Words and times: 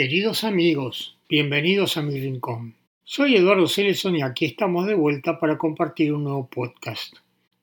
Queridos 0.00 0.44
amigos, 0.44 1.18
bienvenidos 1.28 1.98
a 1.98 2.02
mi 2.02 2.18
rincón. 2.18 2.74
Soy 3.04 3.36
Eduardo 3.36 3.66
Celeson 3.66 4.16
y 4.16 4.22
aquí 4.22 4.46
estamos 4.46 4.86
de 4.86 4.94
vuelta 4.94 5.38
para 5.38 5.58
compartir 5.58 6.14
un 6.14 6.24
nuevo 6.24 6.48
podcast. 6.48 7.16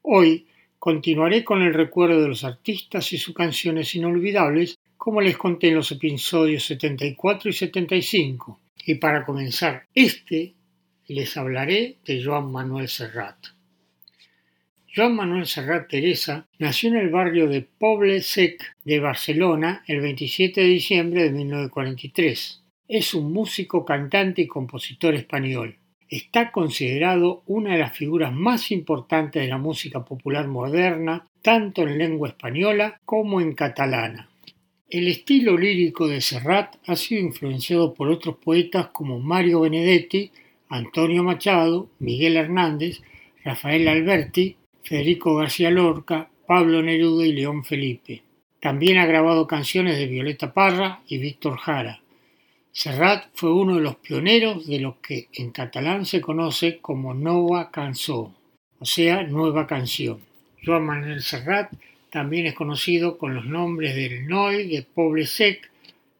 Hoy 0.03 0.45
continuaré 0.77 1.43
con 1.43 1.63
el 1.63 1.73
recuerdo 1.73 2.21
de 2.21 2.27
los 2.27 2.43
artistas 2.43 3.11
y 3.11 3.17
sus 3.17 3.33
canciones 3.33 3.95
inolvidables, 3.95 4.77
como 4.97 5.19
les 5.19 5.35
conté 5.35 5.69
en 5.69 5.77
los 5.77 5.91
episodios 5.91 6.63
74 6.65 7.49
y 7.49 7.53
75. 7.53 8.59
Y 8.85 8.93
para 8.93 9.25
comenzar 9.25 9.87
este, 9.95 10.53
les 11.07 11.35
hablaré 11.37 11.97
de 12.05 12.23
Joan 12.23 12.51
Manuel 12.51 12.87
Serrat. 12.87 13.56
Joan 14.97 15.15
Manuel 15.15 15.45
Serrat 15.45 15.89
Teresa 15.89 16.47
nació 16.57 16.89
en 16.89 16.95
el 16.95 17.09
barrio 17.11 17.47
de 17.47 17.61
Poble 17.61 18.19
Sec 18.23 18.75
de 18.83 18.99
Barcelona 18.99 19.83
el 19.85 20.01
27 20.01 20.59
de 20.59 20.65
diciembre 20.65 21.21
de 21.21 21.29
1943. 21.29 22.63
Es 22.87 23.13
un 23.13 23.31
músico, 23.31 23.85
cantante 23.85 24.41
y 24.41 24.47
compositor 24.47 25.13
español. 25.13 25.77
Está 26.09 26.51
considerado 26.51 27.43
una 27.45 27.73
de 27.73 27.77
las 27.77 27.95
figuras 27.95 28.33
más 28.33 28.71
importantes 28.71 29.39
de 29.39 29.47
la 29.47 29.59
música 29.59 30.03
popular 30.03 30.47
moderna, 30.47 31.27
tanto 31.43 31.83
en 31.83 31.99
lengua 31.99 32.29
española 32.29 32.99
como 33.05 33.39
en 33.39 33.53
catalana. 33.53 34.31
El 34.89 35.07
estilo 35.09 35.59
lírico 35.59 36.07
de 36.07 36.21
Serrat 36.21 36.77
ha 36.87 36.95
sido 36.95 37.21
influenciado 37.21 37.93
por 37.93 38.09
otros 38.09 38.37
poetas 38.37 38.87
como 38.87 39.19
Mario 39.19 39.59
Benedetti, 39.59 40.31
Antonio 40.69 41.21
Machado, 41.23 41.87
Miguel 41.99 42.35
Hernández, 42.35 43.03
Rafael 43.43 43.87
Alberti, 43.87 44.56
Federico 44.87 45.35
García 45.35 45.69
Lorca, 45.69 46.29
Pablo 46.47 46.81
Neruda 46.81 47.25
y 47.25 47.33
León 47.33 47.65
Felipe. 47.65 48.23
También 48.61 48.97
ha 48.99 49.05
grabado 49.05 49.45
canciones 49.45 49.97
de 49.97 50.07
Violeta 50.07 50.53
Parra 50.53 51.01
y 51.09 51.17
Víctor 51.17 51.57
Jara. 51.57 51.99
Serrat 52.71 53.25
fue 53.33 53.51
uno 53.53 53.75
de 53.75 53.81
los 53.81 53.97
pioneros 53.97 54.65
de 54.65 54.79
lo 54.79 55.01
que 55.01 55.27
en 55.33 55.51
catalán 55.51 56.05
se 56.05 56.21
conoce 56.21 56.77
como 56.77 57.13
Nova 57.13 57.69
Cançó, 57.69 58.33
o 58.79 58.85
sea, 58.85 59.23
nueva 59.23 59.67
canción. 59.67 60.21
Joan 60.65 60.85
Manuel 60.85 61.21
Serrat 61.21 61.69
también 62.09 62.45
es 62.45 62.53
conocido 62.53 63.17
con 63.17 63.35
los 63.35 63.45
nombres 63.45 63.93
del 63.93 64.25
Noi, 64.25 64.69
de 64.69 64.83
Poble 64.83 65.27
Sec 65.27 65.69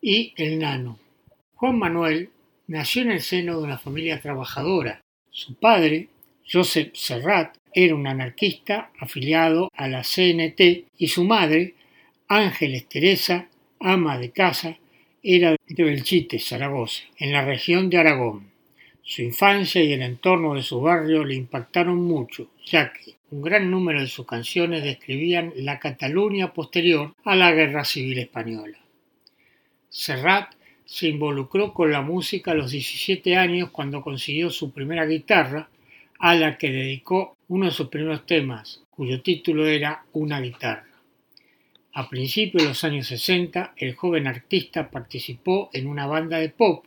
y 0.02 0.34
El 0.36 0.60
Nano. 0.60 1.00
Juan 1.56 1.80
Manuel 1.80 2.32
nació 2.68 3.04
en 3.04 3.12
el 3.12 3.22
seno 3.22 3.60
de 3.60 3.64
una 3.64 3.78
familia 3.78 4.20
trabajadora. 4.20 5.00
Su 5.32 5.56
padre, 5.56 6.10
Joseph 6.52 6.94
Serrat, 6.96 7.56
era 7.80 7.94
un 7.94 8.08
anarquista 8.08 8.90
afiliado 8.98 9.70
a 9.76 9.88
la 9.88 10.02
CNT 10.02 10.88
y 10.98 11.08
su 11.10 11.24
madre, 11.24 11.76
Ángeles 12.28 12.90
Teresa, 12.90 13.50
ama 13.80 14.18
de 14.18 14.32
casa, 14.32 14.80
era 15.22 15.52
de 15.52 15.84
Belchite, 15.84 16.40
Zaragoza, 16.40 17.04
en 17.20 17.32
la 17.32 17.46
región 17.46 17.92
de 17.92 18.00
Aragón. 18.00 18.50
Su 19.04 19.22
infancia 19.22 19.84
y 19.84 19.94
el 19.94 20.02
entorno 20.02 20.56
de 20.56 20.64
su 20.64 20.82
barrio 20.82 21.24
le 21.24 21.36
impactaron 21.36 21.98
mucho, 21.98 22.50
ya 22.66 22.92
que 22.92 23.14
un 23.30 23.44
gran 23.44 23.70
número 23.70 24.02
de 24.02 24.08
sus 24.08 24.26
canciones 24.26 24.84
describían 24.84 25.54
la 25.58 25.78
Cataluña 25.78 26.54
posterior 26.54 27.14
a 27.26 27.36
la 27.36 27.52
Guerra 27.52 27.86
Civil 27.86 28.18
Española. 28.18 28.80
Serrat 29.88 30.52
se 30.84 31.10
involucró 31.10 31.76
con 31.76 31.92
la 31.92 32.02
música 32.02 32.52
a 32.52 32.56
los 32.56 32.72
17 32.72 33.38
años 33.38 33.70
cuando 33.70 34.02
consiguió 34.02 34.50
su 34.50 34.72
primera 34.72 35.06
guitarra 35.06 35.70
a 36.18 36.34
la 36.34 36.58
que 36.58 36.72
dedicó 36.72 37.37
uno 37.50 37.66
de 37.66 37.72
sus 37.72 37.88
primeros 37.88 38.26
temas, 38.26 38.84
cuyo 38.90 39.22
título 39.22 39.66
era 39.68 40.04
Una 40.14 40.42
guitarra. 40.42 40.86
A 41.94 42.10
principios 42.10 42.64
de 42.64 42.70
los 42.70 42.84
años 42.84 43.08
60, 43.08 43.74
el 43.78 43.96
joven 43.96 44.28
artista 44.28 44.92
participó 44.92 45.70
en 45.74 45.88
una 45.88 46.08
banda 46.08 46.40
de 46.40 46.50
pop, 46.50 46.86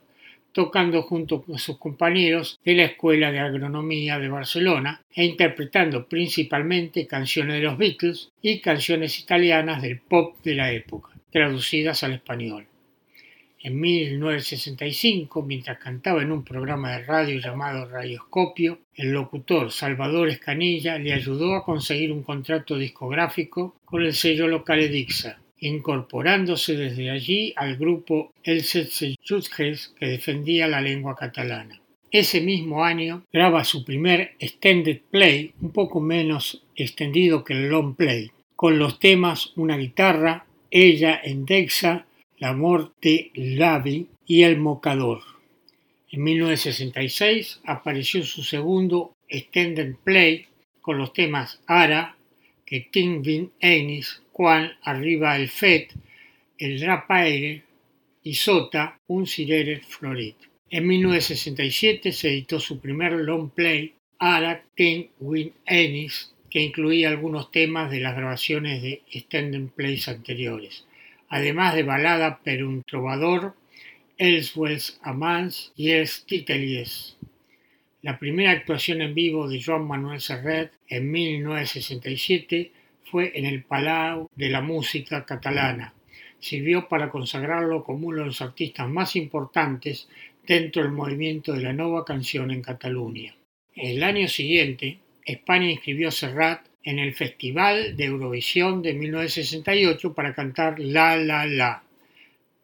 tocando 0.52 1.02
junto 1.02 1.42
con 1.42 1.58
sus 1.58 1.78
compañeros 1.78 2.60
de 2.64 2.74
la 2.74 2.84
Escuela 2.84 3.32
de 3.32 3.38
Agronomía 3.38 4.18
de 4.18 4.28
Barcelona 4.28 5.00
e 5.14 5.24
interpretando 5.24 6.06
principalmente 6.06 7.06
canciones 7.06 7.56
de 7.56 7.62
los 7.62 7.78
Beatles 7.78 8.30
y 8.42 8.60
canciones 8.60 9.18
italianas 9.18 9.80
del 9.80 10.00
pop 10.00 10.36
de 10.44 10.54
la 10.54 10.72
época, 10.72 11.10
traducidas 11.30 12.02
al 12.04 12.12
español. 12.14 12.69
En 13.62 13.78
1965, 13.78 15.42
mientras 15.42 15.76
cantaba 15.78 16.22
en 16.22 16.32
un 16.32 16.42
programa 16.44 16.92
de 16.92 17.04
radio 17.04 17.38
llamado 17.38 17.86
Radioscopio, 17.86 18.78
el 18.94 19.12
locutor 19.12 19.70
Salvador 19.70 20.30
Escanilla 20.30 20.96
le 20.96 21.12
ayudó 21.12 21.54
a 21.54 21.62
conseguir 21.62 22.10
un 22.10 22.22
contrato 22.22 22.78
discográfico 22.78 23.76
con 23.84 24.02
el 24.02 24.14
sello 24.14 24.46
local 24.46 24.80
Edixa, 24.80 25.40
incorporándose 25.58 26.74
desde 26.74 27.10
allí 27.10 27.52
al 27.54 27.76
grupo 27.76 28.32
El 28.42 28.62
Setze 28.62 29.16
Jutges 29.22 29.94
que 29.98 30.06
defendía 30.06 30.66
la 30.66 30.80
lengua 30.80 31.14
catalana. 31.14 31.78
Ese 32.10 32.40
mismo 32.40 32.82
año 32.82 33.24
graba 33.30 33.64
su 33.64 33.84
primer 33.84 34.36
extended 34.38 35.02
play, 35.10 35.52
un 35.60 35.70
poco 35.70 36.00
menos 36.00 36.62
extendido 36.76 37.44
que 37.44 37.52
el 37.52 37.68
long 37.68 37.94
play, 37.94 38.30
con 38.56 38.78
los 38.78 38.98
temas 38.98 39.52
Una 39.56 39.76
guitarra, 39.76 40.46
Ella 40.70 41.20
en 41.22 41.44
Dexa 41.44 42.06
la 42.40 42.54
Morte 42.54 43.30
Lavi 43.34 44.08
y 44.26 44.44
El 44.44 44.56
Mocador. 44.56 45.20
En 46.10 46.22
1966 46.22 47.60
apareció 47.64 48.24
su 48.24 48.42
segundo 48.42 49.14
extended 49.28 49.96
play 50.02 50.46
con 50.80 50.96
los 50.96 51.12
temas 51.12 51.60
Ara, 51.66 52.16
que 52.64 52.88
King 52.88 53.20
Vin 53.20 53.52
Ennis, 53.60 54.22
Juan 54.32 54.72
Arriba 54.82 55.36
el 55.36 55.50
Fet, 55.50 55.92
El 56.56 56.80
Drapaire 56.80 57.62
y 58.22 58.32
Sota, 58.32 58.98
Un 59.08 59.26
Cirere 59.26 59.80
Florit. 59.80 60.36
En 60.70 60.86
1967 60.86 62.10
se 62.10 62.28
editó 62.30 62.58
su 62.58 62.80
primer 62.80 63.12
long 63.12 63.50
play, 63.50 63.92
Ara 64.18 64.64
King 64.74 65.08
Win 65.20 65.52
Ennis, 65.66 66.34
que 66.48 66.62
incluía 66.62 67.10
algunos 67.10 67.52
temas 67.52 67.90
de 67.90 68.00
las 68.00 68.16
grabaciones 68.16 68.80
de 68.80 69.02
extended 69.12 69.68
plays 69.76 70.08
anteriores 70.08 70.86
además 71.30 71.74
de 71.74 71.84
balada 71.84 72.42
per 72.44 72.62
un 72.62 72.82
trovador, 72.82 73.54
Els 74.18 74.52
Amants 75.02 75.72
y 75.76 75.92
Els 75.92 76.26
Titelies. 76.26 77.16
La 78.02 78.18
primera 78.18 78.50
actuación 78.50 79.00
en 79.00 79.14
vivo 79.14 79.48
de 79.48 79.62
Joan 79.62 79.86
Manuel 79.86 80.20
Serret 80.20 80.72
en 80.88 81.10
1967 81.10 82.72
fue 83.04 83.32
en 83.34 83.46
el 83.46 83.62
Palau 83.62 84.28
de 84.34 84.50
la 84.50 84.60
Música 84.60 85.24
Catalana. 85.24 85.94
Sirvió 86.38 86.88
para 86.88 87.10
consagrarlo 87.10 87.84
como 87.84 88.08
uno 88.08 88.20
de 88.20 88.26
los 88.26 88.42
artistas 88.42 88.88
más 88.88 89.16
importantes 89.16 90.08
dentro 90.46 90.82
del 90.82 90.92
movimiento 90.92 91.52
de 91.52 91.62
la 91.62 91.72
nueva 91.72 92.04
canción 92.04 92.50
en 92.50 92.62
Cataluña. 92.62 93.34
El 93.74 94.02
año 94.02 94.28
siguiente, 94.28 94.98
España 95.24 95.70
inscribió 95.70 96.08
a 96.08 96.12
Serrat 96.12 96.69
en 96.82 96.98
el 96.98 97.14
Festival 97.14 97.96
de 97.96 98.04
Eurovisión 98.04 98.82
de 98.82 98.94
1968 98.94 100.14
para 100.14 100.34
cantar 100.34 100.78
La 100.78 101.16
La 101.16 101.46
La, 101.46 101.82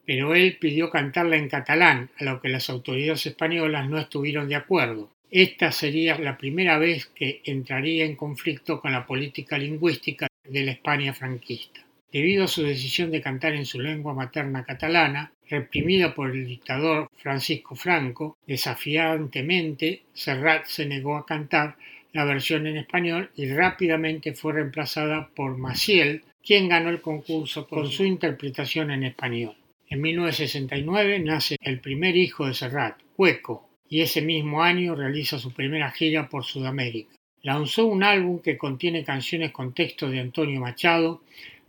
pero 0.07 0.33
él 0.33 0.57
pidió 0.57 0.89
cantarla 0.89 1.35
en 1.35 1.49
catalán, 1.49 2.09
a 2.17 2.23
lo 2.23 2.41
que 2.41 2.47
las 2.47 2.69
autoridades 2.69 3.25
españolas 3.25 3.89
no 3.89 3.99
estuvieron 3.99 4.47
de 4.47 4.55
acuerdo. 4.55 5.11
Esta 5.29 5.73
sería 5.73 6.17
la 6.17 6.37
primera 6.37 6.77
vez 6.77 7.07
que 7.07 7.41
entraría 7.43 8.05
en 8.05 8.15
conflicto 8.15 8.79
con 8.79 8.93
la 8.93 9.05
política 9.05 9.57
lingüística 9.57 10.27
de 10.45 10.63
la 10.63 10.71
España 10.71 11.13
franquista. 11.13 11.85
Debido 12.09 12.45
a 12.45 12.47
su 12.47 12.63
decisión 12.63 13.11
de 13.11 13.21
cantar 13.21 13.53
en 13.53 13.65
su 13.65 13.81
lengua 13.81 14.13
materna 14.13 14.63
catalana, 14.63 15.33
reprimida 15.49 16.15
por 16.15 16.31
el 16.31 16.47
dictador 16.47 17.09
Francisco 17.17 17.75
Franco, 17.75 18.37
desafiantemente 18.47 20.03
Serrat 20.13 20.67
se 20.67 20.85
negó 20.85 21.17
a 21.17 21.25
cantar 21.25 21.75
la 22.17 22.25
versión 22.25 22.65
en 22.65 22.77
español 22.77 23.29
y 23.35 23.47
rápidamente 23.47 24.33
fue 24.33 24.53
reemplazada 24.53 25.29
por 25.35 25.55
Maciel, 25.55 26.23
quien 26.43 26.67
ganó 26.67 26.89
el 26.89 26.99
concurso 26.99 27.67
con 27.67 27.91
su 27.91 28.05
interpretación 28.05 28.89
en 28.89 29.03
español. 29.03 29.55
En 29.87 30.01
1969 30.01 31.19
nace 31.19 31.57
el 31.61 31.79
primer 31.79 32.17
hijo 32.17 32.47
de 32.47 32.55
Serrat, 32.55 32.99
Cueco, 33.15 33.69
y 33.87 34.01
ese 34.01 34.23
mismo 34.23 34.63
año 34.63 34.95
realiza 34.95 35.37
su 35.37 35.53
primera 35.53 35.91
gira 35.91 36.27
por 36.27 36.43
Sudamérica. 36.43 37.13
Lanzó 37.43 37.85
un 37.85 38.01
álbum 38.01 38.39
que 38.41 38.57
contiene 38.57 39.03
canciones 39.03 39.51
con 39.51 39.75
texto 39.75 40.09
de 40.09 40.19
Antonio 40.19 40.59
Machado, 40.59 41.21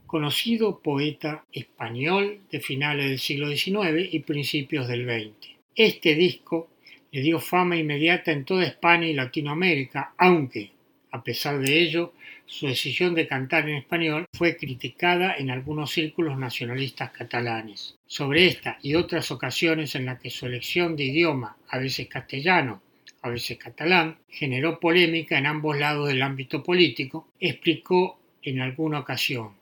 conocido 0.06 0.80
poeta 0.80 1.44
español 1.52 2.40
de 2.50 2.60
finales 2.60 3.10
del 3.10 3.18
siglo 3.18 3.50
XIX 3.54 4.08
y 4.10 4.20
principios 4.20 4.88
del 4.88 5.04
XX. 5.04 5.50
Este 5.76 6.14
disco 6.14 6.70
le 7.10 7.20
dio 7.22 7.40
fama 7.40 7.76
inmediata 7.76 8.32
en 8.32 8.44
toda 8.44 8.64
España 8.64 9.06
y 9.06 9.14
Latinoamérica, 9.14 10.14
aunque, 10.18 10.72
a 11.10 11.22
pesar 11.22 11.58
de 11.58 11.80
ello, 11.80 12.12
su 12.44 12.66
decisión 12.66 13.14
de 13.14 13.26
cantar 13.26 13.68
en 13.68 13.76
español 13.76 14.26
fue 14.32 14.56
criticada 14.56 15.36
en 15.36 15.50
algunos 15.50 15.92
círculos 15.92 16.38
nacionalistas 16.38 17.10
catalanes. 17.10 17.96
Sobre 18.06 18.46
esta 18.46 18.78
y 18.82 18.94
otras 18.94 19.30
ocasiones 19.30 19.94
en 19.94 20.06
las 20.06 20.20
que 20.20 20.30
su 20.30 20.46
elección 20.46 20.96
de 20.96 21.04
idioma, 21.04 21.56
a 21.68 21.78
veces 21.78 22.08
castellano, 22.08 22.82
a 23.22 23.28
veces 23.28 23.58
catalán, 23.58 24.18
generó 24.28 24.80
polémica 24.80 25.38
en 25.38 25.46
ambos 25.46 25.78
lados 25.78 26.08
del 26.08 26.22
ámbito 26.22 26.62
político, 26.62 27.28
explicó 27.38 28.18
en 28.42 28.60
alguna 28.60 29.00
ocasión, 29.00 29.54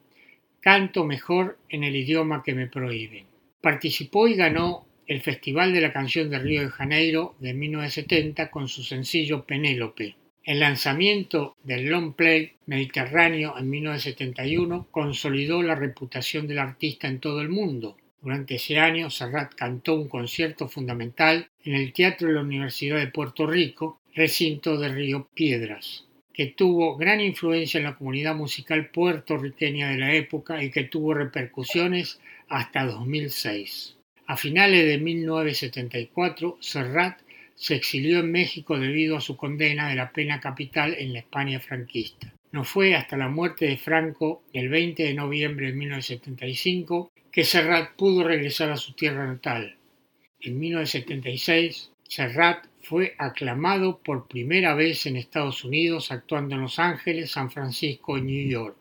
canto 0.60 1.04
mejor 1.04 1.58
en 1.68 1.84
el 1.84 1.96
idioma 1.96 2.42
que 2.44 2.54
me 2.54 2.66
prohíben. 2.66 3.26
Participó 3.60 4.28
y 4.28 4.34
ganó 4.34 4.85
el 5.06 5.20
Festival 5.20 5.72
de 5.72 5.80
la 5.80 5.92
Canción 5.92 6.30
de 6.30 6.38
Río 6.38 6.62
de 6.62 6.68
Janeiro 6.68 7.34
de 7.38 7.54
1970 7.54 8.50
con 8.50 8.68
su 8.68 8.82
sencillo 8.82 9.44
Penélope. 9.44 10.16
El 10.42 10.60
lanzamiento 10.60 11.56
del 11.62 11.86
long 11.86 12.14
play 12.14 12.52
Mediterráneo 12.66 13.54
en 13.58 13.70
1971 13.70 14.88
consolidó 14.90 15.62
la 15.62 15.74
reputación 15.74 16.46
del 16.46 16.58
artista 16.58 17.08
en 17.08 17.20
todo 17.20 17.40
el 17.40 17.48
mundo. 17.48 17.96
Durante 18.20 18.56
ese 18.56 18.78
año, 18.78 19.10
Serrat 19.10 19.54
cantó 19.54 19.94
un 19.94 20.08
concierto 20.08 20.68
fundamental 20.68 21.48
en 21.64 21.74
el 21.74 21.92
Teatro 21.92 22.28
de 22.28 22.34
la 22.34 22.40
Universidad 22.40 22.98
de 22.98 23.08
Puerto 23.08 23.46
Rico, 23.46 24.00
recinto 24.14 24.76
de 24.78 24.88
Río 24.88 25.28
Piedras 25.34 26.06
que 26.36 26.48
tuvo 26.48 26.96
gran 26.98 27.22
influencia 27.22 27.78
en 27.78 27.84
la 27.84 27.96
comunidad 27.96 28.34
musical 28.34 28.90
puertorriqueña 28.90 29.88
de 29.88 29.96
la 29.96 30.12
época 30.12 30.62
y 30.62 30.70
que 30.70 30.84
tuvo 30.84 31.14
repercusiones 31.14 32.20
hasta 32.46 32.84
2006. 32.84 33.95
A 34.28 34.36
finales 34.36 34.84
de 34.86 34.98
1974, 34.98 36.58
Serrat 36.60 37.20
se 37.54 37.76
exilió 37.76 38.18
en 38.18 38.32
México 38.32 38.78
debido 38.78 39.16
a 39.16 39.20
su 39.20 39.36
condena 39.36 39.88
de 39.88 39.94
la 39.94 40.10
pena 40.10 40.40
capital 40.40 40.94
en 40.98 41.12
la 41.12 41.20
España 41.20 41.60
franquista. 41.60 42.32
No 42.50 42.64
fue 42.64 42.96
hasta 42.96 43.16
la 43.16 43.28
muerte 43.28 43.66
de 43.66 43.76
Franco 43.76 44.42
el 44.52 44.68
20 44.68 45.04
de 45.04 45.14
noviembre 45.14 45.66
de 45.66 45.72
1975 45.74 47.12
que 47.30 47.44
Serrat 47.44 47.94
pudo 47.96 48.24
regresar 48.24 48.70
a 48.70 48.76
su 48.76 48.94
tierra 48.94 49.26
natal. 49.26 49.76
En 50.40 50.58
1976, 50.58 51.92
Serrat 52.08 52.66
fue 52.82 53.14
aclamado 53.18 53.98
por 53.98 54.26
primera 54.26 54.74
vez 54.74 55.06
en 55.06 55.16
Estados 55.16 55.64
Unidos 55.64 56.10
actuando 56.10 56.54
en 56.54 56.62
Los 56.62 56.78
Ángeles, 56.78 57.30
San 57.30 57.50
Francisco 57.50 58.18
y 58.18 58.22
New 58.22 58.48
York. 58.48 58.76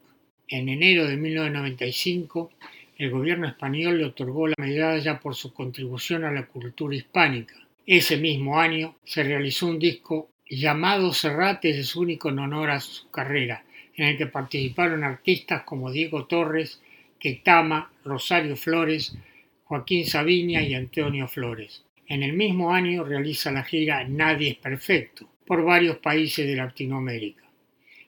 En 0.48 0.70
enero 0.70 1.08
de 1.08 1.18
1995, 1.18 2.52
el 2.98 3.10
gobierno 3.10 3.48
español 3.48 3.98
le 3.98 4.06
otorgó 4.06 4.48
la 4.48 4.56
medalla 4.58 5.20
por 5.20 5.36
su 5.36 5.54
contribución 5.54 6.24
a 6.24 6.32
la 6.32 6.46
cultura 6.46 6.96
hispánica. 6.96 7.56
Ese 7.86 8.18
mismo 8.18 8.60
año 8.60 8.96
se 9.04 9.24
realizó 9.24 9.68
un 9.68 9.80
disco 9.80 10.30
llamado 10.50 11.14
Serrate 11.14 11.74
de 11.74 11.84
su 11.84 12.02
único 12.02 12.30
en 12.30 12.40
honor 12.40 12.70
a 12.70 12.80
su 12.80 13.10
carrera, 13.10 13.66
en 13.96 14.08
el 14.08 14.18
que 14.18 14.28
participaron 14.28 15.04
artistas 15.04 15.64
como 15.64 15.92
Diego 15.92 16.26
Torres, 16.26 16.82
Ketama, 17.20 17.92
Rosario 18.04 18.56
Flores, 18.56 19.18
Joaquín 19.66 20.06
Sabiña 20.06 20.62
y 20.62 20.74
Antonio 20.74 21.28
Flores. 21.28 21.84
En 22.08 22.24
el 22.24 22.34
mismo 22.34 22.72
año 22.72 23.04
realiza 23.04 23.52
la 23.52 23.64
gira 23.64 24.04
Nadie 24.08 24.52
es 24.52 24.58
Perfecto 24.58 25.28
por 25.46 25.64
varios 25.64 25.98
países 25.98 26.46
de 26.46 26.56
Latinoamérica. 26.56 27.45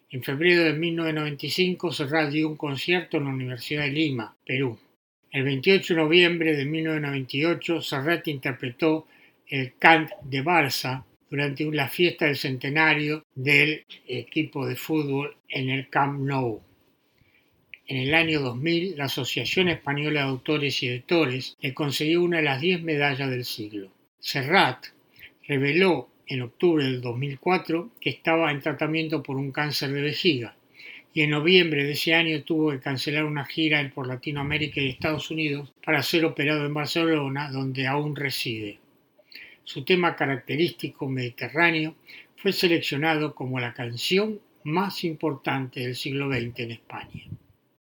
En 0.09 0.23
febrero 0.23 0.63
de 0.63 0.71
1995 0.71 1.91
Serrat 1.91 2.31
dio 2.31 2.47
un 2.47 2.55
concierto 2.55 3.17
en 3.17 3.25
la 3.25 3.31
Universidad 3.31 3.83
de 3.83 3.91
Lima, 3.91 4.37
Perú. 4.45 4.79
El 5.31 5.43
28 5.43 5.93
de 5.93 5.99
noviembre 5.99 6.55
de 6.55 6.63
1998 6.63 7.81
Serrat 7.81 8.25
interpretó 8.29 9.05
el 9.47 9.73
Cant 9.77 10.09
de 10.23 10.41
Barça 10.41 11.03
durante 11.29 11.65
la 11.65 11.89
fiesta 11.89 12.25
del 12.25 12.37
centenario 12.37 13.25
del 13.35 13.83
equipo 14.07 14.65
de 14.65 14.77
fútbol 14.77 15.35
en 15.49 15.69
el 15.69 15.89
Camp 15.89 16.21
Nou. 16.21 16.61
En 17.85 17.97
el 17.97 18.13
año 18.13 18.39
2000, 18.39 18.97
la 18.97 19.05
Asociación 19.05 19.67
Española 19.67 20.21
de 20.21 20.27
Autores 20.27 20.81
y 20.83 20.87
Editores 20.87 21.57
le 21.59 21.73
concedió 21.73 22.23
una 22.23 22.37
de 22.37 22.43
las 22.43 22.61
diez 22.61 22.81
medallas 22.81 23.29
del 23.29 23.43
siglo. 23.43 23.91
Serrat 24.19 24.85
reveló 25.45 26.09
en 26.27 26.41
octubre 26.41 26.83
del 26.83 27.01
2004 27.01 27.89
que 27.99 28.09
estaba 28.09 28.51
en 28.51 28.61
tratamiento 28.61 29.23
por 29.23 29.37
un 29.37 29.51
cáncer 29.51 29.91
de 29.91 30.01
vejiga 30.01 30.55
y 31.17 31.21
en 31.21 31.31
noviembre 31.31 31.83
de 31.83 31.93
ese 31.93 32.13
año 32.13 32.43
tuvo 32.43 32.69
que 32.69 32.79
cancelar 32.79 33.25
una 33.25 33.43
gira 33.43 33.91
por 33.95 34.05
Latinoamérica 34.05 34.79
y 34.79 34.89
Estados 34.89 35.31
Unidos 35.31 35.73
para 35.83 36.03
ser 36.03 36.25
operado 36.25 36.63
en 36.63 36.75
Barcelona, 36.75 37.49
donde 37.51 37.87
aún 37.87 38.15
reside. 38.15 38.77
Su 39.63 39.83
tema 39.83 40.15
característico 40.15 41.09
mediterráneo 41.09 41.95
fue 42.35 42.53
seleccionado 42.53 43.33
como 43.33 43.59
la 43.59 43.73
canción 43.73 44.39
más 44.63 45.03
importante 45.03 45.79
del 45.79 45.95
siglo 45.95 46.29
XX 46.29 46.59
en 46.59 46.71
España. 46.71 47.23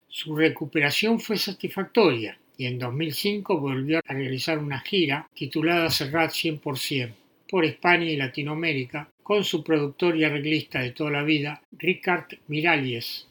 Su 0.07 0.37
recuperación 0.37 1.19
fue 1.19 1.37
satisfactoria 1.37 2.39
y 2.57 2.67
en 2.67 2.79
2005 2.79 3.59
volvió 3.59 3.99
a 3.99 4.13
realizar 4.13 4.59
una 4.59 4.79
gira 4.79 5.29
titulada 5.35 5.91
Serrat 5.91 6.31
100% 6.31 7.24
por 7.55 7.65
España 7.65 8.07
y 8.07 8.17
Latinoamérica 8.17 9.09
con 9.23 9.45
su 9.45 9.63
productor 9.63 10.17
y 10.17 10.25
arreglista 10.25 10.81
de 10.81 10.91
toda 10.91 11.13
la 11.13 11.23
vida, 11.23 11.63
Ricard 11.71 12.25
Miralles. 12.49 13.29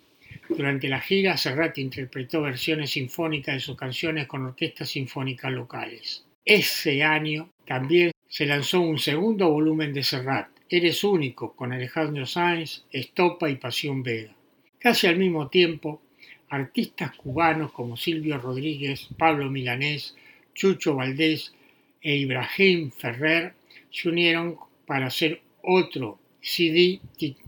Durante 0.47 0.87
la 0.87 1.01
gira, 1.01 1.35
Serrat 1.35 1.77
interpretó 1.77 2.41
versiones 2.41 2.91
sinfónicas 2.91 3.55
de 3.55 3.59
sus 3.59 3.75
canciones 3.75 4.25
con 4.25 4.45
orquestas 4.45 4.91
sinfónicas 4.91 5.51
locales. 5.51 6.23
Ese 6.45 7.03
año 7.03 7.49
también 7.65 8.11
se 8.29 8.45
lanzó 8.45 8.79
un 8.79 8.97
segundo 8.97 9.49
volumen 9.49 9.93
de 9.93 10.03
Serrat, 10.03 10.47
Eres 10.69 11.03
único, 11.03 11.53
con 11.53 11.73
Alejandro 11.73 12.25
Sáenz, 12.25 12.85
Estopa 12.93 13.49
y 13.49 13.57
Pasión 13.57 14.03
Vega. 14.03 14.33
Casi 14.79 15.07
al 15.07 15.17
mismo 15.17 15.49
tiempo, 15.49 16.01
artistas 16.47 17.13
cubanos 17.17 17.73
como 17.73 17.97
Silvio 17.97 18.37
Rodríguez, 18.37 19.09
Pablo 19.17 19.51
Milanés, 19.51 20.15
Chucho 20.53 20.95
Valdés 20.95 21.53
e 22.01 22.15
Ibrahim 22.15 22.89
Ferrer 22.89 23.53
se 23.93 24.09
unieron 24.09 24.57
para 24.85 25.05
hacer 25.05 25.41
otro 25.61 26.19
CD 26.41 26.99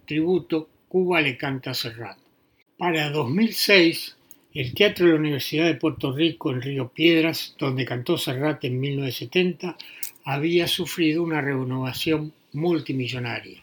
tributo 0.05 0.69
Cuba 0.87 1.19
le 1.19 1.35
canta 1.35 1.71
a 1.71 1.73
Serrat. 1.73 2.17
Para 2.77 3.09
2006, 3.09 4.15
el 4.53 4.73
Teatro 4.73 5.07
de 5.07 5.13
la 5.13 5.19
Universidad 5.19 5.65
de 5.65 5.75
Puerto 5.75 6.13
Rico 6.13 6.51
en 6.51 6.61
Río 6.61 6.87
Piedras, 6.87 7.55
donde 7.59 7.83
cantó 7.83 8.17
Serrat 8.17 8.63
en 8.63 8.79
1970, 8.79 9.75
había 10.23 10.67
sufrido 10.67 11.23
una 11.23 11.41
renovación 11.41 12.31
multimillonaria, 12.53 13.61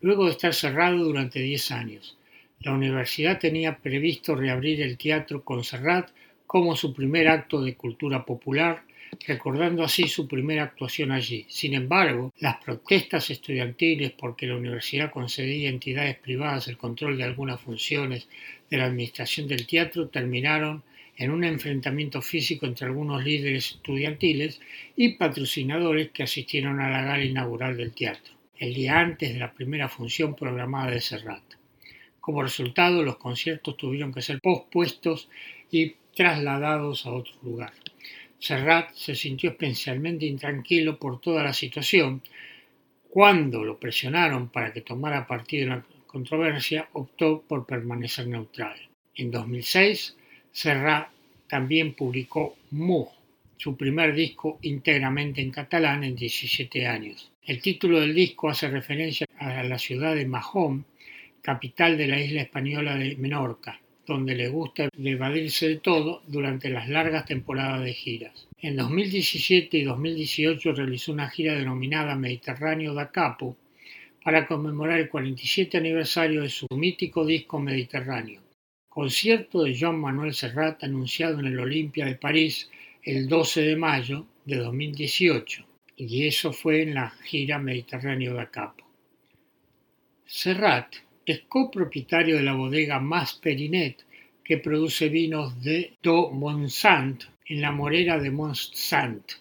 luego 0.00 0.24
de 0.24 0.32
estar 0.32 0.54
cerrado 0.54 1.04
durante 1.04 1.40
10 1.40 1.70
años. 1.70 2.16
La 2.60 2.72
universidad 2.72 3.38
tenía 3.38 3.78
previsto 3.78 4.34
reabrir 4.34 4.80
el 4.80 4.96
teatro 4.96 5.44
con 5.44 5.62
Serrat 5.62 6.10
como 6.46 6.74
su 6.74 6.94
primer 6.94 7.28
acto 7.28 7.62
de 7.62 7.76
cultura 7.76 8.24
popular, 8.24 8.82
recordando 9.26 9.84
así 9.84 10.08
su 10.08 10.26
primera 10.26 10.64
actuación 10.64 11.12
allí. 11.12 11.46
Sin 11.48 11.74
embargo, 11.74 12.32
las 12.38 12.56
protestas 12.56 13.30
estudiantiles 13.30 14.12
porque 14.12 14.46
la 14.46 14.56
universidad 14.56 15.10
concedía 15.10 15.68
a 15.68 15.72
entidades 15.72 16.16
privadas 16.16 16.68
el 16.68 16.76
control 16.76 17.16
de 17.16 17.24
algunas 17.24 17.60
funciones 17.60 18.28
de 18.70 18.76
la 18.76 18.86
administración 18.86 19.48
del 19.48 19.66
teatro 19.66 20.08
terminaron 20.08 20.82
en 21.16 21.30
un 21.30 21.44
enfrentamiento 21.44 22.20
físico 22.22 22.66
entre 22.66 22.86
algunos 22.86 23.24
líderes 23.24 23.72
estudiantiles 23.72 24.60
y 24.96 25.10
patrocinadores 25.10 26.10
que 26.10 26.24
asistieron 26.24 26.80
a 26.80 26.90
la 26.90 27.02
gala 27.02 27.24
inaugural 27.24 27.76
del 27.76 27.92
teatro, 27.92 28.34
el 28.58 28.74
día 28.74 28.98
antes 28.98 29.32
de 29.32 29.38
la 29.38 29.52
primera 29.52 29.88
función 29.88 30.34
programada 30.34 30.90
de 30.90 31.00
Serrat. 31.00 31.42
Como 32.20 32.42
resultado, 32.42 33.02
los 33.02 33.18
conciertos 33.18 33.76
tuvieron 33.76 34.12
que 34.12 34.22
ser 34.22 34.40
pospuestos 34.40 35.28
y 35.70 35.94
trasladados 36.14 37.06
a 37.06 37.12
otro 37.12 37.34
lugar. 37.42 37.72
Serrat 38.38 38.94
se 38.94 39.14
sintió 39.14 39.50
especialmente 39.50 40.26
intranquilo 40.26 40.98
por 40.98 41.20
toda 41.20 41.42
la 41.42 41.52
situación. 41.52 42.22
Cuando 43.08 43.64
lo 43.64 43.78
presionaron 43.78 44.48
para 44.48 44.72
que 44.72 44.80
tomara 44.80 45.26
partido 45.26 45.64
en 45.64 45.68
la 45.70 45.86
controversia, 46.06 46.88
optó 46.92 47.42
por 47.42 47.66
permanecer 47.66 48.26
neutral. 48.26 48.76
En 49.16 49.30
2006, 49.30 50.16
Serrat 50.52 51.08
también 51.48 51.94
publicó 51.94 52.56
Mu, 52.70 53.06
su 53.56 53.76
primer 53.76 54.14
disco 54.14 54.58
íntegramente 54.62 55.40
en 55.40 55.50
catalán 55.50 56.04
en 56.04 56.16
17 56.16 56.86
años. 56.86 57.30
El 57.46 57.60
título 57.60 58.00
del 58.00 58.14
disco 58.14 58.48
hace 58.48 58.68
referencia 58.68 59.26
a 59.38 59.62
la 59.62 59.78
ciudad 59.78 60.14
de 60.14 60.26
Mahón, 60.26 60.84
capital 61.42 61.96
de 61.96 62.08
la 62.08 62.20
isla 62.20 62.42
española 62.42 62.96
de 62.96 63.16
Menorca, 63.16 63.80
donde 64.06 64.34
le 64.34 64.48
gusta 64.48 64.88
evadirse 64.96 65.68
de 65.68 65.76
todo 65.76 66.22
durante 66.26 66.68
las 66.68 66.88
largas 66.88 67.24
temporadas 67.24 67.84
de 67.84 67.94
giras. 67.94 68.48
En 68.58 68.76
2017 68.76 69.78
y 69.78 69.84
2018 69.84 70.72
realizó 70.72 71.12
una 71.12 71.30
gira 71.30 71.54
denominada 71.54 72.14
Mediterráneo 72.14 72.94
da 72.94 73.10
Capo 73.10 73.56
para 74.22 74.46
conmemorar 74.46 75.00
el 75.00 75.08
47 75.08 75.76
aniversario 75.76 76.42
de 76.42 76.48
su 76.48 76.66
mítico 76.74 77.26
disco 77.26 77.58
Mediterráneo. 77.58 78.40
Concierto 78.88 79.62
de 79.62 79.74
Jean 79.74 79.98
Manuel 79.98 80.34
Serrat 80.34 80.82
anunciado 80.84 81.40
en 81.40 81.46
el 81.46 81.58
Olimpia 81.58 82.06
de 82.06 82.14
París 82.14 82.70
el 83.02 83.28
12 83.28 83.62
de 83.62 83.76
mayo 83.76 84.26
de 84.44 84.56
2018 84.56 85.66
y 85.96 86.26
eso 86.26 86.52
fue 86.52 86.82
en 86.82 86.94
la 86.94 87.10
gira 87.10 87.58
Mediterráneo 87.58 88.34
da 88.34 88.50
Capo. 88.50 88.84
Serrat 90.26 90.96
es 91.32 91.40
copropietario 91.48 92.36
de 92.36 92.42
la 92.42 92.54
bodega 92.54 93.00
Mas 93.00 93.34
Perinet, 93.34 94.04
que 94.44 94.58
produce 94.58 95.08
vinos 95.08 95.62
de 95.62 95.94
Do 96.02 96.30
Monsant 96.30 97.24
en 97.46 97.60
la 97.60 97.72
morera 97.72 98.18
de 98.18 98.30
Monsant. 98.30 99.32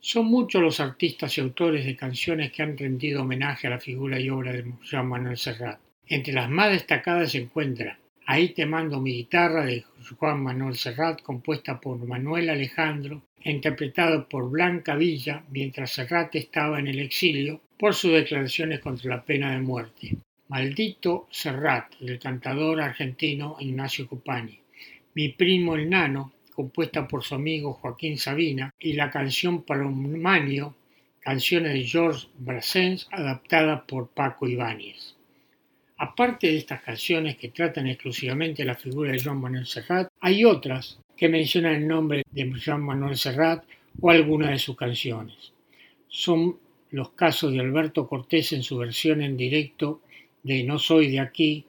Son 0.00 0.26
muchos 0.26 0.62
los 0.62 0.80
artistas 0.80 1.36
y 1.36 1.40
autores 1.40 1.84
de 1.84 1.96
canciones 1.96 2.52
que 2.52 2.62
han 2.62 2.76
rendido 2.76 3.22
homenaje 3.22 3.66
a 3.66 3.70
la 3.70 3.80
figura 3.80 4.20
y 4.20 4.30
obra 4.30 4.52
de 4.52 4.64
Jean 4.82 5.08
Manuel 5.08 5.36
Serrat. 5.36 5.80
Entre 6.06 6.32
las 6.32 6.48
más 6.48 6.70
destacadas 6.70 7.32
se 7.32 7.38
encuentra 7.38 7.98
Ahí 8.28 8.48
te 8.48 8.66
mando 8.66 9.00
mi 9.00 9.12
guitarra 9.12 9.64
de 9.64 9.84
Juan 10.18 10.42
Manuel 10.42 10.74
Serrat, 10.74 11.22
compuesta 11.22 11.80
por 11.80 12.04
Manuel 12.04 12.50
Alejandro, 12.50 13.22
interpretado 13.44 14.28
por 14.28 14.50
Blanca 14.50 14.96
Villa 14.96 15.44
mientras 15.48 15.92
Serrat 15.92 16.34
estaba 16.34 16.80
en 16.80 16.88
el 16.88 16.98
exilio 16.98 17.60
por 17.78 17.94
sus 17.94 18.10
declaraciones 18.10 18.80
contra 18.80 19.10
la 19.10 19.24
pena 19.24 19.52
de 19.52 19.60
muerte. 19.60 20.16
Maldito 20.48 21.26
Serrat, 21.30 21.96
del 21.98 22.20
cantador 22.20 22.80
argentino 22.80 23.56
Ignacio 23.58 24.06
Cupani. 24.06 24.56
Mi 25.14 25.30
primo 25.30 25.74
el 25.74 25.90
Nano, 25.90 26.32
compuesta 26.54 27.08
por 27.08 27.24
su 27.24 27.34
amigo 27.34 27.72
Joaquín 27.72 28.16
Sabina, 28.16 28.72
y 28.78 28.92
la 28.92 29.10
canción 29.10 29.62
para 29.62 29.84
un 29.84 30.20
manio, 30.22 30.76
canciones 31.18 31.72
de 31.72 31.84
Georges 31.84 32.28
Brassens 32.38 33.08
adaptada 33.10 33.84
por 33.84 34.08
Paco 34.08 34.46
Ibáñez. 34.46 35.16
Aparte 35.98 36.46
de 36.46 36.58
estas 36.58 36.82
canciones 36.82 37.36
que 37.36 37.48
tratan 37.48 37.88
exclusivamente 37.88 38.64
la 38.64 38.76
figura 38.76 39.10
de 39.10 39.20
Joan 39.20 39.40
Manuel 39.40 39.66
Serrat, 39.66 40.12
hay 40.20 40.44
otras 40.44 41.00
que 41.16 41.28
mencionan 41.28 41.74
el 41.74 41.88
nombre 41.88 42.22
de 42.30 42.52
Joan 42.64 42.82
Manuel 42.82 43.16
Serrat 43.16 43.64
o 44.00 44.10
alguna 44.10 44.50
de 44.50 44.58
sus 44.58 44.76
canciones. 44.76 45.52
Son 46.06 46.56
los 46.90 47.10
casos 47.10 47.52
de 47.52 47.60
Alberto 47.60 48.06
Cortés 48.06 48.52
en 48.52 48.62
su 48.62 48.76
versión 48.76 49.22
en 49.22 49.36
directo 49.36 50.02
de 50.46 50.62
No 50.62 50.78
soy 50.78 51.10
de 51.10 51.18
aquí, 51.18 51.64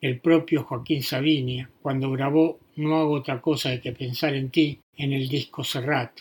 el 0.00 0.18
propio 0.18 0.62
Joaquín 0.62 1.02
Sabinia, 1.02 1.70
cuando 1.82 2.10
grabó 2.10 2.58
No 2.76 2.96
hago 2.96 3.12
otra 3.12 3.42
cosa 3.42 3.78
que 3.82 3.92
pensar 3.92 4.34
en 4.34 4.48
ti 4.48 4.80
en 4.96 5.12
el 5.12 5.28
disco 5.28 5.62
Serrat. 5.62 6.20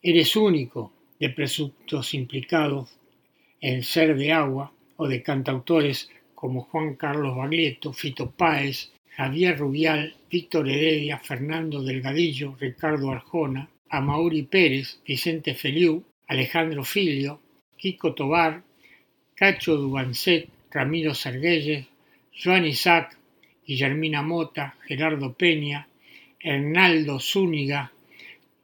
Eres 0.00 0.34
único 0.36 0.92
de 1.20 1.28
presuntos 1.28 2.14
implicados 2.14 2.98
en 3.60 3.82
Ser 3.82 4.16
de 4.16 4.32
Agua 4.32 4.72
o 4.96 5.06
de 5.06 5.22
cantautores 5.22 6.08
como 6.34 6.62
Juan 6.62 6.94
Carlos 6.94 7.36
Baglietto, 7.36 7.92
Fito 7.92 8.30
Páez, 8.30 8.90
Javier 9.10 9.58
Rubial, 9.58 10.16
Víctor 10.30 10.66
Heredia, 10.66 11.18
Fernando 11.18 11.82
Delgadillo, 11.82 12.56
Ricardo 12.58 13.10
Arjona, 13.10 13.68
Amaury 13.90 14.44
Pérez, 14.44 14.98
Vicente 15.06 15.54
Feliu, 15.54 16.02
Alejandro 16.26 16.84
Filio, 16.84 17.38
Kiko 17.76 18.14
Tobar, 18.14 18.64
Cacho 19.34 19.76
Dubancet, 19.76 20.48
Ramiro 20.72 21.14
Sarguelles, 21.14 21.86
Joan 22.32 22.66
Isaac, 22.66 23.18
Guillermina 23.66 24.22
Mota, 24.22 24.76
Gerardo 24.86 25.34
Peña, 25.34 25.86
Hernaldo 26.40 27.20
Zúñiga, 27.20 27.92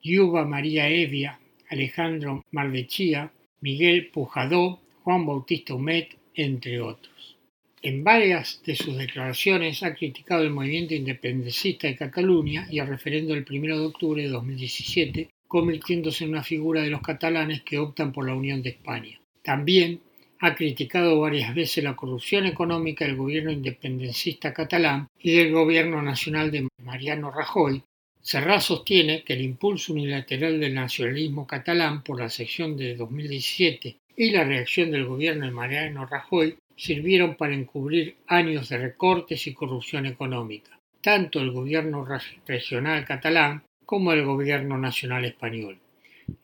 Yuba 0.02 0.44
María 0.44 0.88
Evia, 0.88 1.38
Alejandro 1.70 2.44
Mardechía, 2.50 3.30
Miguel 3.60 4.08
Pujadó, 4.08 4.80
Juan 5.02 5.26
Bautista 5.26 5.74
Humet, 5.74 6.16
entre 6.34 6.80
otros. 6.80 7.36
En 7.82 8.02
varias 8.02 8.60
de 8.64 8.74
sus 8.74 8.96
declaraciones 8.96 9.82
ha 9.82 9.94
criticado 9.94 10.42
el 10.42 10.50
movimiento 10.50 10.94
independentista 10.94 11.86
de 11.86 11.96
Cataluña 11.96 12.66
y 12.70 12.80
el 12.80 12.88
referendo 12.88 13.34
del 13.34 13.46
1 13.48 13.78
de 13.78 13.86
octubre 13.86 14.22
de 14.22 14.28
2017, 14.28 15.28
convirtiéndose 15.46 16.24
en 16.24 16.30
una 16.30 16.42
figura 16.42 16.82
de 16.82 16.90
los 16.90 17.02
catalanes 17.02 17.62
que 17.62 17.78
optan 17.78 18.12
por 18.12 18.26
la 18.26 18.34
Unión 18.34 18.62
de 18.62 18.70
España. 18.70 19.20
También 19.42 20.00
ha 20.40 20.54
criticado 20.54 21.20
varias 21.20 21.54
veces 21.54 21.82
la 21.82 21.96
corrupción 21.96 22.46
económica 22.46 23.04
del 23.04 23.16
gobierno 23.16 23.50
independentista 23.50 24.52
catalán 24.52 25.08
y 25.20 25.32
del 25.32 25.52
gobierno 25.52 26.00
nacional 26.00 26.50
de 26.50 26.68
Mariano 26.84 27.30
Rajoy. 27.30 27.82
Serra 28.20 28.60
sostiene 28.60 29.24
que 29.24 29.32
el 29.32 29.42
impulso 29.42 29.92
unilateral 29.92 30.60
del 30.60 30.74
nacionalismo 30.74 31.46
catalán 31.46 32.02
por 32.02 32.20
la 32.20 32.28
sección 32.28 32.76
de 32.76 32.94
2017 32.94 33.96
y 34.16 34.30
la 34.30 34.44
reacción 34.44 34.90
del 34.90 35.06
gobierno 35.06 35.46
de 35.46 35.52
Mariano 35.52 36.06
Rajoy 36.06 36.56
sirvieron 36.76 37.34
para 37.34 37.54
encubrir 37.54 38.16
años 38.26 38.68
de 38.68 38.78
recortes 38.78 39.46
y 39.46 39.54
corrupción 39.54 40.06
económica, 40.06 40.78
tanto 41.00 41.40
el 41.40 41.50
gobierno 41.50 42.06
regional 42.46 43.04
catalán 43.04 43.62
como 43.84 44.12
el 44.12 44.24
gobierno 44.24 44.78
nacional 44.78 45.24
español. 45.24 45.78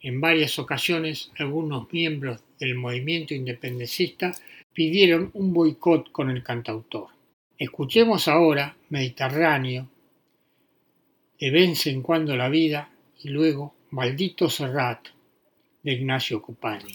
En 0.01 0.21
varias 0.21 0.59
ocasiones, 0.59 1.31
algunos 1.39 1.93
miembros 1.93 2.43
del 2.65 2.77
movimiento 2.77 3.35
independentista 3.35 4.33
pidieron 4.73 5.31
un 5.35 5.53
boicot 5.53 6.11
con 6.11 6.31
el 6.31 6.43
cantautor. 6.43 7.09
Escuchemos 7.59 8.27
ahora 8.27 8.77
Mediterráneo, 8.89 9.89
de 11.39 11.51
Vence 11.51 11.91
en 11.91 12.03
cuando 12.03 12.37
la 12.37 12.49
vida 12.49 12.89
y 13.23 13.29
luego 13.29 13.75
Maldito 13.91 14.49
Serrat 14.49 15.09
de 15.83 15.93
Ignacio 15.93 16.41
Cupani. 16.41 16.95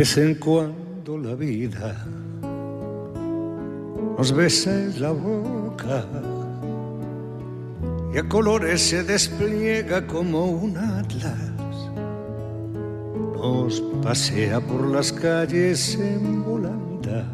vez 0.00 0.16
en 0.16 0.34
cuando 0.36 1.18
la 1.18 1.34
vida 1.34 2.06
nos 4.16 4.32
besa 4.32 4.72
en 4.72 4.98
la 4.98 5.10
boca 5.10 6.06
y 8.14 8.16
a 8.16 8.26
colores 8.26 8.80
se 8.80 9.02
despliega 9.02 10.06
como 10.06 10.46
un 10.46 10.78
atlas. 10.78 11.36
Nos 13.34 13.82
pasea 14.02 14.58
por 14.62 14.86
las 14.88 15.12
calles 15.12 15.96
en 15.96 16.44
volandas 16.44 17.26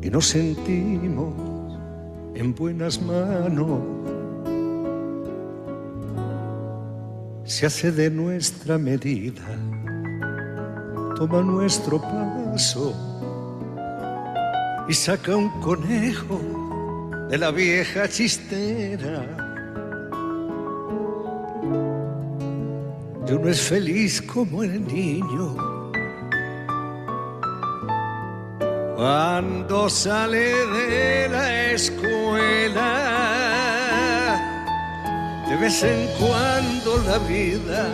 y 0.00 0.08
nos 0.08 0.26
sentimos 0.26 1.34
en 2.34 2.54
buenas 2.54 2.98
manos. 3.02 3.95
Se 7.46 7.64
hace 7.64 7.92
de 7.92 8.10
nuestra 8.10 8.76
medida, 8.76 9.44
toma 11.14 11.42
nuestro 11.42 12.02
paso 12.02 12.92
y 14.88 14.92
saca 14.92 15.36
un 15.36 15.48
conejo 15.60 16.40
de 17.30 17.38
la 17.38 17.52
vieja 17.52 18.08
chistera. 18.08 19.24
Y 23.28 23.32
uno 23.32 23.48
es 23.48 23.60
feliz 23.60 24.20
como 24.20 24.64
el 24.64 24.84
niño 24.84 25.56
cuando 28.96 29.88
sale 29.88 30.66
de 30.66 31.28
la 31.28 31.70
escuela. 31.70 33.75
De 35.56 35.62
vez 35.62 35.82
en 35.84 36.06
cuando 36.18 36.98
la 37.08 37.16
vida 37.26 37.86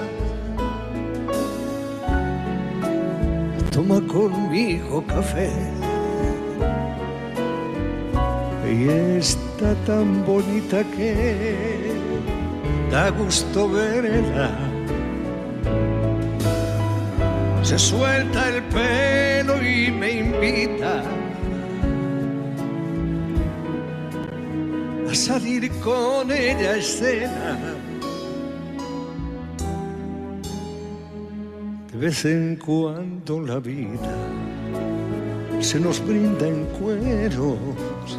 toma 3.71 4.01
conmigo 4.09 5.05
café 5.07 5.53
y 8.69 8.89
está 9.17 9.77
tan 9.87 10.27
bonita 10.27 10.83
que 10.97 11.93
da 12.91 13.11
gusto 13.11 13.71
verla. 13.71 14.51
Se 17.63 17.79
suelta 17.79 18.49
el 18.49 18.63
pelo 18.75 19.63
y 19.63 19.89
me 19.93 20.11
invita 20.11 21.05
salir 25.23 25.71
con 25.79 26.33
ella 26.33 26.73
a 26.73 26.77
escena. 26.79 27.57
De 31.93 31.99
vez 31.99 32.25
en 32.25 32.57
cuando 32.57 33.41
la 33.41 33.61
vida 33.61 34.17
se 35.61 35.79
nos 35.79 36.05
brinda 36.05 36.49
en 36.49 36.65
cueros 36.81 38.19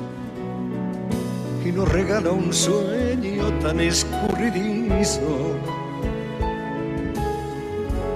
y 1.65 1.73
nos 1.73 1.91
regala 1.91 2.31
un 2.31 2.53
sueño 2.53 3.51
tan 3.59 3.81
escurridizo 3.81 5.57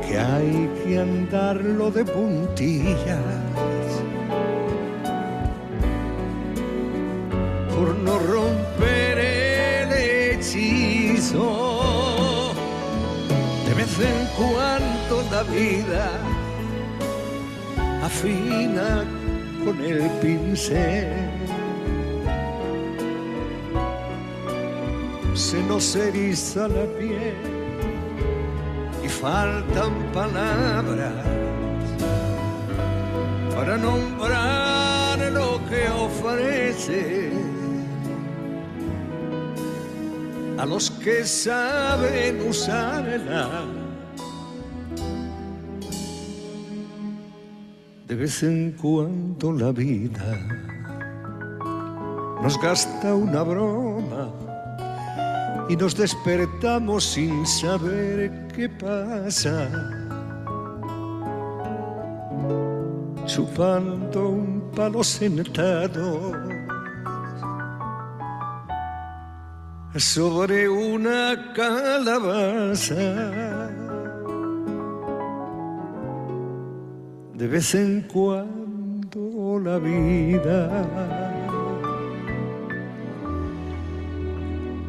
que 0.08 0.18
hay 0.18 0.70
que 0.86 1.00
andarlo 1.00 1.92
de 1.92 2.06
puntillas 2.06 3.20
por 7.76 7.94
no 7.98 8.18
romper 8.20 8.57
en 14.02 14.28
cuando 14.38 15.24
la 15.32 15.44
vida 15.44 16.10
afina 18.04 19.04
con 19.64 19.82
el 19.82 20.10
pincel. 20.22 21.38
se 25.38 25.62
nos 25.62 25.96
eriza 25.96 26.68
la 26.68 26.86
piel 26.98 27.36
y 29.04 29.08
faltan 29.08 29.94
palabras 30.12 31.14
para 33.56 33.78
nombrar 33.78 35.20
lo 35.32 35.62
que 35.70 35.88
ofrece 35.90 37.32
a 40.58 40.66
los 40.66 40.90
que 40.90 41.24
saben 41.24 42.42
usarla. 42.50 43.87
De 48.08 48.16
vez 48.16 48.42
en 48.42 48.72
cuando 48.72 49.52
la 49.52 49.74
vida 49.74 50.32
nos 52.42 52.58
gasta 52.62 53.14
una 53.14 53.44
broma 53.44 54.30
y 55.68 55.76
nos 55.76 55.94
despertamos 55.94 57.04
sin 57.04 57.46
saber 57.46 58.48
qué 58.56 58.70
pasa. 58.70 59.68
Chupando 63.26 64.30
un 64.30 64.72
palo 64.74 65.04
sentado 65.04 66.32
sobre 69.98 70.70
una 70.70 71.52
calabaza. 71.54 72.96
De 77.38 77.48
vez 77.48 77.76
en 77.76 78.02
cuando 78.02 79.60
la 79.64 79.78
vida 79.78 81.08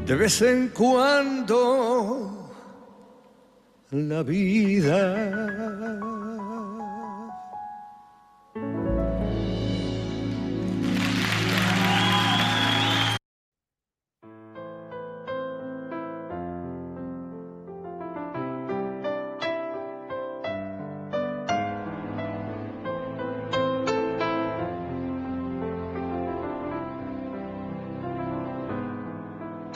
de 0.08 0.14
vez 0.16 0.40
en 0.40 0.68
cuando 0.68 2.56
la 3.90 4.22
vida. 4.22 5.28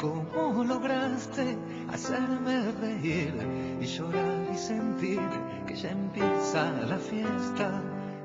¿Cómo 0.02 0.64
lograste 0.64 1.56
hacerme 1.92 2.72
reír 2.80 3.32
y 3.80 3.86
llorar 3.86 4.48
y 4.52 4.58
sentir 4.58 5.20
que 5.64 5.76
ya 5.76 5.90
empieza 5.90 6.72
la 6.88 6.98
fiesta? 6.98 7.80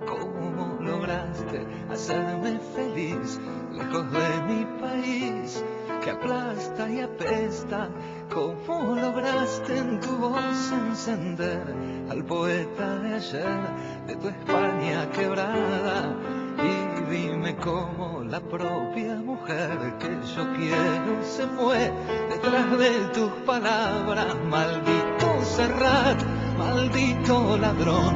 ¿Cómo 0.08 0.80
lograste 0.82 1.68
hacerme 1.92 2.60
feliz 2.76 3.40
lejos 3.72 4.12
de 4.12 4.42
mi 4.48 4.66
país? 4.82 5.64
que 6.04 6.12
aplasta 6.12 6.90
y 6.90 7.02
apesta. 7.02 7.90
¿Cómo 8.34 8.96
lograste 8.96 9.78
en 9.78 10.00
tu 10.00 10.16
voz 10.18 10.72
encender 10.72 11.62
al 12.10 12.24
poeta 12.24 13.00
de 13.00 13.16
ayer, 13.16 13.60
de 14.08 14.16
tu 14.16 14.30
España 14.30 15.10
quebrada? 15.12 16.16
Y 16.64 17.12
dime 17.12 17.56
cómo 17.58 18.07
la 18.30 18.40
propia 18.42 19.16
mujer 19.16 19.96
que 20.00 20.10
yo 20.36 20.44
quiero 20.56 21.24
se 21.24 21.46
fue 21.48 21.92
detrás 22.30 22.78
de 22.78 22.90
tus 23.14 23.32
palabras. 23.46 24.36
Maldito 24.50 25.42
Serrat, 25.44 26.22
maldito 26.58 27.58
ladrón, 27.58 28.16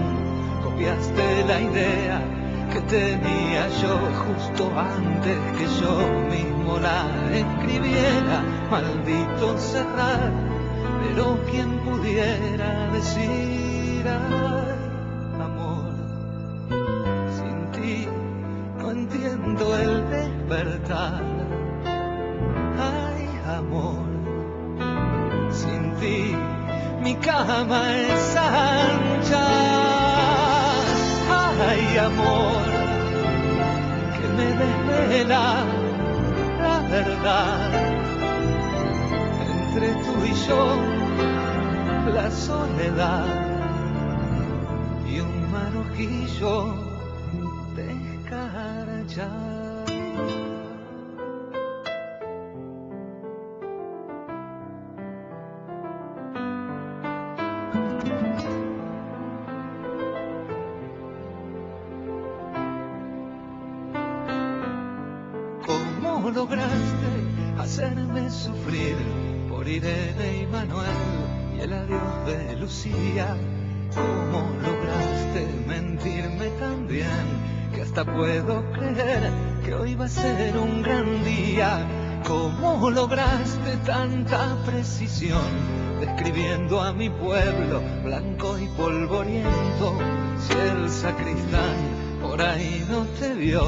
copiaste 0.63 1.45
la 1.45 1.62
idea 1.62 2.21
que 2.74 2.82
tenía 2.82 3.67
yo 3.82 3.97
justo 4.26 4.71
antes 4.78 5.38
que 5.58 5.65
yo 5.82 5.93
mismo 6.30 6.78
la 6.80 7.06
escribiera, 7.34 8.43
maldito 8.69 9.58
cerrar, 9.58 10.32
pero 11.02 11.38
quien 11.50 11.80
pudiera 11.80 12.88
decir, 12.91 14.06
es 27.60 28.36
ancha 28.36 29.48
ay 31.70 31.98
amor, 31.98 32.64
que 34.16 34.28
me 34.38 34.48
desvela 34.62 35.64
la 36.62 36.80
verdad. 36.90 37.72
Entre 39.52 39.88
tú 40.04 40.14
y 40.26 40.34
yo, 40.48 40.64
la 42.14 42.32
soledad 42.32 43.26
y 45.08 45.20
un 45.20 45.52
manojillo 45.52 46.74
de. 47.76 48.12
Manuel 70.62 71.58
y 71.58 71.62
el 71.62 71.74
adiós 71.74 72.26
de 72.28 72.56
Lucía. 72.58 73.36
¿Cómo 73.95 74.47
lograste 74.62 75.47
mentirme 75.67 76.50
tan 76.60 76.88
bien 76.88 77.26
que 77.74 77.82
hasta 77.82 78.06
puedo 78.06 78.63
creer 78.71 79.32
que 79.65 79.74
hoy 79.74 79.95
va 79.95 80.06
a 80.06 80.10
ser 80.10 80.56
un 80.58 80.84
gran 80.84 81.24
día? 81.24 81.88
¿Cómo 82.28 82.91
lograste 82.91 83.76
tanta 83.88 84.56
precisión 84.63 85.50
describiendo 86.00 86.80
a 86.80 86.93
mi 86.93 87.10
pueblo 87.10 87.82
blanco 88.04 88.60
y 88.60 88.67
polvoriento? 88.78 89.97
Si 90.38 90.54
el 90.54 90.89
sacristán 90.91 91.76
por 92.21 92.39
ahí 92.39 92.86
no 92.88 93.06
te 93.19 93.34
vio 93.34 93.63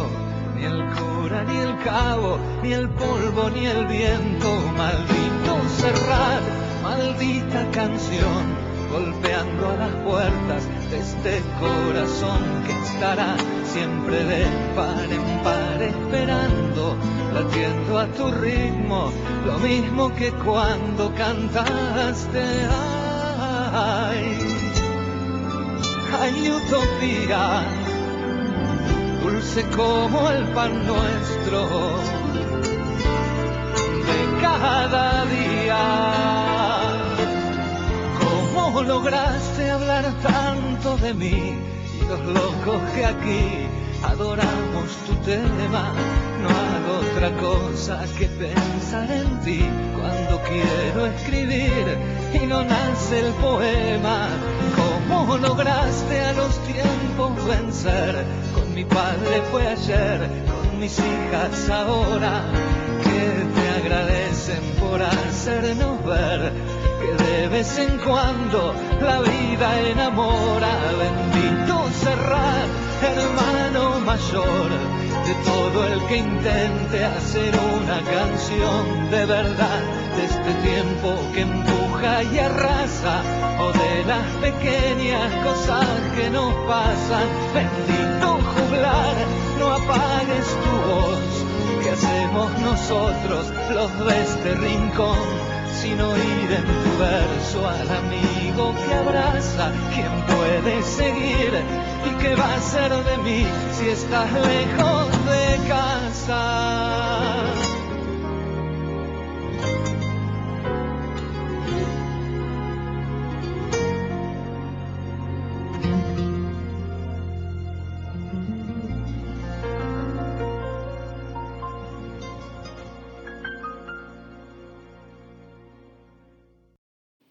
ni 0.55 0.65
el 0.65 0.85
cura, 0.91 1.43
ni 1.43 1.57
el 1.57 1.77
cabo, 1.83 2.37
ni 2.61 2.73
el 2.73 2.87
polvo, 2.89 3.49
ni 3.49 3.65
el 3.65 3.87
viento. 3.87 4.49
Maldito 4.77 5.69
cerrar, 5.69 6.62
maldita 6.83 7.65
canción, 7.71 8.43
golpeando 8.91 9.69
a 9.69 9.75
las 9.75 9.95
puertas 10.03 10.63
de 10.91 10.99
este 10.99 11.41
corazón 11.59 12.41
que 12.65 12.73
estará 12.87 13.35
siempre 13.65 14.23
de 14.25 14.45
par 14.75 15.07
en 15.09 15.43
par 15.43 15.81
esperando, 15.81 16.95
latiendo 17.33 17.99
a 17.99 18.05
tu 18.07 18.29
ritmo, 18.31 19.11
lo 19.45 19.57
mismo 19.59 20.13
que 20.15 20.31
cuando 20.31 21.11
cantaste. 21.15 22.43
Ay, 23.73 24.37
ay, 26.21 26.51
utopía 26.51 27.63
dulce 29.23 29.63
como 29.75 30.29
el 30.29 30.43
pan 30.49 30.85
nuestro 30.85 31.67
de 34.07 34.41
cada 34.41 35.25
día. 35.25 36.22
¿Cómo 38.73 38.87
lograste 38.87 39.69
hablar 39.69 40.03
tanto 40.23 40.97
de 40.97 41.13
mí 41.13 41.29
y 41.29 42.05
los 42.09 42.19
locos 42.25 42.81
que 42.95 43.05
aquí 43.05 43.67
adoramos 44.01 44.89
tu 45.05 45.13
tema? 45.17 45.93
No 46.41 46.49
hago 46.49 47.11
otra 47.11 47.37
cosa 47.39 48.03
que 48.17 48.25
pensar 48.25 49.11
en 49.11 49.39
ti 49.41 49.63
cuando 49.95 50.41
quiero 50.41 51.05
escribir 51.05 51.85
y 52.33 52.47
no 52.47 52.63
nace 52.63 53.19
el 53.19 53.33
poema. 53.33 54.27
¿Cómo 55.07 55.37
lograste 55.37 56.21
a 56.21 56.33
los 56.33 56.57
tiempos 56.65 57.45
vencer? 57.45 58.25
mi 58.73 58.85
padre 58.85 59.43
fue 59.51 59.67
ayer, 59.67 60.27
con 60.47 60.79
mis 60.79 60.97
hijas 60.97 61.69
ahora, 61.69 62.41
que 63.03 63.45
te 63.53 63.69
agradecen 63.85 64.63
por 64.79 64.99
hacernos 64.99 66.03
ver 66.03 66.72
que 67.03 67.23
de 67.23 67.47
vez 67.49 67.77
en 67.77 67.97
cuando 67.99 68.73
la 69.01 69.19
vida 69.21 69.67
enamora. 69.91 70.73
Bendito 71.03 71.89
cerrar, 72.03 72.65
hermano 73.01 73.99
mayor, 73.99 74.69
de 75.27 75.33
todo 75.51 75.87
el 75.87 75.99
que 76.07 76.17
intente 76.17 77.05
hacer 77.05 77.53
una 77.77 77.99
canción 78.17 79.11
de 79.11 79.25
verdad, 79.25 79.81
de 80.15 80.25
este 80.25 80.53
tiempo 80.69 81.07
que 81.33 81.41
empuja 81.41 82.23
y 82.23 82.39
arrasa, 82.39 83.21
o 83.59 83.71
de 83.71 84.05
las 84.05 84.27
pequeñas 84.41 85.31
cosas 85.43 85.87
que 86.15 86.29
nos 86.29 86.53
pasan. 86.67 87.27
Bendito 87.53 88.23
no 89.59 89.73
apagues 89.73 90.47
tu 90.63 90.71
voz. 90.89 91.83
¿Qué 91.83 91.89
hacemos 91.89 92.59
nosotros 92.59 93.53
los 93.73 94.05
de 94.05 94.21
este 94.23 94.55
rincón? 94.55 95.52
Sino 95.81 96.15
ir 96.15 96.51
en 96.51 96.65
tu 96.65 96.97
verso 96.97 97.67
al 97.67 97.89
amigo 97.89 98.73
que 98.85 98.93
abraza, 98.93 99.71
quien 99.93 100.11
puede 100.27 100.83
seguir 100.83 101.51
y 102.05 102.09
qué 102.21 102.35
va 102.35 102.53
a 102.55 102.61
ser 102.61 102.91
de 102.91 103.17
mí 103.17 103.45
si 103.73 103.89
estás 103.89 104.31
lejos 104.31 105.09
de 105.25 105.59
casa. 105.67 107.72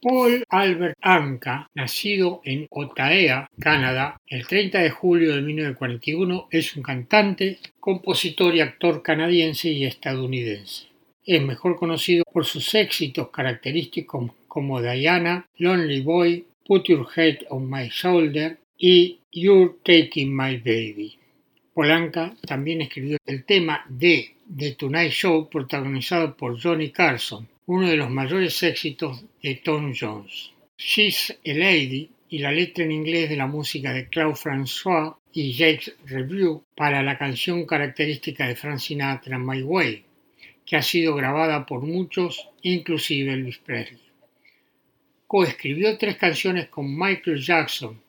Paul 0.03 0.43
Albert 0.49 0.99
Anka, 1.01 1.71
nacido 1.75 2.41
en 2.45 2.67
Ottawa, 2.71 3.49
Canadá, 3.61 4.21
el 4.27 4.49
30 4.49 4.81
de 4.81 4.91
julio 4.91 5.37
de 5.37 5.43
1941, 5.43 6.49
es 6.51 6.75
un 6.75 6.83
cantante, 6.83 7.61
compositor 7.79 8.53
y 8.53 8.61
actor 8.63 9.05
canadiense 9.05 9.71
y 9.71 9.85
estadounidense. 9.85 10.89
Es 11.25 11.41
mejor 11.41 11.79
conocido 11.79 12.25
por 12.33 12.45
sus 12.45 12.75
éxitos 12.75 13.29
característicos 13.29 14.33
como 14.49 14.83
Diana, 14.83 15.47
Lonely 15.59 16.01
Boy, 16.01 16.47
Put 16.67 16.89
Your 16.89 17.07
Head 17.15 17.47
on 17.51 17.71
My 17.71 17.89
Shoulder 17.89 18.59
y 18.77 19.21
You're 19.31 19.75
Taking 19.85 20.37
My 20.37 20.57
Baby. 20.57 21.17
Polanca 21.73 22.35
también 22.45 22.83
escribió 22.83 23.19
el 23.25 23.45
tema 23.45 23.85
de 23.89 24.35
The 24.59 24.73
Tonight 24.73 25.13
Show 25.13 25.49
protagonizado 25.49 26.37
por 26.37 26.61
Johnny 26.61 26.91
Carson, 26.91 27.47
uno 27.67 27.89
de 27.89 27.97
los 27.97 28.11
mayores 28.11 28.63
éxitos 28.63 29.25
de 29.43 29.55
Tom 29.57 29.95
Jones. 29.99 30.53
She's 30.77 31.31
a 31.31 31.53
Lady 31.53 32.11
y 32.29 32.39
la 32.39 32.51
letra 32.51 32.85
en 32.85 32.93
inglés 32.93 33.29
de 33.29 33.37
la 33.37 33.47
música 33.47 33.93
de 33.93 34.09
Claude 34.09 34.35
François 34.35 35.17
y 35.33 35.53
Jacques 35.53 35.95
Review 36.07 36.65
para 36.75 37.03
la 37.03 37.17
canción 37.17 37.65
característica 37.65 38.49
de 38.49 38.57
Frank 38.57 38.79
Sinatra 38.79 39.39
My 39.39 39.63
Way, 39.63 40.05
que 40.67 40.77
ha 40.77 40.83
sido 40.83 41.15
grabada 41.15 41.65
por 41.65 41.83
muchos, 41.83 42.49
inclusive 42.63 43.33
Elvis 43.33 43.59
Presley. 43.59 44.01
Coescribió 45.27 45.97
tres 45.97 46.17
canciones 46.17 46.69
con 46.69 46.99
Michael 46.99 47.41
Jackson, 47.41 48.01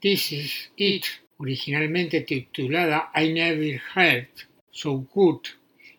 This 0.00 0.32
Is 0.32 0.72
It, 0.76 1.04
originalmente 1.38 2.20
titulada 2.20 3.10
I 3.16 3.32
Never 3.32 3.80
Heard 3.94 4.28
So 4.70 5.06
Good 5.12 5.40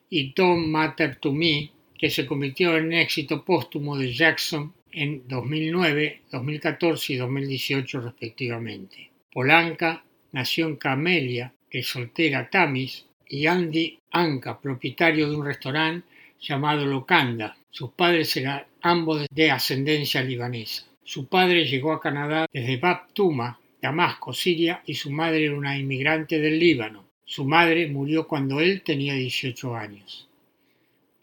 y 0.09 0.33
Don't 0.33 0.67
Matter 0.67 1.17
to 1.17 1.33
Me, 1.33 1.72
que 2.03 2.09
se 2.09 2.25
convirtió 2.25 2.75
en 2.75 2.87
un 2.87 2.93
éxito 2.95 3.45
póstumo 3.45 3.97
de 3.97 4.11
Jackson 4.11 4.73
en 4.91 5.25
2009, 5.25 6.23
2014 6.29 7.13
y 7.13 7.15
2018 7.15 8.01
respectivamente. 8.01 9.09
Polanca 9.31 10.03
nació 10.33 10.67
en 10.67 10.75
Camelia, 10.75 11.53
de 11.71 11.81
soltera 11.81 12.49
Tamis, 12.49 13.05
y 13.25 13.47
Andy 13.47 13.97
Anka, 14.11 14.59
propietario 14.59 15.29
de 15.29 15.37
un 15.37 15.45
restaurante 15.45 16.05
llamado 16.41 16.85
Locanda. 16.85 17.55
Sus 17.71 17.91
padres 17.91 18.35
eran 18.35 18.65
ambos 18.81 19.25
de 19.31 19.51
ascendencia 19.51 20.21
libanesa. 20.21 20.83
Su 21.05 21.27
padre 21.27 21.63
llegó 21.63 21.93
a 21.93 22.01
Canadá 22.01 22.47
desde 22.51 22.75
Bab 22.75 23.13
Tuma, 23.13 23.57
Damasco, 23.81 24.33
Siria, 24.33 24.83
y 24.85 24.95
su 24.95 25.09
madre 25.09 25.45
era 25.45 25.55
una 25.55 25.77
inmigrante 25.77 26.37
del 26.41 26.59
Líbano. 26.59 27.05
Su 27.23 27.45
madre 27.45 27.87
murió 27.87 28.27
cuando 28.27 28.59
él 28.59 28.81
tenía 28.83 29.13
18 29.13 29.73
años. 29.73 30.27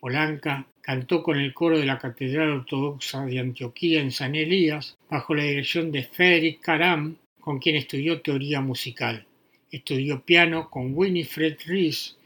Polanca 0.00 0.66
cantó 0.82 1.22
con 1.22 1.38
el 1.38 1.52
coro 1.54 1.78
de 1.78 1.86
la 1.86 1.98
Catedral 1.98 2.50
Ortodoxa 2.50 3.24
de 3.26 3.38
Antioquía 3.38 4.00
en 4.00 4.10
San 4.10 4.34
Elías, 4.34 4.96
bajo 5.08 5.34
la 5.34 5.44
dirección 5.44 5.92
de 5.92 6.04
Frederick 6.04 6.60
Karam, 6.60 7.16
con 7.40 7.58
quien 7.58 7.76
estudió 7.76 8.20
teoría 8.20 8.60
musical. 8.60 9.26
Estudió 9.70 10.22
piano 10.22 10.68
con 10.68 10.92
Winifred 10.94 11.58
Rees, 11.66 12.16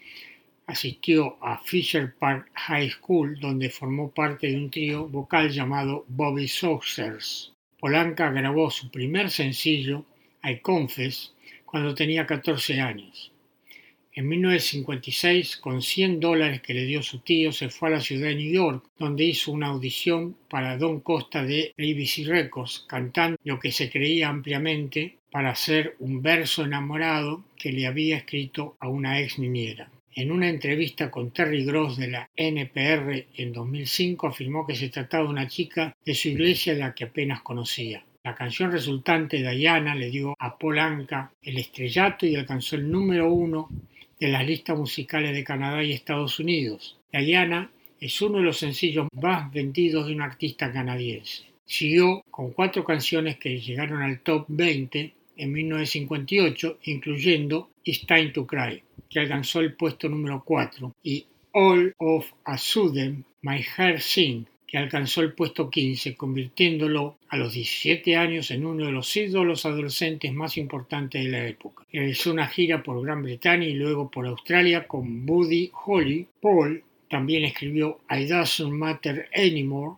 asistió 0.67 1.37
a 1.43 1.59
Fisher 1.59 2.15
Park 2.19 2.51
High 2.55 2.91
School, 2.91 3.39
donde 3.39 3.71
formó 3.71 4.11
parte 4.11 4.47
de 4.47 4.57
un 4.57 4.71
trío 4.71 5.07
vocal 5.07 5.51
llamado 5.51 6.05
Bobby 6.09 6.49
Saucers. 6.49 7.53
Polanca 7.79 8.31
grabó 8.31 8.71
su 8.71 8.91
primer 8.91 9.31
sencillo, 9.31 10.07
I 10.43 10.61
Confess, 10.61 11.35
cuando 11.67 11.95
tenía 11.95 12.27
14 12.27 12.81
años. 12.81 13.34
En 14.17 14.29
1956, 14.29 15.57
con 15.57 15.83
100 15.83 16.21
dólares 16.21 16.63
que 16.63 16.73
le 16.73 16.85
dio 16.85 17.03
su 17.03 17.19
tío, 17.19 17.51
se 17.51 17.69
fue 17.69 17.89
a 17.89 17.93
la 17.93 18.01
ciudad 18.01 18.29
de 18.29 18.37
New 18.37 18.53
York, 18.53 18.85
donde 18.97 19.25
hizo 19.25 19.51
una 19.51 19.67
audición 19.67 20.37
para 20.49 20.79
Don 20.79 21.01
Costa 21.01 21.43
de 21.43 21.75
ABC 21.77 22.25
Records, 22.25 22.87
cantando 22.89 23.37
lo 23.43 23.59
que 23.59 23.73
se 23.73 23.91
creía 23.91 24.29
ampliamente 24.29 25.17
para 25.33 25.51
hacer 25.51 25.97
un 25.99 26.23
verso 26.23 26.65
enamorado 26.65 27.45
que 27.57 27.73
le 27.73 27.89
había 27.89 28.17
escrito 28.19 28.77
a 28.79 28.87
una 28.87 29.21
ex 29.21 29.41
niñera. 29.41 29.91
En 30.15 30.31
una 30.31 30.49
entrevista 30.49 31.11
con 31.11 31.33
Terry 31.33 31.65
Gross 31.65 31.97
de 31.97 32.07
la 32.07 32.31
NPR 32.37 33.27
en 33.37 33.53
2005 33.53 34.29
afirmó 34.29 34.65
que 34.65 34.77
se 34.77 34.91
trataba 34.91 35.25
de 35.25 35.31
una 35.31 35.49
chica 35.49 35.97
de 36.07 36.15
su 36.15 36.29
iglesia 36.29 36.75
la 36.75 36.95
que 36.95 37.03
apenas 37.03 37.43
conocía. 37.43 38.05
La 38.23 38.37
canción 38.37 38.71
resultante, 38.71 39.39
Diana, 39.39 39.97
le 39.97 40.09
dio 40.09 40.37
a 40.39 40.57
Polanca 40.57 41.33
el 41.43 41.59
estrellato 41.59 42.27
y 42.27 42.37
alcanzó 42.37 42.77
el 42.77 42.89
número 42.89 43.31
uno 43.31 43.69
de 44.25 44.31
las 44.31 44.47
listas 44.47 44.79
musicales 44.79 45.35
de 45.35 45.45
Canadá 45.45 45.85
y 45.85 45.93
Estados 45.93 46.41
Unidos. 46.41 46.97
Diana 47.13 47.71
es 48.01 48.23
uno 48.23 48.39
de 48.39 48.45
los 48.45 48.57
sencillos 48.57 49.07
más 49.13 49.53
vendidos 49.53 50.07
de 50.07 50.15
un 50.15 50.23
artista 50.23 50.73
canadiense. 50.73 51.45
Siguió 51.67 52.23
con 52.31 52.53
cuatro 52.53 52.85
canciones 52.85 53.37
que 53.37 53.61
llegaron 53.61 54.01
al 54.01 54.21
top 54.21 54.47
20 54.49 55.13
en 55.37 55.53
1958, 55.53 56.79
incluyendo 56.85 57.69
It's 57.85 58.07
Time 58.07 58.31
to 58.31 58.47
Cry, 58.47 58.83
que 59.11 59.21
alcanzó 59.21 59.61
el 59.61 59.75
puesto 59.75 60.09
número 60.09 60.43
4, 60.43 60.95
y 61.03 61.27
All 61.53 61.95
of 61.99 62.25
a 62.47 62.57
Sudden, 62.57 63.27
My 63.43 63.63
Heart 63.63 63.99
Sing, 63.99 64.47
alcanzó 64.79 65.21
el 65.21 65.33
puesto 65.33 65.71
15, 65.71 66.17
convirtiéndolo 66.17 67.19
a 67.29 67.37
los 67.37 67.55
17 67.55 68.17
años 68.17 68.51
en 68.51 68.65
uno 68.65 68.87
de 68.87 68.93
los 68.93 69.17
ídolos 69.17 69.67
adolescentes 69.67 70.33
más 70.33 70.57
importantes 70.57 71.25
de 71.25 71.31
la 71.31 71.47
época. 71.47 71.85
Realizó 71.93 72.33
una 72.33 72.47
gira 72.47 72.83
por 72.83 73.03
Gran 73.03 73.23
Bretaña 73.23 73.67
y 73.67 73.75
luego 73.75 74.11
por 74.11 74.27
Australia 74.27 74.87
con 74.87 75.27
Buddy 75.27 75.71
Holly. 75.85 76.27
Paul 76.41 76.83
también 77.09 77.45
escribió 77.45 78.01
I 78.11 78.25
Doesn't 78.25 78.73
Matter 78.73 79.29
Anymore, 79.35 79.97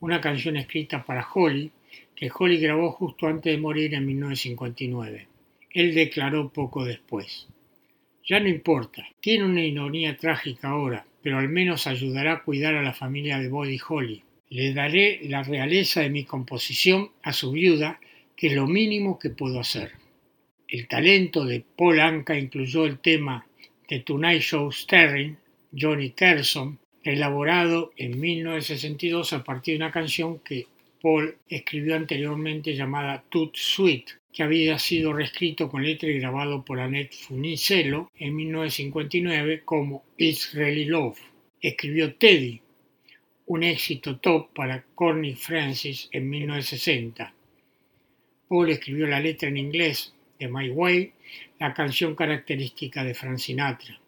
una 0.00 0.20
canción 0.20 0.56
escrita 0.56 1.04
para 1.04 1.26
Holly, 1.32 1.70
que 2.14 2.30
Holly 2.36 2.58
grabó 2.58 2.92
justo 2.92 3.26
antes 3.26 3.52
de 3.52 3.58
morir 3.58 3.94
en 3.94 4.04
1959. 4.06 5.28
Él 5.70 5.94
declaró 5.94 6.50
poco 6.50 6.84
después. 6.84 7.46
Ya 8.26 8.40
no 8.40 8.48
importa, 8.48 9.06
tiene 9.20 9.44
una 9.44 9.62
ironía 9.62 10.16
trágica 10.16 10.68
ahora, 10.68 11.06
pero 11.22 11.38
al 11.38 11.48
menos 11.48 11.86
ayudará 11.86 12.32
a 12.32 12.42
cuidar 12.42 12.74
a 12.74 12.82
la 12.82 12.94
familia 12.94 13.38
de 13.38 13.48
Body 13.48 13.78
Holly. 13.86 14.22
Le 14.50 14.72
daré 14.72 15.20
la 15.24 15.42
realeza 15.42 16.00
de 16.00 16.10
mi 16.10 16.24
composición 16.24 17.10
a 17.22 17.32
su 17.32 17.52
viuda, 17.52 18.00
que 18.36 18.48
es 18.48 18.52
lo 18.54 18.66
mínimo 18.66 19.18
que 19.18 19.30
puedo 19.30 19.60
hacer. 19.60 19.92
El 20.68 20.86
talento 20.86 21.44
de 21.44 21.64
Paul 21.76 22.00
Anka 22.00 22.38
incluyó 22.38 22.84
el 22.84 22.98
tema 22.98 23.46
de 23.88 24.00
Tonight 24.00 24.42
Show 24.42 24.70
Starring 24.70 25.36
Johnny 25.78 26.10
Carson, 26.10 26.78
elaborado 27.02 27.92
en 27.96 28.20
1962 28.20 29.32
a 29.32 29.44
partir 29.44 29.74
de 29.78 29.84
una 29.84 29.92
canción 29.92 30.38
que 30.40 30.66
Paul 31.00 31.36
escribió 31.48 31.96
anteriormente 31.96 32.74
llamada 32.74 33.24
Tut 33.28 33.56
Sweet, 33.56 34.10
que 34.38 34.44
había 34.44 34.78
sido 34.78 35.12
reescrito 35.12 35.68
con 35.68 35.82
letra 35.82 36.08
y 36.08 36.20
grabado 36.20 36.64
por 36.64 36.78
Annette 36.78 37.12
Funicello 37.12 38.08
en 38.14 38.36
1959 38.36 39.62
como 39.64 40.04
It's 40.16 40.54
Really 40.54 40.84
Love. 40.84 41.18
Escribió 41.60 42.14
Teddy, 42.14 42.60
un 43.46 43.64
éxito 43.64 44.20
top 44.20 44.54
para 44.54 44.84
Corny 44.94 45.34
Francis 45.34 46.08
en 46.12 46.30
1960. 46.30 47.34
Paul 48.46 48.70
escribió 48.70 49.08
la 49.08 49.18
letra 49.18 49.48
en 49.48 49.56
inglés 49.56 50.14
de 50.38 50.46
My 50.46 50.70
Way, 50.70 51.14
la 51.58 51.74
canción 51.74 52.14
característica 52.14 53.02
de 53.02 53.14
Frank 53.14 53.38
Sinatra. 53.38 53.98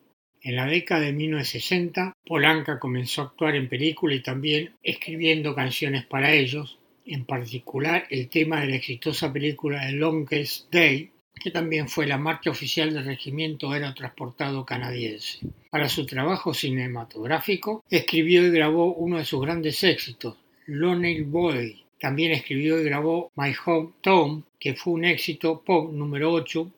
En 0.42 0.54
la 0.54 0.66
década 0.66 1.06
de 1.06 1.12
1960, 1.12 2.12
Polanca 2.24 2.78
comenzó 2.78 3.22
a 3.22 3.24
actuar 3.24 3.56
en 3.56 3.68
películas 3.68 4.18
y 4.18 4.22
también 4.22 4.76
escribiendo 4.84 5.56
canciones 5.56 6.06
para 6.06 6.32
ellos, 6.32 6.78
en 7.06 7.24
particular 7.24 8.06
el 8.10 8.28
tema 8.28 8.60
de 8.60 8.68
la 8.68 8.76
exitosa 8.76 9.32
película 9.32 9.86
The 9.86 9.92
Longest 9.92 10.72
Day, 10.72 11.10
que 11.34 11.50
también 11.50 11.88
fue 11.88 12.06
la 12.06 12.18
marcha 12.18 12.50
oficial 12.50 12.92
del 12.92 13.06
regimiento 13.06 13.70
aerotransportado 13.70 14.64
canadiense. 14.64 15.38
Para 15.70 15.88
su 15.88 16.04
trabajo 16.06 16.52
cinematográfico, 16.52 17.82
escribió 17.88 18.46
y 18.46 18.50
grabó 18.50 18.94
uno 18.94 19.18
de 19.18 19.24
sus 19.24 19.40
grandes 19.40 19.82
éxitos, 19.82 20.36
Lonely 20.66 21.22
Boy. 21.22 21.84
También 21.98 22.32
escribió 22.32 22.80
y 22.80 22.84
grabó 22.84 23.30
My 23.36 23.52
Hometown, 23.64 24.44
que 24.58 24.74
fue 24.74 24.94
un 24.94 25.04
éxito 25.04 25.62
pop 25.64 25.92
número 25.92 26.32
8 26.32 26.70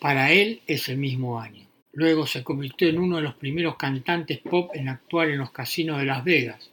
para 0.00 0.32
él 0.32 0.60
ese 0.66 0.96
mismo 0.96 1.40
año. 1.40 1.66
Luego 1.92 2.26
se 2.26 2.44
convirtió 2.44 2.88
en 2.88 2.98
uno 2.98 3.16
de 3.16 3.22
los 3.22 3.34
primeros 3.36 3.76
cantantes 3.76 4.38
pop 4.38 4.70
en 4.74 4.88
actuar 4.88 5.30
en 5.30 5.38
los 5.38 5.50
casinos 5.50 5.98
de 5.98 6.04
Las 6.04 6.24
Vegas. 6.24 6.70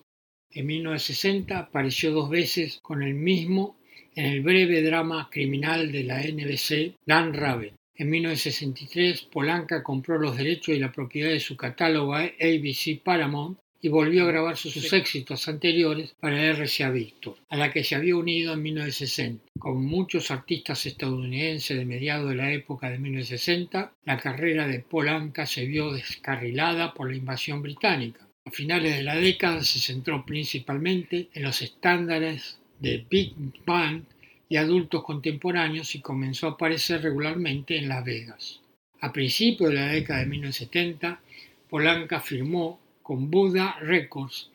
En 0.56 0.68
1960 0.68 1.58
apareció 1.58 2.12
dos 2.12 2.30
veces 2.30 2.80
con 2.84 3.02
el 3.02 3.16
mismo 3.16 3.76
en 4.16 4.26
el 4.26 4.42
breve 4.42 4.84
drama 4.84 5.30
criminal 5.32 5.92
de 5.92 6.04
la 6.04 6.22
NBC 6.22 6.96
Dan 7.06 7.34
Raven. 7.34 7.74
En 7.96 8.10
1963, 8.10 9.22
Polanca 9.32 9.82
compró 9.82 10.20
los 10.20 10.38
derechos 10.38 10.76
y 10.76 10.80
la 10.80 10.92
propiedad 10.92 11.30
de 11.30 11.40
su 11.40 11.58
catálogo 11.58 12.14
a 12.14 12.22
ABC 12.22 13.02
Paramount 13.04 13.58
y 13.82 13.90
volvió 13.90 14.24
a 14.24 14.28
grabar 14.28 14.56
sus 14.56 14.94
éxitos 14.94 15.48
anteriores 15.48 16.16
para 16.20 16.54
RCA 16.54 16.90
Victor, 16.90 17.36
a 17.50 17.58
la 17.58 17.72
que 17.72 17.84
se 17.84 17.96
había 17.96 18.16
unido 18.16 18.54
en 18.54 18.62
1960. 18.62 19.44
Con 19.60 19.84
muchos 19.86 20.32
artistas 20.32 20.86
estadounidenses 20.86 21.78
de 21.78 21.86
mediados 21.86 22.30
de 22.30 22.36
la 22.36 22.54
época 22.54 22.90
de 22.90 23.00
1960, 23.00 23.94
la 24.06 24.18
carrera 24.18 24.68
de 24.68 24.80
Polanca 24.80 25.46
se 25.46 25.66
vio 25.66 25.92
descarrilada 25.92 26.94
por 26.94 27.10
la 27.10 27.18
invasión 27.18 27.62
británica. 27.62 28.26
A 28.46 28.52
finales 28.52 28.98
de 28.98 29.04
la 29.04 29.16
década 29.16 29.64
se 29.64 29.80
centró 29.80 30.26
principalmente 30.26 31.30
en 31.34 31.44
los 31.44 31.62
estándares 31.62 32.60
de 32.78 33.06
Big 33.10 33.34
Band 33.66 34.04
y 34.50 34.58
adultos 34.58 35.04
contemporáneos 35.06 35.96
y 35.96 36.02
comenzó 36.02 36.48
a 36.48 36.52
aparecer 36.52 37.02
regularmente 37.02 37.78
en 37.78 37.88
Las 37.88 38.04
Vegas. 38.04 38.60
A 39.00 39.14
principios 39.14 39.70
de 39.70 39.78
la 39.78 39.88
década 39.88 40.20
de 40.20 40.26
1970, 40.26 41.22
Polanca 41.70 42.20
firmó 42.20 42.82
con 43.02 43.32
Buddha 43.32 43.78
Records, 43.80 44.50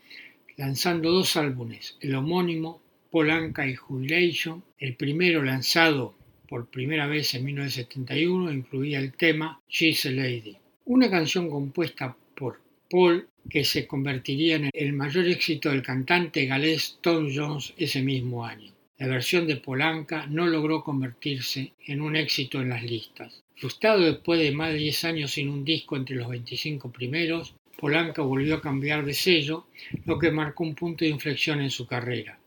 lanzando 0.58 1.10
dos 1.10 1.36
álbumes, 1.36 1.96
el 2.00 2.14
homónimo 2.14 2.82
Polanca 3.10 3.66
y 3.66 3.74
Jubilation, 3.74 4.62
el 4.78 4.96
primero 4.96 5.42
lanzado 5.42 6.14
por 6.46 6.66
primera 6.66 7.06
vez 7.06 7.32
en 7.34 7.44
1971 7.46 8.52
incluía 8.52 8.98
el 8.98 9.14
tema 9.14 9.62
She's 9.66 10.04
a 10.04 10.10
Lady, 10.10 10.58
una 10.84 11.08
canción 11.08 11.48
compuesta 11.48 12.14
por 12.34 12.60
Paul 12.90 13.26
que 13.48 13.64
se 13.64 13.86
convertiría 13.86 14.56
en 14.56 14.70
el 14.72 14.92
mayor 14.92 15.26
éxito 15.26 15.70
del 15.70 15.82
cantante 15.82 16.46
galés 16.46 16.98
Tom 17.00 17.30
Jones 17.34 17.72
ese 17.76 18.02
mismo 18.02 18.44
año. 18.44 18.72
La 18.98 19.06
versión 19.06 19.46
de 19.46 19.56
Polanca 19.56 20.26
no 20.26 20.46
logró 20.46 20.82
convertirse 20.82 21.72
en 21.86 22.00
un 22.00 22.16
éxito 22.16 22.60
en 22.60 22.68
las 22.68 22.82
listas. 22.82 23.42
Frustrado 23.56 24.00
después 24.00 24.40
de 24.40 24.52
más 24.52 24.72
de 24.72 24.78
10 24.78 25.04
años 25.04 25.30
sin 25.32 25.48
un 25.48 25.64
disco 25.64 25.96
entre 25.96 26.16
los 26.16 26.28
25 26.28 26.90
primeros, 26.90 27.54
Polanca 27.76 28.22
volvió 28.22 28.56
a 28.56 28.60
cambiar 28.60 29.04
de 29.04 29.14
sello, 29.14 29.66
lo 30.04 30.18
que 30.18 30.32
marcó 30.32 30.64
un 30.64 30.74
punto 30.74 31.04
de 31.04 31.12
inflexión 31.12 31.60
en 31.60 31.70
su 31.70 31.86
carrera. 31.86 32.38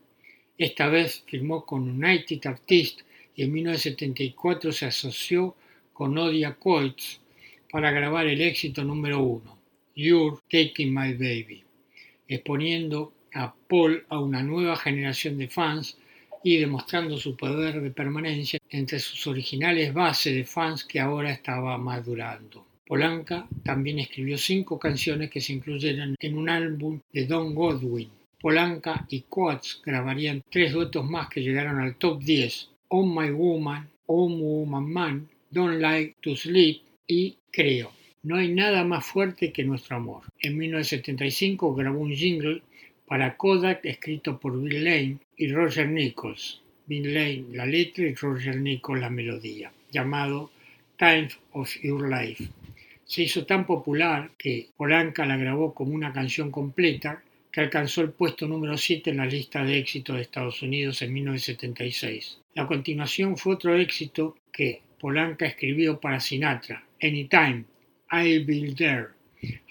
Esta 0.58 0.88
vez 0.88 1.24
firmó 1.26 1.64
con 1.64 1.88
United 1.88 2.46
Artists 2.46 3.04
y 3.34 3.44
en 3.44 3.52
1974 3.52 4.72
se 4.72 4.86
asoció 4.86 5.56
con 5.94 6.16
Odia 6.18 6.54
Coates 6.54 7.20
para 7.70 7.90
grabar 7.90 8.26
el 8.26 8.42
éxito 8.42 8.84
número 8.84 9.22
uno, 9.22 9.56
You're 9.94 10.38
Taking 10.50 10.92
My 10.92 11.12
Baby. 11.12 11.64
exponiendo 12.28 13.12
a 13.34 13.52
Paul 13.52 14.04
a 14.08 14.18
una 14.18 14.42
nueva 14.42 14.76
generación 14.76 15.38
de 15.38 15.48
fans 15.48 15.98
y 16.42 16.56
demostrando 16.56 17.16
su 17.16 17.36
poder 17.36 17.80
de 17.80 17.90
permanencia 17.90 18.58
entre 18.70 18.98
sus 18.98 19.26
originales 19.26 19.92
bases 19.92 20.34
de 20.34 20.44
fans 20.44 20.84
que 20.84 21.00
ahora 21.00 21.30
estaba 21.30 21.78
madurando. 21.78 22.66
Polanca 22.86 23.46
también 23.64 23.98
escribió 24.00 24.36
cinco 24.36 24.78
canciones 24.78 25.30
que 25.30 25.40
se 25.40 25.52
incluyeron 25.52 26.16
en 26.18 26.36
un 26.36 26.48
álbum 26.48 27.00
de 27.12 27.26
Don 27.26 27.54
Godwin. 27.54 28.10
Polanca 28.40 29.06
y 29.08 29.20
Coates 29.28 29.80
grabarían 29.84 30.42
tres 30.50 30.72
duetos 30.72 31.08
más 31.08 31.28
que 31.28 31.42
llegaron 31.42 31.80
al 31.80 31.96
top 31.96 32.20
10, 32.22 32.70
On 32.88 33.14
My 33.14 33.30
Woman, 33.30 33.88
On 34.06 34.40
Woman 34.40 34.92
Man, 34.92 35.28
Don't 35.50 35.80
Like 35.80 36.16
to 36.22 36.34
Sleep 36.34 36.82
y 37.06 37.36
Creo. 37.52 38.01
No 38.24 38.36
hay 38.36 38.52
nada 38.52 38.84
más 38.84 39.04
fuerte 39.04 39.52
que 39.52 39.64
nuestro 39.64 39.96
amor. 39.96 40.22
En 40.38 40.56
1975 40.56 41.74
grabó 41.74 41.98
un 41.98 42.14
jingle 42.14 42.62
para 43.04 43.36
Kodak 43.36 43.84
escrito 43.84 44.38
por 44.38 44.62
Bill 44.62 44.84
Lane 44.84 45.16
y 45.36 45.50
Roger 45.50 45.88
Nichols. 45.88 46.62
Bill 46.86 47.12
Lane 47.12 47.46
la 47.50 47.66
letra 47.66 48.06
y 48.06 48.14
Roger 48.14 48.56
Nichols 48.58 49.00
la 49.00 49.10
melodía, 49.10 49.72
llamado 49.90 50.52
Time 50.96 51.30
of 51.50 51.74
Your 51.82 52.08
Life. 52.08 52.44
Se 53.04 53.24
hizo 53.24 53.44
tan 53.44 53.66
popular 53.66 54.30
que 54.38 54.68
Polanca 54.76 55.26
la 55.26 55.36
grabó 55.36 55.74
como 55.74 55.92
una 55.92 56.12
canción 56.12 56.52
completa 56.52 57.24
que 57.50 57.60
alcanzó 57.60 58.02
el 58.02 58.12
puesto 58.12 58.46
número 58.46 58.78
7 58.78 59.10
en 59.10 59.16
la 59.16 59.26
lista 59.26 59.64
de 59.64 59.78
éxitos 59.78 60.14
de 60.14 60.22
Estados 60.22 60.62
Unidos 60.62 61.02
en 61.02 61.12
1976. 61.12 62.38
La 62.54 62.68
continuación 62.68 63.36
fue 63.36 63.54
otro 63.54 63.76
éxito 63.76 64.36
que 64.52 64.80
Polanca 65.00 65.44
escribió 65.44 65.98
para 65.98 66.20
Sinatra, 66.20 66.84
Anytime, 67.02 67.64
I'll 68.14 68.44
Be 68.44 68.74
There, 68.74 69.06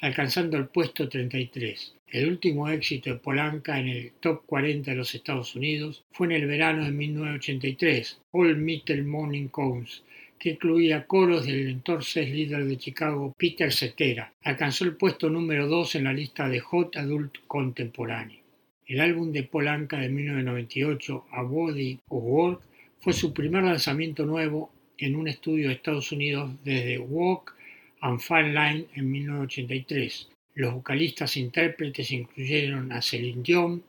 alcanzando 0.02 0.58
el 0.58 0.68
puesto 0.68 1.08
33. 1.08 1.94
El 2.08 2.28
último 2.28 2.68
éxito 2.70 3.12
de 3.12 3.18
Polanca 3.18 3.80
en 3.80 3.88
el 3.88 4.14
top 4.20 4.48
40 4.48 4.90
de 4.90 4.98
los 4.98 5.14
Estados 5.14 5.56
Unidos 5.56 6.04
fue 6.12 6.26
en 6.26 6.32
el 6.34 6.48
verano 6.48 6.84
de 6.84 6.92
1983, 6.92 8.20
All 8.32 8.58
Metal 8.58 9.04
Morning 9.04 9.48
Comes, 9.50 10.02
que 10.40 10.50
incluía 10.50 11.06
coros 11.06 11.46
del 11.46 11.70
entonces 11.70 12.32
líder 12.32 12.66
de 12.66 12.78
Chicago, 12.78 13.32
Peter 13.38 13.72
Cetera. 13.72 14.34
Alcanzó 14.42 14.86
el 14.86 14.96
puesto 14.96 15.30
número 15.30 15.68
2 15.68 15.94
en 15.94 16.06
la 16.06 16.14
lista 16.14 16.50
de 16.50 16.62
Hot 16.62 16.98
Adult 16.98 17.36
Contemporáneo. 17.46 18.40
El 18.88 19.02
álbum 19.02 19.32
de 19.32 19.44
Polanca 19.44 20.00
de 20.00 20.10
1998, 20.10 21.28
A 21.30 21.44
Body 21.44 22.00
of 22.10 22.24
Work, 22.24 22.62
fue 23.02 23.14
su 23.14 23.34
primer 23.34 23.66
lanzamiento 23.66 24.26
nuevo 24.26 24.72
en 24.98 25.16
un 25.16 25.28
estudio 25.28 25.68
de 25.68 25.76
Estados 25.76 26.12
Unidos 26.12 26.50
desde 26.64 26.98
Walk 26.98 27.61
and 28.02 28.20
Fine 28.20 28.54
Line 28.54 28.88
en 28.96 29.12
1983. 29.12 30.30
Los 30.56 30.74
vocalistas 30.74 31.38
e 31.38 31.40
intérpretes 31.40 32.12
incluyeron 32.12 32.92
a 32.92 33.02
Celine 33.02 33.42
Dion, 33.42 33.84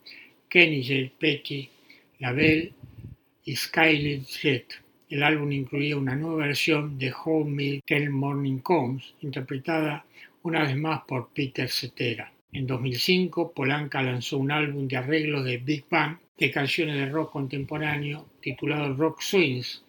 Kenny 0.49 0.83
J. 0.83 1.13
Petty, 1.19 1.69
Labelle 2.21 2.73
y 3.45 3.57
Skyler 3.57 4.21
Jet. 4.21 4.81
El 5.09 5.23
álbum 5.23 5.51
incluía 5.53 5.97
una 5.97 6.15
nueva 6.15 6.47
versión 6.47 6.99
de 6.99 7.13
Home 7.25 7.51
Milk 7.51 7.85
Tell 7.85 8.11
Morning 8.11 8.59
Comes, 8.59 9.15
interpretada 9.23 10.05
una 10.43 10.63
vez 10.63 10.77
más 10.77 11.03
por 11.03 11.31
Peter 11.35 11.69
Cetera. 11.69 12.33
En 12.53 12.67
2005, 12.67 13.53
Polanca 13.53 14.03
lanzó 14.03 14.39
un 14.39 14.53
álbum 14.53 14.87
de 14.87 14.97
arreglos 14.97 15.45
de 15.45 15.59
Big 15.59 15.85
Bang 15.91 16.19
de 16.39 16.51
canciones 16.51 16.97
de 16.97 17.09
rock 17.09 17.33
contemporáneo 17.33 18.27
titulado 18.41 18.95
Rock 18.95 19.21
Swings, 19.21 19.83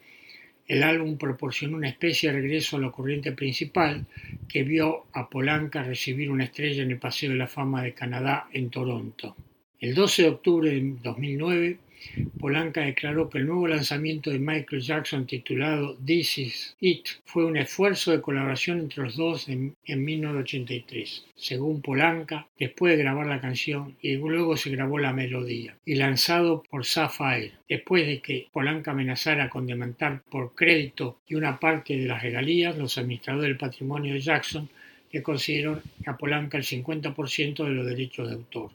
el 0.68 0.84
álbum 0.84 1.18
proporcionó 1.18 1.78
una 1.78 1.90
especie 1.90 2.32
de 2.32 2.40
regreso 2.40 2.78
a 2.78 2.82
la 2.82 2.92
corriente 2.92 3.32
principal 3.34 4.06
que 4.48 4.64
vio 4.64 5.06
a 5.12 5.30
Polanca 5.30 5.84
recibir 5.84 6.32
una 6.32 6.46
estrella 6.46 6.84
en 6.84 6.92
el 6.92 7.00
Paseo 7.00 7.32
de 7.32 7.38
la 7.38 7.48
Fama 7.48 7.84
de 7.84 7.94
Canadá 7.94 8.48
en 8.54 8.70
Toronto. 8.70 9.36
El 9.80 9.94
12 9.94 10.22
de 10.22 10.30
octubre 10.30 10.72
de 10.72 10.96
2009, 11.04 11.78
Polanca 12.40 12.82
declaró 12.82 13.30
que 13.30 13.38
el 13.38 13.48
nuevo 13.48 13.68
lanzamiento 13.68 14.30
de 14.30 14.40
Michael 14.40 14.82
Jackson 14.82 15.26
titulado 15.26 15.96
This 16.06 16.38
Is 16.38 16.76
It 16.80 17.08
fue 17.26 17.46
un 17.46 17.58
esfuerzo 17.58 18.12
de 18.12 18.22
colaboración 18.22 18.80
entre 18.80 19.04
los 19.04 19.16
dos 19.16 19.48
en, 19.48 19.76
1983. 19.88 21.26
Según 21.36 21.82
Polanca, 21.82 22.48
después 22.60 22.98
de 22.98 23.04
grabar 23.04 23.28
la 23.28 23.40
canción 23.40 23.96
y 24.02 24.16
luego 24.18 24.58
se 24.58 24.72
grabó 24.72 25.00
la 25.00 25.14
melodía 25.14 25.78
y 25.86 25.96
lanzado 25.96 26.64
por 26.70 26.86
Sapphire, 26.86 27.54
después 27.70 28.06
de 28.06 28.20
que 28.20 28.48
Polanca 28.52 28.92
amenazara 28.92 29.50
con 29.50 29.66
demandar 29.66 30.22
por 30.30 30.54
crédito 30.56 31.20
y 31.28 31.36
una 31.36 31.60
parte 31.60 31.98
de 31.98 32.06
las 32.06 32.22
regalías, 32.22 32.78
los 32.78 32.98
administradores 32.98 33.50
del 33.50 33.58
patrimonio 33.58 34.14
de 34.14 34.20
Jackson 34.20 34.70
le 35.12 35.24
consideraron 35.24 35.82
a 36.06 36.18
Polanca 36.18 36.58
el 36.58 36.64
50% 36.64 37.64
de 37.64 37.70
los 37.70 37.86
derechos 37.86 38.28
de 38.28 38.36
autor. 38.36 38.72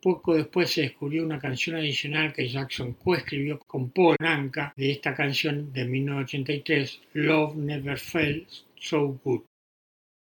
Poco 0.00 0.34
después 0.34 0.70
se 0.70 0.82
descubrió 0.82 1.24
una 1.24 1.38
canción 1.38 1.76
adicional 1.76 2.32
que 2.32 2.48
Jackson 2.48 2.94
coescribió 2.94 3.58
con 3.58 3.90
Paul 3.90 4.16
Anka 4.20 4.72
de 4.76 4.92
esta 4.92 5.14
canción 5.14 5.72
de 5.72 5.84
1983, 5.84 7.00
Love 7.14 7.56
Never 7.56 7.98
Felt 7.98 8.48
So 8.78 9.20
Good. 9.22 9.42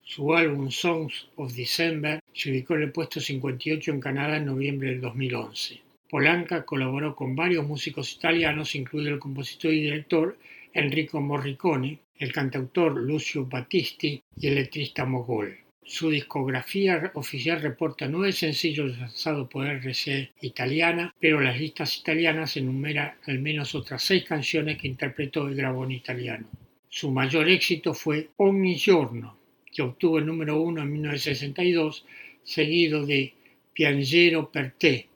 Su 0.01 0.34
álbum 0.36 0.69
Songs 0.69 1.28
of 1.36 1.54
December 1.54 2.19
se 2.34 2.51
ubicó 2.51 2.75
en 2.75 2.84
el 2.84 2.91
puesto 2.91 3.19
58 3.19 3.91
en 3.91 3.99
Canadá 3.99 4.38
en 4.38 4.45
noviembre 4.45 4.89
del 4.89 5.01
2011. 5.01 5.82
Polanca 6.10 6.63
colaboró 6.63 7.15
con 7.15 7.36
varios 7.36 7.65
músicos 7.65 8.13
italianos, 8.13 8.75
incluido 8.75 9.13
el 9.13 9.19
compositor 9.19 9.73
y 9.73 9.82
director 9.82 10.38
Enrico 10.73 11.19
Morricone, 11.21 11.99
el 12.17 12.32
cantautor 12.32 12.95
Lucio 12.97 13.45
Battisti 13.45 14.21
y 14.38 14.47
el 14.47 14.56
letrista 14.56 15.06
Mogol. 15.06 15.64
Su 15.88 16.10
discografía 16.10 17.12
oficial 17.13 17.62
reporta 17.62 18.08
nueve 18.08 18.32
sencillos 18.32 18.98
lanzados 18.98 19.48
por 19.48 19.67
RCA 19.67 20.28
italiana, 20.41 21.13
pero 21.19 21.39
las 21.39 21.60
listas 21.60 22.00
italianas 22.00 22.58
enumeran 22.58 23.13
al 23.28 23.38
menos 23.38 23.76
otras 23.76 24.02
seis 24.02 24.24
canciones 24.24 24.80
que 24.80 24.88
interpretó 24.88 25.48
y 25.48 25.54
grabó 25.54 25.86
en 25.86 25.91
italiano. 25.91 26.48
Su 26.89 27.12
mayor 27.12 27.48
éxito 27.48 27.93
fue 27.93 28.30
Ogni 28.38 28.76
giorno, 28.76 29.38
que 29.71 29.84
obtuvo 29.84 30.17
el 30.17 30.26
número 30.26 30.60
uno 30.60 30.82
en 30.82 30.91
1962, 30.91 32.04
seguido 32.43 33.06
de 33.06 33.34
Piangero 33.71 34.50
per 34.50 34.71
te 34.71 35.08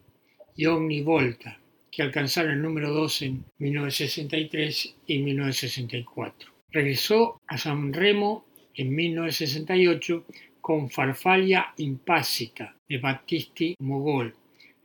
y 0.56 0.68
Ogni 0.68 1.02
volta, 1.02 1.60
que 1.90 2.04
alcanzaron 2.04 2.52
el 2.52 2.62
número 2.62 2.92
dos 2.92 3.24
en 3.24 3.44
1963 3.58 4.96
y 5.08 5.18
1964. 5.18 6.52
Regresó 6.72 7.42
a 7.48 7.58
San 7.58 7.92
Remo 7.92 8.46
en 8.76 8.94
1968 8.94 10.26
con 10.62 10.90
Farfalla 10.90 11.74
Impácita 11.78 12.76
de 12.88 12.98
Battisti 12.98 13.76
Mogol. 13.80 14.34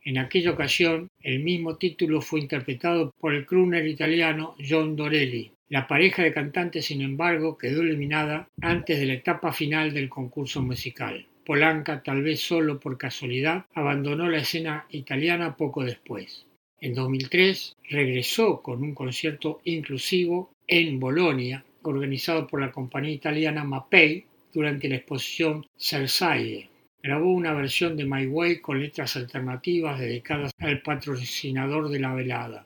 En 0.03 0.17
aquella 0.19 0.51
ocasión, 0.51 1.07
el 1.21 1.39
mismo 1.39 1.77
título 1.77 2.21
fue 2.21 2.39
interpretado 2.39 3.11
por 3.19 3.33
el 3.33 3.45
crooner 3.45 3.87
italiano 3.87 4.55
John 4.59 4.95
Dorelli. 4.95 5.51
La 5.69 5.87
pareja 5.87 6.21
de 6.21 6.31
cantantes, 6.31 6.85
sin 6.85 7.01
embargo, 7.01 7.57
quedó 7.57 7.81
eliminada 7.81 8.47
antes 8.61 8.99
de 8.99 9.07
la 9.07 9.13
etapa 9.13 9.51
final 9.51 9.93
del 9.93 10.09
concurso 10.09 10.61
musical. 10.61 11.25
Polanca, 11.43 12.03
tal 12.03 12.21
vez 12.21 12.39
solo 12.39 12.79
por 12.79 12.97
casualidad, 12.97 13.65
abandonó 13.73 14.29
la 14.29 14.39
escena 14.39 14.85
italiana 14.89 15.55
poco 15.57 15.83
después. 15.83 16.45
En 16.81 16.93
2003 16.93 17.75
regresó 17.89 18.61
con 18.61 18.83
un 18.83 18.93
concierto 18.93 19.61
inclusivo 19.63 20.51
en 20.67 20.99
Bolonia, 20.99 21.65
organizado 21.81 22.47
por 22.47 22.61
la 22.61 22.71
compañía 22.71 23.11
italiana 23.11 23.63
Mapei, 23.63 24.25
durante 24.55 24.87
la 24.87 24.95
exposición 24.95 25.67
Cersaie. 25.77 26.69
Grabó 27.03 27.31
una 27.31 27.53
versión 27.53 27.97
de 27.97 28.05
My 28.05 28.25
Way 28.25 28.61
con 28.61 28.81
letras 28.81 29.15
alternativas 29.17 29.99
dedicadas 29.99 30.53
al 30.57 30.81
patrocinador 30.81 31.89
de 31.89 31.99
la 31.99 32.15
velada. 32.15 32.65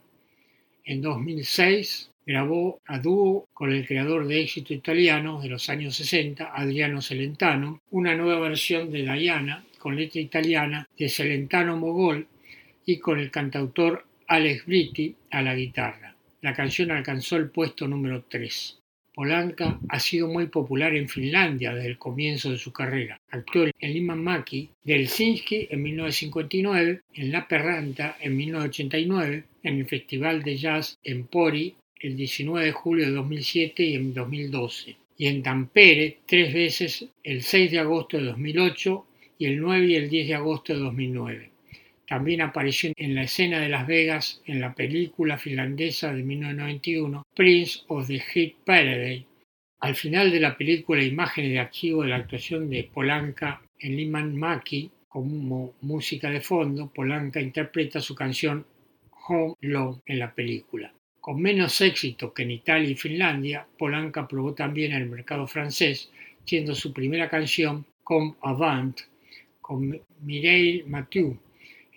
En 0.86 1.02
2006 1.02 2.12
grabó 2.26 2.80
a 2.86 3.00
dúo 3.00 3.48
con 3.54 3.72
el 3.72 3.86
creador 3.88 4.28
de 4.28 4.42
éxito 4.42 4.74
italiano 4.74 5.42
de 5.42 5.50
los 5.50 5.68
años 5.68 5.96
60, 5.96 6.54
Adriano 6.56 7.02
Celentano, 7.02 7.82
una 7.90 8.16
nueva 8.16 8.40
versión 8.40 8.92
de 8.92 9.02
Diana 9.02 9.66
con 9.80 9.96
letra 9.96 10.22
italiana 10.22 10.88
de 10.96 11.10
Celentano 11.10 11.76
Mogol 11.76 12.28
y 12.86 13.00
con 13.00 13.20
el 13.20 13.32
cantautor 13.32 14.06
Alex 14.28 14.66
Britti 14.68 15.16
a 15.32 15.42
la 15.42 15.56
guitarra. 15.56 16.16
La 16.42 16.54
canción 16.54 16.92
alcanzó 16.92 17.36
el 17.36 17.50
puesto 17.50 17.88
número 17.88 18.26
3. 18.30 18.80
Polanca 19.20 19.78
ha 19.90 20.00
sido 20.00 20.30
muy 20.30 20.48
popular 20.48 20.96
en 20.96 21.10
Finlandia 21.10 21.74
desde 21.74 21.90
el 21.90 21.98
comienzo 21.98 22.52
de 22.52 22.58
su 22.58 22.72
carrera. 22.72 23.20
Actuó 23.32 23.66
en 23.66 23.94
Limanmäki 23.94 24.70
de 24.82 24.94
Helsinki 24.94 25.68
en 25.70 25.84
1959, 25.84 27.02
en 27.16 27.30
La 27.30 27.46
Perranta 27.46 28.16
en 28.22 28.38
1989, 28.38 29.44
en 29.64 29.78
el 29.78 29.86
Festival 29.88 30.42
de 30.42 30.56
Jazz 30.56 30.98
en 31.04 31.26
Pori 31.26 31.76
el 32.00 32.16
19 32.16 32.68
de 32.68 32.72
julio 32.72 33.08
de 33.08 33.12
2007 33.12 33.84
y 33.84 33.96
en 33.96 34.14
2012, 34.14 34.96
y 35.18 35.28
en 35.28 35.44
Tampere 35.44 36.20
tres 36.26 36.54
veces 36.54 37.06
el 37.22 37.44
6 37.44 37.72
de 37.72 37.80
agosto 37.80 38.16
de 38.16 38.24
2008 38.24 39.06
y 39.38 39.48
el 39.48 39.60
9 39.60 39.86
y 39.86 39.96
el 39.96 40.10
10 40.10 40.28
de 40.30 40.36
agosto 40.36 40.74
de 40.74 40.80
2009. 40.80 41.49
También 42.10 42.42
apareció 42.42 42.92
en 42.96 43.14
la 43.14 43.22
escena 43.22 43.60
de 43.60 43.70
Las 43.70 43.86
Vegas 43.86 44.42
en 44.48 44.60
la 44.60 44.74
película 44.74 45.38
finlandesa 45.38 46.12
de 46.12 46.24
1991 46.24 47.28
Prince 47.36 47.82
of 47.88 48.08
the 48.08 48.20
Hit 48.20 48.56
Parade. 48.66 49.28
Al 49.82 49.94
final 49.94 50.32
de 50.32 50.40
la 50.40 50.58
película 50.58 51.04
imágenes 51.04 51.52
de 51.52 51.60
archivo 51.60 52.02
de 52.02 52.10
la 52.10 52.16
actuación 52.16 52.68
de 52.68 52.90
Polanca 52.92 53.62
en 53.78 53.96
Liman 53.96 54.36
Maki 54.36 54.90
como 55.08 55.76
música 55.82 56.32
de 56.32 56.42
fondo, 56.42 56.92
Polanca 56.92 57.40
interpreta 57.40 58.00
su 58.00 58.16
canción 58.16 58.66
Home 59.28 59.54
Alone 59.62 60.00
en 60.08 60.18
la 60.18 60.34
película. 60.34 60.92
Con 61.22 61.40
menos 61.40 61.80
éxito 61.80 62.34
que 62.34 62.42
en 62.42 62.50
Italia 62.50 62.90
y 62.90 62.96
Finlandia, 62.96 63.68
Polanca 63.78 64.28
probó 64.28 64.56
también 64.56 64.94
el 64.94 65.08
mercado 65.08 65.46
francés, 65.46 66.10
siendo 66.44 66.74
su 66.74 66.92
primera 66.92 67.30
canción 67.30 67.86
Comme 68.04 68.34
Avant 68.42 69.00
con 69.62 70.02
Mireille 70.22 70.86
Mathieu. 70.88 71.38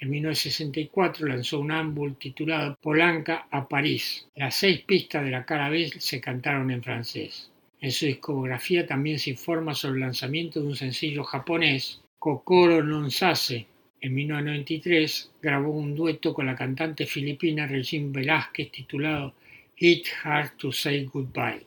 En 0.03 0.11
1964 0.11 1.29
lanzó 1.29 1.61
un 1.61 1.71
álbum 1.71 2.17
titulado 2.17 2.77
Polanca 2.83 3.47
a 3.53 3.69
París. 3.69 4.27
Las 4.35 4.57
seis 4.57 4.81
pistas 4.81 5.25
de 5.25 5.31
la 5.31 5.45
cara 5.45 5.71
B 5.71 5.93
se 5.97 6.21
cantaron 6.21 6.73
en 6.73 6.83
francés. 6.83 7.53
En 7.81 7.93
su 7.93 8.07
discografía 8.07 8.85
también 8.85 9.21
se 9.21 9.31
informa 9.31 9.77
sobre 9.77 9.95
el 9.95 10.01
lanzamiento 10.01 10.61
de 10.61 10.67
un 10.67 10.75
sencillo 10.75 11.23
japonés, 11.23 12.03
Kokoro 12.19 12.83
non 12.83 13.13
Sase. 13.13 13.65
En 14.01 14.13
1993 14.13 15.39
grabó 15.41 15.71
un 15.71 15.95
dueto 15.95 16.35
con 16.35 16.47
la 16.47 16.57
cantante 16.57 17.07
filipina 17.07 17.69
Regine 17.69 18.11
Velázquez 18.11 18.73
titulado 18.73 19.35
It's 19.77 20.11
Hard 20.25 20.57
to 20.57 20.73
Say 20.73 21.05
Goodbye, 21.05 21.65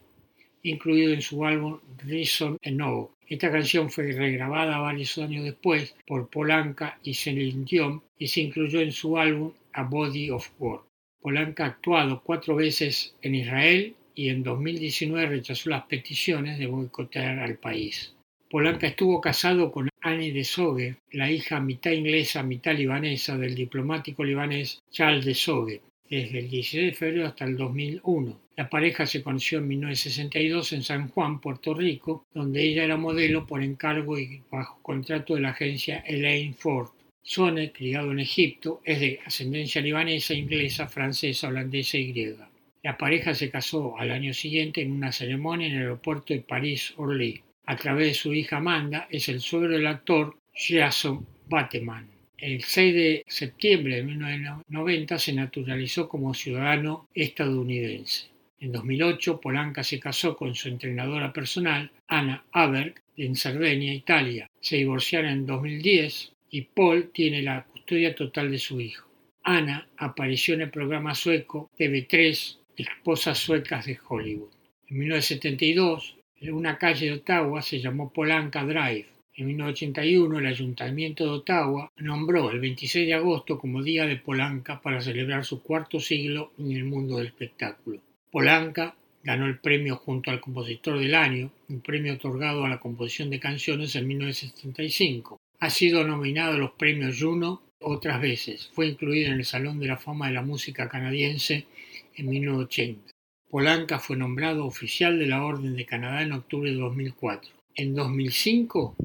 incluido 0.63 1.13
en 1.13 1.21
su 1.21 1.45
álbum 1.45 1.79
Reason 2.03 2.57
Enough. 2.61 3.11
Esta 3.29 3.49
canción 3.49 3.89
fue 3.89 4.11
regrabada 4.11 4.77
varios 4.79 5.17
años 5.19 5.45
después 5.45 5.95
por 6.05 6.29
Polanca 6.29 6.99
y 7.01 7.13
Celine 7.13 7.63
Dion 7.63 8.03
y 8.17 8.27
se 8.27 8.41
incluyó 8.41 8.79
en 8.81 8.91
su 8.91 9.17
álbum 9.17 9.51
A 9.73 9.83
Body 9.83 10.29
of 10.29 10.49
Work. 10.59 10.85
Polanca 11.21 11.63
ha 11.65 11.67
actuado 11.67 12.21
cuatro 12.23 12.55
veces 12.55 13.15
en 13.21 13.35
Israel 13.35 13.95
y 14.13 14.29
en 14.29 14.43
2019 14.43 15.27
rechazó 15.27 15.69
las 15.69 15.85
peticiones 15.85 16.59
de 16.59 16.67
boicotear 16.67 17.39
al 17.39 17.57
país. 17.57 18.15
Polanca 18.49 18.87
estuvo 18.87 19.19
casado 19.19 19.71
con 19.71 19.89
Annie 20.01 20.31
de 20.31 20.43
Sogue, 20.43 20.97
la 21.11 21.31
hija 21.31 21.59
mitad 21.59 21.91
inglesa, 21.91 22.43
mitad 22.43 22.75
libanesa 22.75 23.37
del 23.37 23.55
diplomático 23.55 24.23
libanés 24.23 24.83
Charles 24.91 25.25
de 25.25 25.33
Sogue, 25.33 25.81
desde 26.09 26.39
el 26.39 26.49
16 26.49 26.85
de 26.85 26.93
febrero 26.93 27.27
hasta 27.27 27.45
el 27.45 27.57
2001. 27.57 28.39
La 28.55 28.69
pareja 28.69 29.05
se 29.05 29.21
conoció 29.21 29.57
en 29.57 29.67
1962 29.67 30.73
en 30.73 30.83
San 30.83 31.09
Juan, 31.09 31.41
Puerto 31.41 31.73
Rico, 31.73 32.23
donde 32.33 32.63
ella 32.63 32.83
era 32.83 32.95
modelo 32.95 33.45
por 33.45 33.61
encargo 33.61 34.17
y 34.17 34.41
bajo 34.49 34.79
contrato 34.81 35.35
de 35.35 35.41
la 35.41 35.49
agencia 35.49 35.99
Elaine 36.07 36.53
Ford. 36.53 36.89
Sone, 37.27 37.71
criado 37.71 38.11
en 38.11 38.19
Egipto, 38.19 38.83
es 38.85 38.99
de 38.99 39.19
ascendencia 39.25 39.81
libanesa, 39.81 40.35
inglesa, 40.35 40.87
francesa, 40.87 41.47
holandesa 41.47 41.97
y 41.97 42.11
griega. 42.11 42.47
La 42.83 42.99
pareja 42.99 43.33
se 43.33 43.49
casó 43.49 43.97
al 43.97 44.11
año 44.11 44.31
siguiente 44.31 44.83
en 44.83 44.91
una 44.91 45.11
ceremonia 45.11 45.65
en 45.65 45.73
el 45.73 45.79
aeropuerto 45.79 46.35
de 46.35 46.41
París-Orly. 46.41 47.41
A 47.65 47.75
través 47.77 48.07
de 48.09 48.13
su 48.13 48.31
hija 48.31 48.57
Amanda, 48.57 49.07
es 49.09 49.27
el 49.27 49.41
suegro 49.41 49.71
del 49.71 49.87
actor 49.87 50.37
Jason 50.53 51.25
Bateman. 51.49 52.07
El 52.37 52.61
6 52.61 52.93
de 52.93 53.23
septiembre 53.27 53.95
de 53.95 54.03
1990 54.03 55.17
se 55.17 55.33
naturalizó 55.33 56.07
como 56.07 56.35
ciudadano 56.35 57.09
estadounidense. 57.15 58.27
En 58.59 58.71
2008, 58.71 59.41
Polanca 59.41 59.83
se 59.83 59.99
casó 59.99 60.37
con 60.37 60.53
su 60.53 60.67
entrenadora 60.67 61.33
personal, 61.33 61.89
Anna 62.07 62.45
Aberg, 62.51 63.01
en 63.17 63.35
Cerdeña, 63.35 63.91
Italia. 63.91 64.47
Se 64.61 64.75
divorciaron 64.77 65.31
en 65.31 65.45
2010 65.47 66.34
y 66.55 66.61
Paul 66.61 67.09
tiene 67.11 67.41
la 67.41 67.65
custodia 67.65 68.15
total 68.15 68.49
de 68.49 68.59
su 68.59 68.79
hijo. 68.79 69.09
Anna 69.43 69.89
apareció 69.97 70.53
en 70.53 70.61
el 70.61 70.69
programa 70.69 71.13
sueco 71.13 71.69
TV3 71.77 72.59
Esposas 72.77 73.37
suecas 73.37 73.85
de 73.85 73.99
Hollywood. 74.07 74.53
En 74.87 74.99
1972, 74.99 76.15
una 76.53 76.77
calle 76.77 77.07
de 77.07 77.11
Ottawa 77.11 77.61
se 77.61 77.81
llamó 77.81 78.13
Polanca 78.13 78.63
Drive. 78.63 79.05
En 79.33 79.47
1981, 79.47 80.39
el 80.39 80.45
Ayuntamiento 80.45 81.25
de 81.25 81.31
Ottawa 81.31 81.91
nombró 81.97 82.49
el 82.51 82.61
26 82.61 83.05
de 83.05 83.15
agosto 83.15 83.59
como 83.59 83.83
Día 83.83 84.05
de 84.05 84.15
Polanca 84.15 84.79
para 84.81 85.01
celebrar 85.01 85.43
su 85.43 85.61
cuarto 85.61 85.99
siglo 85.99 86.53
en 86.57 86.71
el 86.71 86.85
mundo 86.85 87.17
del 87.17 87.27
espectáculo. 87.27 87.99
Polanca 88.31 88.95
ganó 89.25 89.45
el 89.47 89.59
premio 89.59 89.97
junto 89.97 90.31
al 90.31 90.39
Compositor 90.39 90.99
del 90.99 91.15
Año, 91.15 91.51
un 91.67 91.81
premio 91.81 92.13
otorgado 92.13 92.63
a 92.63 92.69
la 92.69 92.79
composición 92.79 93.29
de 93.29 93.41
canciones 93.41 93.93
en 93.97 94.07
1975. 94.07 95.37
Ha 95.65 95.71
sido 95.71 96.03
nominado 96.03 96.53
a 96.53 96.57
los 96.59 96.73
premios 96.73 97.19
Juno 97.19 97.63
otras 97.79 98.21
veces. 98.21 98.69
Fue 98.73 98.85
incluido 98.85 99.31
en 99.31 99.39
el 99.39 99.45
Salón 99.45 99.79
de 99.79 99.87
la 99.87 99.97
Fama 99.97 100.27
de 100.27 100.33
la 100.33 100.43
Música 100.43 100.87
Canadiense 100.87 101.65
en 102.13 102.29
1980. 102.29 103.11
Polanca 103.49 103.97
fue 103.97 104.15
nombrado 104.15 104.67
oficial 104.67 105.17
de 105.17 105.25
la 105.25 105.43
Orden 105.43 105.75
de 105.75 105.87
Canadá 105.87 106.21
en 106.21 106.33
octubre 106.33 106.69
de 106.69 106.77
2004. 106.77 107.49
En 107.73 107.95
2005, 107.95 108.95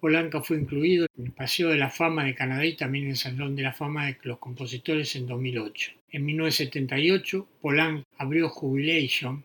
Polanca 0.00 0.40
fue 0.42 0.56
incluido 0.56 1.06
en 1.16 1.26
el 1.26 1.30
Paseo 1.32 1.68
de 1.68 1.78
la 1.78 1.90
Fama 1.90 2.24
de 2.24 2.34
Canadá 2.34 2.66
y 2.66 2.74
también 2.74 3.04
en 3.04 3.10
el 3.10 3.16
Salón 3.16 3.54
de 3.54 3.62
la 3.62 3.72
Fama 3.72 4.06
de 4.06 4.16
los 4.24 4.38
Compositores 4.38 5.14
en 5.14 5.28
2008. 5.28 5.92
En 6.10 6.24
1978, 6.24 7.46
Polanca 7.60 8.04
abrió 8.18 8.48
Jubilation, 8.48 9.44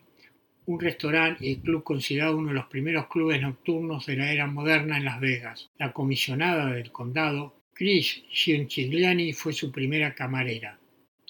un 0.66 0.80
restaurante 0.80 1.46
y 1.46 1.56
club 1.56 1.84
considerado 1.84 2.36
uno 2.36 2.48
de 2.48 2.54
los 2.54 2.66
primeros 2.66 3.06
clubes 3.06 3.40
nocturnos 3.40 4.06
de 4.06 4.16
la 4.16 4.32
era 4.32 4.46
moderna 4.46 4.96
en 4.96 5.04
Las 5.04 5.20
Vegas. 5.20 5.70
La 5.78 5.92
comisionada 5.92 6.72
del 6.72 6.90
condado, 6.90 7.54
Chris 7.72 8.24
Ciancigliani, 8.32 9.32
fue 9.32 9.52
su 9.52 9.70
primera 9.70 10.14
camarera. 10.14 10.78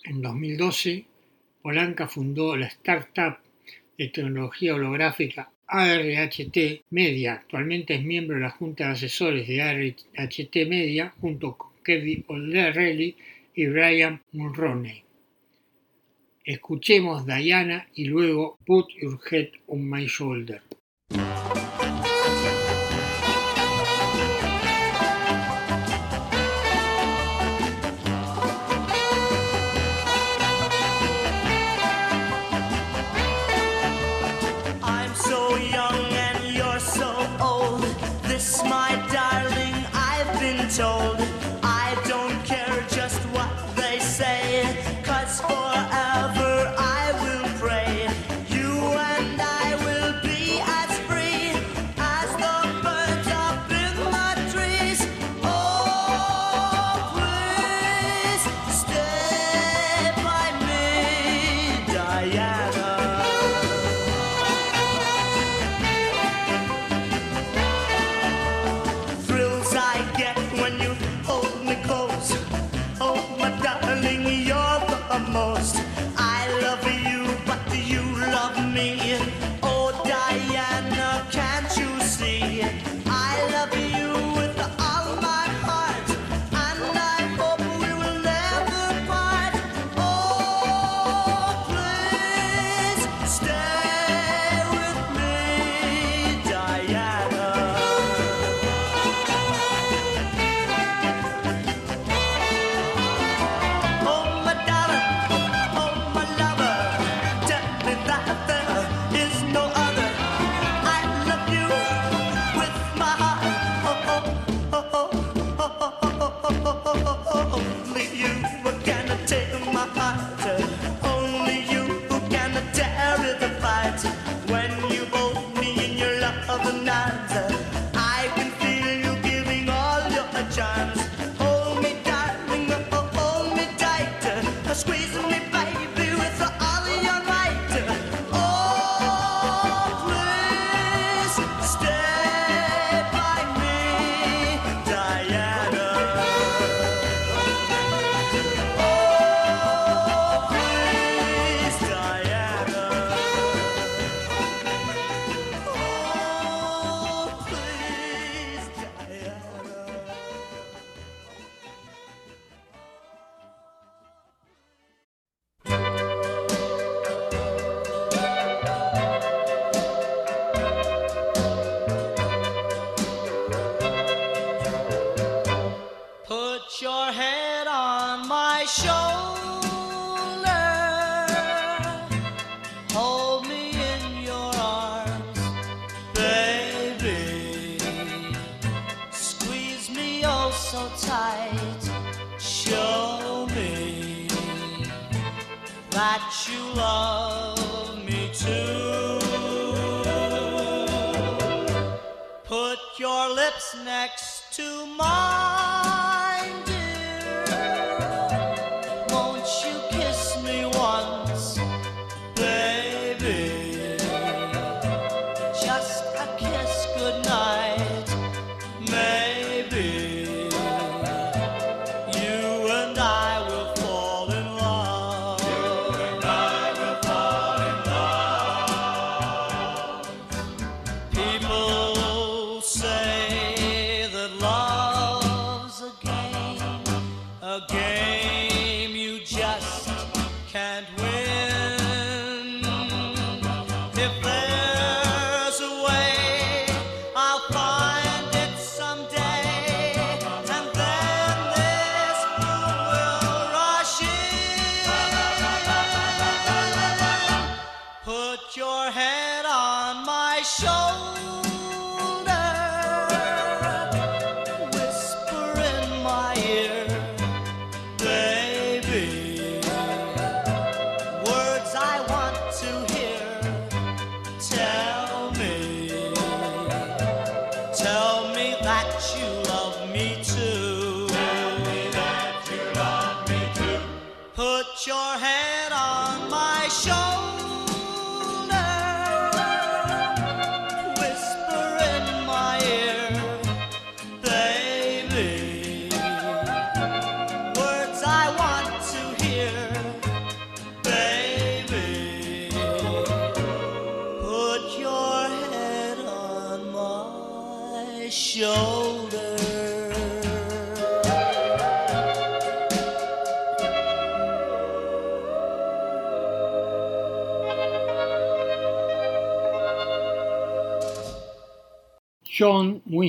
En 0.05 0.23
2012, 0.23 1.05
Polanca 1.63 2.09
fundó 2.09 2.57
la 2.57 2.67
startup 2.67 3.39
de 3.99 4.09
tecnología 4.09 4.75
holográfica 4.75 5.51
ARHT 5.67 6.85
Media. 6.91 7.35
Actualmente 7.35 7.95
es 7.95 8.05
miembro 8.05 8.37
de 8.37 8.43
la 8.43 8.51
Junta 8.51 8.87
de 8.87 8.93
Asesores 8.93 9.49
de 9.49 9.63
ARHT 9.63 10.55
Media 10.69 11.13
junto 11.21 11.57
con 11.57 11.71
Kevin 11.85 12.25
O'Reilly 12.29 13.17
y 13.55 13.67
Brian 13.67 14.23
Mulroney. 14.33 15.06
Escuchemos 16.47 17.27
Diana 17.27 17.89
y 17.97 18.05
luego 18.05 18.57
Put 18.65 18.87
Your 19.03 19.19
Head 19.29 19.49
on 19.67 19.91
My 19.91 20.07
Shoulder. 20.07 20.63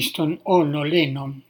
Winston 0.08 0.40
Ono 0.46 0.86
Lennon 0.86 1.44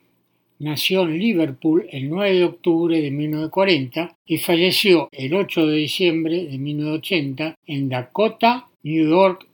nació 0.58 1.03
en 1.03 1.20
Liverpool 1.20 1.86
el 1.91 2.10
9 2.10 2.34
de 2.34 2.43
octubre 2.43 2.99
de 2.99 3.12
1940 3.12 4.16
y 4.26 4.39
falleció 4.39 5.10
el 5.12 5.36
8 5.36 5.68
de 5.68 5.76
diciembre 5.76 6.45
de 6.45 6.58
1980 6.58 7.53
en 7.68 7.89
Dakota, 7.89 8.66
New 8.82 9.10
York, 9.12 9.45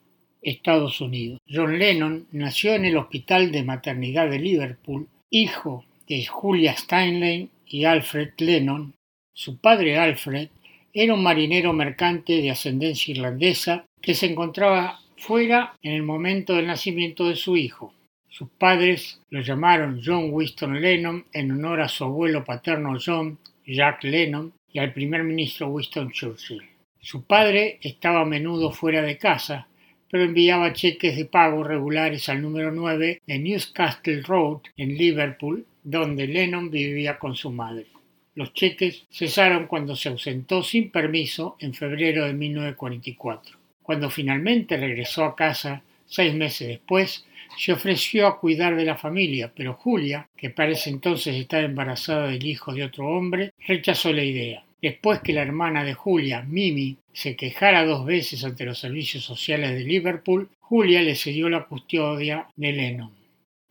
Estados 0.42 1.02
Unidos. 1.02 1.40
John 1.50 1.78
Lennon 1.78 2.28
nació 2.32 2.76
en 2.76 2.86
el 2.86 2.96
Hospital 2.96 3.52
de 3.52 3.64
Maternidad 3.64 4.30
de 4.30 4.40
Liverpool, 4.40 5.10
hijo 5.30 5.84
de 6.08 6.26
Julia 6.26 6.74
Steinlein 6.78 7.50
y 7.68 7.84
Alfred 7.84 8.30
Lennon. 8.38 8.94
Su 9.36 9.58
padre 9.58 9.98
Alfred 9.98 10.48
era 10.94 11.14
un 11.14 11.24
marinero 11.24 11.74
mercante 11.74 12.42
de 12.42 12.52
ascendencia 12.52 13.12
irlandesa 13.12 13.84
que 14.02 14.14
se 14.14 14.28
encontraba 14.28 15.02
fuera 15.18 15.76
en 15.82 15.92
el 15.92 16.04
momento 16.04 16.54
del 16.54 16.68
nacimiento 16.68 17.28
de 17.28 17.36
su 17.36 17.58
hijo. 17.58 17.94
Sus 18.36 18.50
padres 18.50 19.22
lo 19.30 19.42
llamaron 19.42 20.02
John 20.04 20.30
Winston 20.32 20.82
Lennon 20.82 21.24
en 21.34 21.52
honor 21.52 21.82
a 21.82 21.88
su 21.88 22.04
abuelo 22.04 22.44
paterno 22.44 22.98
John 22.98 23.38
Jack 23.64 24.04
Lennon 24.06 24.52
y 24.72 24.80
al 24.80 24.92
primer 24.92 25.24
ministro 25.24 25.68
Winston 25.68 26.12
Churchill. 26.12 26.64
Su 27.00 27.26
padre 27.26 27.78
estaba 27.84 28.22
a 28.22 28.26
menudo 28.26 28.72
fuera 28.72 29.04
de 29.04 29.20
casa, 29.20 29.68
pero 30.10 30.24
enviaba 30.24 30.74
cheques 30.74 31.16
de 31.16 31.26
pago 31.26 31.64
regulares 31.64 32.28
al 32.28 32.42
número 32.42 32.72
9 32.72 33.22
de 33.24 33.38
Newcastle 33.38 34.24
Road 34.24 34.62
en 34.78 34.98
Liverpool, 34.98 35.68
donde 35.84 36.26
Lennon 36.26 36.72
vivía 36.72 37.20
con 37.20 37.36
su 37.36 37.52
madre. 37.52 37.86
Los 38.34 38.52
cheques 38.56 39.06
cesaron 39.12 39.68
cuando 39.68 39.96
se 39.96 40.10
ausentó 40.10 40.64
sin 40.64 40.90
permiso 40.90 41.56
en 41.60 41.76
febrero 41.76 42.26
de 42.26 42.34
1944. 42.34 43.60
Cuando 43.84 44.10
finalmente 44.10 44.76
regresó 44.76 45.24
a 45.24 45.36
casa, 45.36 45.84
seis 46.08 46.34
meses 46.34 46.68
después, 46.68 47.28
se 47.58 47.74
ofreció 47.74 48.28
a 48.28 48.40
cuidar 48.40 48.76
de 48.76 48.86
la 48.86 48.98
familia, 48.98 49.52
pero 49.56 49.74
Julia, 49.74 50.28
que 50.36 50.50
parece 50.50 50.90
entonces 50.90 51.36
estar 51.36 51.64
embarazada 51.64 52.28
del 52.28 52.46
hijo 52.46 52.74
de 52.74 52.84
otro 52.84 53.08
hombre, 53.08 53.54
rechazó 53.68 54.12
la 54.12 54.24
idea. 54.24 54.64
Después 54.82 55.22
que 55.22 55.34
la 55.34 55.42
hermana 55.42 55.84
de 55.84 55.94
Julia, 55.94 56.42
Mimi, 56.42 56.98
se 57.14 57.36
quejara 57.36 57.86
dos 57.86 58.06
veces 58.06 58.44
ante 58.44 58.66
los 58.66 58.80
servicios 58.80 59.24
sociales 59.24 59.72
de 59.72 59.86
Liverpool, 59.86 60.50
Julia 60.60 61.02
le 61.02 61.16
cedió 61.16 61.48
la 61.48 61.66
custodia 61.66 62.48
de 62.56 62.72
Lennon. 62.74 63.12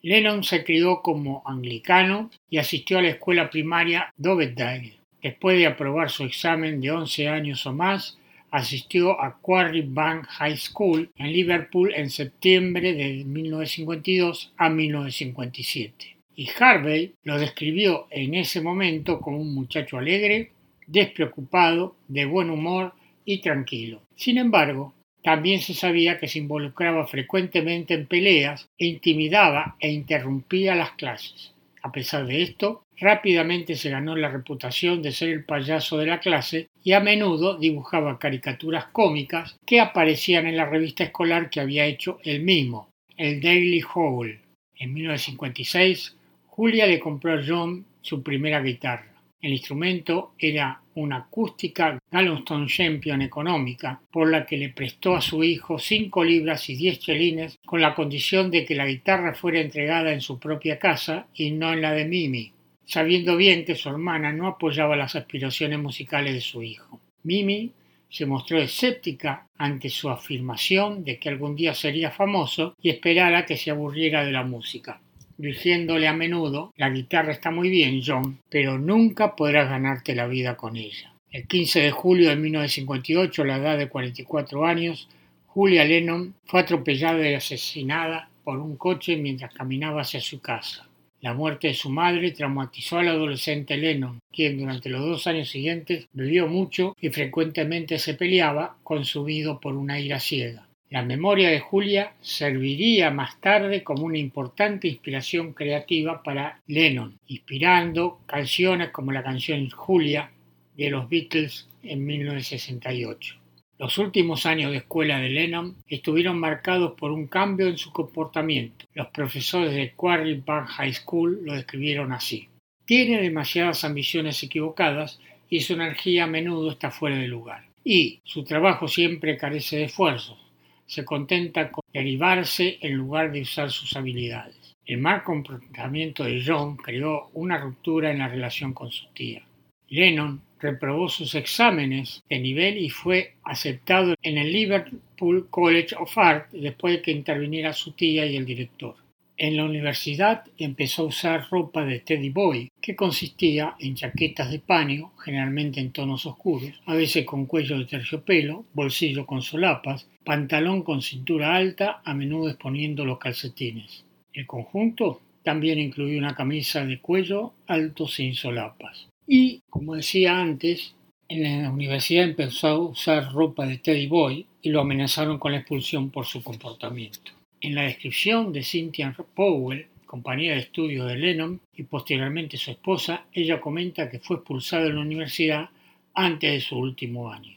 Lennon 0.00 0.42
se 0.42 0.64
crió 0.64 1.02
como 1.02 1.42
anglicano 1.44 2.30
y 2.48 2.58
asistió 2.58 2.98
a 2.98 3.02
la 3.02 3.10
escuela 3.10 3.50
primaria 3.50 4.12
Dovedale. 4.16 4.94
Después 5.22 5.56
de 5.58 5.66
aprobar 5.66 6.10
su 6.10 6.24
examen 6.24 6.80
de 6.80 6.90
11 6.90 7.28
años 7.28 7.66
o 7.66 7.72
más, 7.72 8.18
asistió 8.52 9.20
a 9.20 9.38
Quarry 9.40 9.80
Bank 9.80 10.26
High 10.28 10.58
School 10.58 11.10
en 11.16 11.32
Liverpool 11.32 11.92
en 11.94 12.10
septiembre 12.10 12.92
de 12.92 13.24
1952 13.24 14.52
a 14.56 14.68
1957. 14.68 16.16
Y 16.36 16.48
Harvey 16.58 17.14
lo 17.24 17.38
describió 17.38 18.06
en 18.10 18.34
ese 18.34 18.60
momento 18.60 19.20
como 19.20 19.38
un 19.38 19.54
muchacho 19.54 19.98
alegre, 19.98 20.52
despreocupado, 20.86 21.96
de 22.08 22.26
buen 22.26 22.50
humor 22.50 22.92
y 23.24 23.40
tranquilo. 23.40 24.02
Sin 24.16 24.36
embargo, 24.36 24.94
también 25.22 25.60
se 25.60 25.72
sabía 25.72 26.18
que 26.18 26.28
se 26.28 26.40
involucraba 26.40 27.06
frecuentemente 27.06 27.94
en 27.94 28.06
peleas 28.06 28.68
intimidaba 28.76 29.76
e 29.80 29.90
interrumpía 29.90 30.74
las 30.74 30.92
clases. 30.92 31.51
A 31.82 31.90
pesar 31.90 32.26
de 32.26 32.42
esto, 32.42 32.84
rápidamente 32.96 33.74
se 33.74 33.90
ganó 33.90 34.14
la 34.14 34.28
reputación 34.28 35.02
de 35.02 35.10
ser 35.10 35.30
el 35.30 35.44
payaso 35.44 35.98
de 35.98 36.06
la 36.06 36.20
clase 36.20 36.68
y 36.84 36.92
a 36.92 37.00
menudo 37.00 37.58
dibujaba 37.58 38.18
caricaturas 38.20 38.86
cómicas 38.92 39.56
que 39.66 39.80
aparecían 39.80 40.46
en 40.46 40.56
la 40.56 40.66
revista 40.66 41.02
escolar 41.02 41.50
que 41.50 41.60
había 41.60 41.84
hecho 41.86 42.20
él 42.22 42.42
mismo, 42.42 42.88
el 43.16 43.40
Daily 43.40 43.82
Howl. 43.94 44.38
En 44.76 44.94
1956, 44.94 46.16
Julia 46.46 46.86
le 46.86 47.00
compró 47.00 47.34
a 47.34 47.42
John 47.44 47.84
su 48.00 48.22
primera 48.22 48.60
guitarra. 48.60 49.11
El 49.42 49.54
instrumento 49.54 50.34
era 50.38 50.80
una 50.94 51.16
acústica 51.16 51.98
Galveston 52.12 52.68
Champion 52.68 53.22
económica, 53.22 54.00
por 54.12 54.30
la 54.30 54.46
que 54.46 54.56
le 54.56 54.68
prestó 54.68 55.16
a 55.16 55.20
su 55.20 55.42
hijo 55.42 55.80
cinco 55.80 56.22
libras 56.22 56.70
y 56.70 56.76
diez 56.76 57.00
chelines 57.00 57.58
con 57.66 57.80
la 57.80 57.92
condición 57.92 58.52
de 58.52 58.64
que 58.64 58.76
la 58.76 58.86
guitarra 58.86 59.34
fuera 59.34 59.60
entregada 59.60 60.12
en 60.12 60.20
su 60.20 60.38
propia 60.38 60.78
casa 60.78 61.26
y 61.34 61.50
no 61.50 61.72
en 61.72 61.82
la 61.82 61.92
de 61.92 62.04
Mimi, 62.04 62.52
sabiendo 62.84 63.36
bien 63.36 63.64
que 63.64 63.74
su 63.74 63.88
hermana 63.88 64.32
no 64.32 64.46
apoyaba 64.46 64.94
las 64.94 65.16
aspiraciones 65.16 65.80
musicales 65.80 66.34
de 66.34 66.40
su 66.40 66.62
hijo. 66.62 67.00
Mimi 67.24 67.72
se 68.08 68.26
mostró 68.26 68.58
escéptica 68.58 69.48
ante 69.58 69.88
su 69.88 70.08
afirmación 70.08 71.02
de 71.02 71.18
que 71.18 71.28
algún 71.28 71.56
día 71.56 71.74
sería 71.74 72.12
famoso 72.12 72.76
y 72.80 72.90
esperara 72.90 73.44
que 73.44 73.56
se 73.56 73.72
aburriera 73.72 74.24
de 74.24 74.30
la 74.30 74.44
música. 74.44 75.00
Diciéndole 75.42 76.06
a 76.06 76.12
menudo 76.12 76.72
La 76.76 76.88
guitarra 76.90 77.32
está 77.32 77.50
muy 77.50 77.68
bien, 77.68 78.00
John, 78.06 78.38
pero 78.48 78.78
nunca 78.78 79.34
podrás 79.34 79.68
ganarte 79.68 80.14
la 80.14 80.28
vida 80.28 80.56
con 80.56 80.76
ella. 80.76 81.12
El 81.30 81.48
15 81.48 81.80
de 81.80 81.90
julio 81.90 82.28
de 82.28 82.36
1958, 82.36 83.42
a 83.42 83.46
la 83.46 83.56
edad 83.56 83.78
de 83.78 83.88
44 83.88 84.64
años, 84.64 85.08
Julia 85.46 85.84
Lennon 85.84 86.34
fue 86.44 86.60
atropellada 86.60 87.28
y 87.28 87.34
asesinada 87.34 88.28
por 88.44 88.58
un 88.58 88.76
coche 88.76 89.16
mientras 89.16 89.52
caminaba 89.52 90.02
hacia 90.02 90.20
su 90.20 90.40
casa. 90.40 90.86
La 91.20 91.34
muerte 91.34 91.68
de 91.68 91.74
su 91.74 91.90
madre 91.90 92.30
traumatizó 92.30 92.98
al 92.98 93.08
adolescente 93.08 93.76
Lennon, 93.76 94.20
quien 94.32 94.58
durante 94.58 94.88
los 94.90 95.00
dos 95.00 95.26
años 95.26 95.48
siguientes 95.48 96.06
bebió 96.12 96.46
mucho 96.46 96.94
y 97.00 97.10
frecuentemente 97.10 97.98
se 97.98 98.14
peleaba, 98.14 98.76
consumido 98.84 99.58
por 99.58 99.74
una 99.74 99.98
ira 99.98 100.20
ciega. 100.20 100.68
La 100.92 101.00
memoria 101.00 101.48
de 101.48 101.58
Julia 101.58 102.12
serviría 102.20 103.10
más 103.10 103.40
tarde 103.40 103.82
como 103.82 104.04
una 104.04 104.18
importante 104.18 104.88
inspiración 104.88 105.54
creativa 105.54 106.22
para 106.22 106.60
Lennon, 106.66 107.18
inspirando 107.28 108.20
canciones 108.26 108.90
como 108.90 109.10
la 109.10 109.22
canción 109.22 109.70
Julia 109.70 110.30
de 110.76 110.90
los 110.90 111.08
Beatles 111.08 111.66
en 111.82 112.04
1968. 112.04 113.36
Los 113.78 113.96
últimos 113.96 114.44
años 114.44 114.70
de 114.70 114.76
escuela 114.76 115.18
de 115.18 115.30
Lennon 115.30 115.76
estuvieron 115.88 116.38
marcados 116.38 116.92
por 116.92 117.10
un 117.10 117.26
cambio 117.26 117.68
en 117.68 117.78
su 117.78 117.90
comportamiento. 117.90 118.84
Los 118.92 119.06
profesores 119.06 119.72
de 119.72 119.92
Quarry 119.92 120.42
Park 120.42 120.68
High 120.72 120.92
School 120.92 121.40
lo 121.42 121.54
describieron 121.54 122.12
así. 122.12 122.50
Tiene 122.84 123.22
demasiadas 123.22 123.84
ambiciones 123.84 124.42
equivocadas 124.42 125.20
y 125.48 125.60
su 125.60 125.72
energía 125.72 126.24
a 126.24 126.26
menudo 126.26 126.70
está 126.70 126.90
fuera 126.90 127.16
de 127.16 127.28
lugar. 127.28 127.64
Y 127.82 128.20
su 128.24 128.44
trabajo 128.44 128.88
siempre 128.88 129.38
carece 129.38 129.76
de 129.76 129.84
esfuerzos. 129.84 130.51
Se 130.92 131.06
contenta 131.06 131.70
con 131.70 131.82
derivarse 131.90 132.76
en 132.82 132.92
lugar 132.92 133.32
de 133.32 133.40
usar 133.40 133.70
sus 133.70 133.96
habilidades. 133.96 134.76
El 134.84 134.98
mal 134.98 135.22
comportamiento 135.22 136.22
de 136.22 136.44
John 136.46 136.76
creó 136.76 137.30
una 137.32 137.56
ruptura 137.56 138.10
en 138.10 138.18
la 138.18 138.28
relación 138.28 138.74
con 138.74 138.92
su 138.92 139.06
tía. 139.14 139.42
Lennon 139.88 140.42
reprobó 140.60 141.08
sus 141.08 141.34
exámenes 141.34 142.22
de 142.28 142.38
nivel 142.40 142.76
y 142.76 142.90
fue 142.90 143.36
aceptado 143.42 144.16
en 144.20 144.36
el 144.36 144.52
Liverpool 144.52 145.46
College 145.48 145.96
of 145.96 146.18
Art 146.18 146.50
después 146.52 146.96
de 146.96 147.00
que 147.00 147.12
interviniera 147.12 147.72
su 147.72 147.92
tía 147.92 148.26
y 148.26 148.36
el 148.36 148.44
director. 148.44 148.96
En 149.38 149.56
la 149.56 149.64
universidad 149.64 150.44
empezó 150.58 151.02
a 151.02 151.06
usar 151.06 151.48
ropa 151.50 151.86
de 151.86 152.00
Teddy 152.00 152.28
Boy, 152.28 152.70
que 152.82 152.94
consistía 152.94 153.76
en 153.80 153.94
chaquetas 153.94 154.50
de 154.50 154.58
paño, 154.58 155.12
generalmente 155.24 155.80
en 155.80 155.90
tonos 155.90 156.26
oscuros, 156.26 156.82
a 156.84 156.94
veces 156.94 157.24
con 157.24 157.46
cuello 157.46 157.78
de 157.78 157.86
terciopelo, 157.86 158.66
bolsillo 158.74 159.24
con 159.24 159.40
solapas, 159.40 160.06
pantalón 160.24 160.82
con 160.82 161.02
cintura 161.02 161.54
alta, 161.56 162.02
a 162.04 162.14
menudo 162.14 162.48
exponiendo 162.48 163.04
los 163.04 163.18
calcetines. 163.18 164.04
El 164.32 164.46
conjunto 164.46 165.20
también 165.42 165.78
incluía 165.78 166.18
una 166.18 166.34
camisa 166.34 166.84
de 166.84 167.00
cuello 167.00 167.52
alto 167.66 168.06
sin 168.06 168.34
solapas. 168.34 169.08
Y, 169.26 169.62
como 169.68 169.94
decía 169.94 170.40
antes, 170.40 170.94
en 171.28 171.62
la 171.62 171.70
universidad 171.70 172.24
empezó 172.24 172.68
a 172.68 172.78
usar 172.78 173.32
ropa 173.32 173.66
de 173.66 173.78
Teddy 173.78 174.06
Boy 174.06 174.46
y 174.60 174.70
lo 174.70 174.80
amenazaron 174.80 175.38
con 175.38 175.52
la 175.52 175.58
expulsión 175.58 176.10
por 176.10 176.26
su 176.26 176.42
comportamiento. 176.42 177.32
En 177.60 177.74
la 177.74 177.82
descripción 177.82 178.52
de 178.52 178.62
Cynthia 178.62 179.14
Powell, 179.34 179.86
compañera 180.06 180.54
de 180.54 180.60
estudio 180.60 181.06
de 181.06 181.16
Lennon 181.16 181.60
y 181.74 181.84
posteriormente 181.84 182.56
su 182.56 182.70
esposa, 182.70 183.24
ella 183.32 183.60
comenta 183.60 184.10
que 184.10 184.18
fue 184.18 184.36
expulsado 184.36 184.84
de 184.84 184.92
la 184.92 185.00
universidad 185.00 185.70
antes 186.14 186.52
de 186.52 186.60
su 186.60 186.76
último 186.76 187.32
año. 187.32 187.51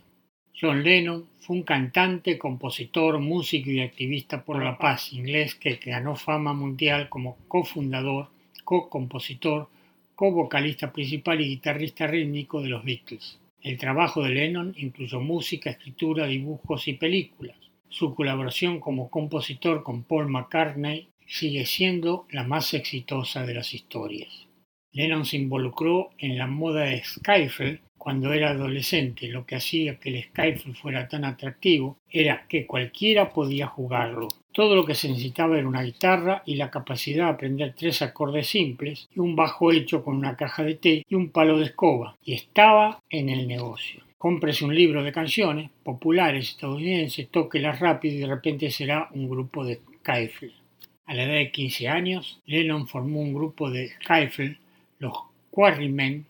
John 0.60 0.84
Lennon 0.84 1.28
fue 1.42 1.58
un 1.58 1.64
cantante, 1.64 2.38
compositor, 2.38 3.20
músico 3.20 3.70
y 3.70 3.82
activista 3.82 4.46
por 4.46 4.64
la 4.64 4.78
paz 4.78 5.12
inglés 5.12 5.56
que 5.56 5.76
ganó 5.76 6.16
fama 6.16 6.54
mundial 6.54 7.10
como 7.10 7.38
cofundador, 7.50 8.30
co-compositor, 8.64 9.68
co-vocalista 10.16 10.94
principal 10.94 11.42
y 11.42 11.50
guitarrista 11.50 12.08
rítmico 12.08 12.62
de 12.62 12.70
los 12.70 12.86
Beatles. 12.86 13.38
El 13.62 13.78
trabajo 13.78 14.24
de 14.24 14.30
Lennon 14.30 14.74
incluyó 14.78 15.20
música, 15.20 15.72
escritura, 15.72 16.26
dibujos 16.26 16.88
y 16.88 16.94
películas. 16.94 17.58
Su 17.90 18.16
colaboración 18.16 18.80
como 18.80 19.10
compositor 19.10 19.84
con 19.84 20.04
Paul 20.04 20.30
McCartney 20.30 21.10
sigue 21.26 21.66
siendo 21.66 22.28
la 22.30 22.46
más 22.46 22.74
exitosa 22.74 23.46
de 23.46 23.56
las 23.56 23.74
historias. 23.74 24.48
Lennon 24.94 25.26
se 25.26 25.36
involucró 25.36 26.12
en 26.18 26.38
la 26.38 26.48
moda 26.48 26.84
de 26.84 27.04
Skyfell 27.04 27.82
cuando 28.06 28.32
era 28.34 28.52
adolescente. 28.52 29.28
Lo 29.30 29.48
que 29.48 29.56
hacía 29.56 29.96
que 29.96 30.10
el 30.10 30.24
Skyfell 30.26 30.76
fuera 30.76 31.08
tan 31.08 31.26
atractivo 31.26 31.98
era 32.08 32.46
que 32.48 32.68
cualquiera 32.68 33.34
podía 33.34 33.66
jugarlo. 33.66 34.28
Todo 34.52 34.76
lo 34.76 34.86
que 34.86 34.94
se 34.94 35.10
necesitaba 35.10 35.58
era 35.58 35.68
una 35.68 35.82
guitarra 35.82 36.44
y 36.46 36.54
la 36.54 36.70
capacidad 36.70 37.26
de 37.26 37.32
aprender 37.32 37.74
tres 37.76 38.04
acordes 38.04 38.46
simples 38.46 39.10
y 39.16 39.20
un 39.20 39.36
bajo 39.36 39.72
hecho 39.72 40.04
con 40.04 40.18
una 40.18 40.38
caja 40.38 40.62
de 40.64 40.76
té 40.76 41.04
y 41.10 41.16
un 41.16 41.32
palo 41.32 41.58
de 41.58 41.66
escoba, 41.66 42.16
y 42.24 42.36
estaba 42.36 43.02
en 43.10 43.30
el 43.30 43.48
negocio. 43.48 44.04
Cómprese 44.20 44.66
un 44.66 44.76
libro 44.76 45.02
de 45.02 45.12
canciones 45.12 45.72
populares 45.84 46.52
estadounidenses, 46.52 47.28
tóquelas 47.30 47.80
rápido 47.80 48.18
y 48.18 48.20
de 48.20 48.28
repente 48.28 48.70
será 48.70 49.10
un 49.16 49.28
grupo 49.28 49.66
de 49.66 49.80
Skyfell. 50.02 50.54
A 51.08 51.16
la 51.16 51.24
edad 51.24 51.34
de 51.34 51.52
15 51.52 51.88
años, 51.88 52.40
Lennon 52.46 52.88
formó 52.88 53.20
un 53.22 53.34
grupo 53.34 53.72
de 53.72 53.90
Skyfell, 53.96 54.58
los 55.00 55.14
Quarrymen. 55.50 56.28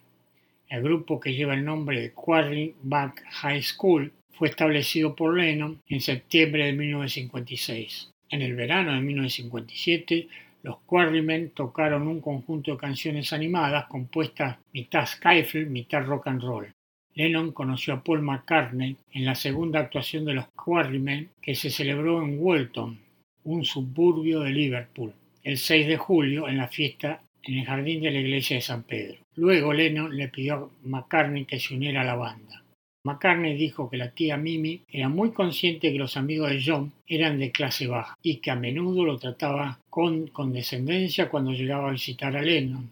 El 0.67 0.81
grupo 0.81 1.19
que 1.19 1.33
lleva 1.33 1.53
el 1.53 1.63
nombre 1.63 2.01
de 2.01 2.11
Quarry 2.11 2.75
Back 2.81 3.23
High 3.29 3.61
School 3.61 4.11
fue 4.31 4.49
establecido 4.49 5.15
por 5.15 5.37
Lennon 5.37 5.81
en 5.87 6.01
septiembre 6.01 6.65
de 6.65 6.73
1956. 6.73 8.11
En 8.29 8.41
el 8.41 8.55
verano 8.55 8.93
de 8.93 9.01
1957, 9.01 10.27
los 10.63 10.79
Quarrymen 10.79 11.51
tocaron 11.51 12.07
un 12.07 12.19
conjunto 12.19 12.71
de 12.71 12.77
canciones 12.77 13.31
animadas 13.31 13.85
compuestas 13.85 14.57
mitad 14.73 15.05
skiffle, 15.05 15.65
mitad 15.67 16.03
rock 16.03 16.27
and 16.27 16.41
roll. 16.41 16.73
Lennon 17.13 17.51
conoció 17.51 17.93
a 17.93 18.03
Paul 18.03 18.23
McCartney 18.23 18.97
en 19.11 19.25
la 19.25 19.35
segunda 19.35 19.79
actuación 19.79 20.25
de 20.25 20.33
los 20.33 20.47
Quarrymen 20.47 21.29
que 21.41 21.53
se 21.53 21.69
celebró 21.69 22.23
en 22.23 22.39
Walton, 22.39 22.99
un 23.43 23.63
suburbio 23.63 24.39
de 24.39 24.49
Liverpool, 24.49 25.13
el 25.43 25.57
6 25.57 25.87
de 25.87 25.97
julio 25.97 26.49
en 26.49 26.57
la 26.57 26.67
fiesta 26.67 27.21
en 27.45 27.59
el 27.59 27.65
jardín 27.65 28.01
de 28.01 28.11
la 28.11 28.19
iglesia 28.19 28.57
de 28.57 28.61
San 28.61 28.83
Pedro. 28.83 29.17
Luego 29.35 29.73
Lennon 29.73 30.15
le 30.15 30.27
pidió 30.29 30.55
a 30.55 30.69
McCartney 30.83 31.45
que 31.45 31.59
se 31.59 31.75
uniera 31.75 32.01
a 32.01 32.05
la 32.05 32.15
banda. 32.15 32.63
McCartney 33.05 33.55
dijo 33.55 33.87
que 33.87 33.97
la 33.97 34.11
tía 34.11 34.35
Mimi 34.35 34.81
era 34.91 35.09
muy 35.09 35.31
consciente 35.31 35.91
que 35.91 35.99
los 35.99 36.17
amigos 36.17 36.49
de 36.49 36.63
John 36.65 36.91
eran 37.07 37.37
de 37.37 37.51
clase 37.51 37.85
baja 37.85 38.17
y 38.23 38.37
que 38.37 38.49
a 38.49 38.55
menudo 38.55 39.05
lo 39.05 39.19
trataba 39.19 39.79
con 39.91 40.27
condescendencia 40.27 41.29
cuando 41.29 41.51
llegaba 41.51 41.89
a 41.89 41.91
visitar 41.91 42.35
a 42.35 42.41
Lennon. 42.41 42.89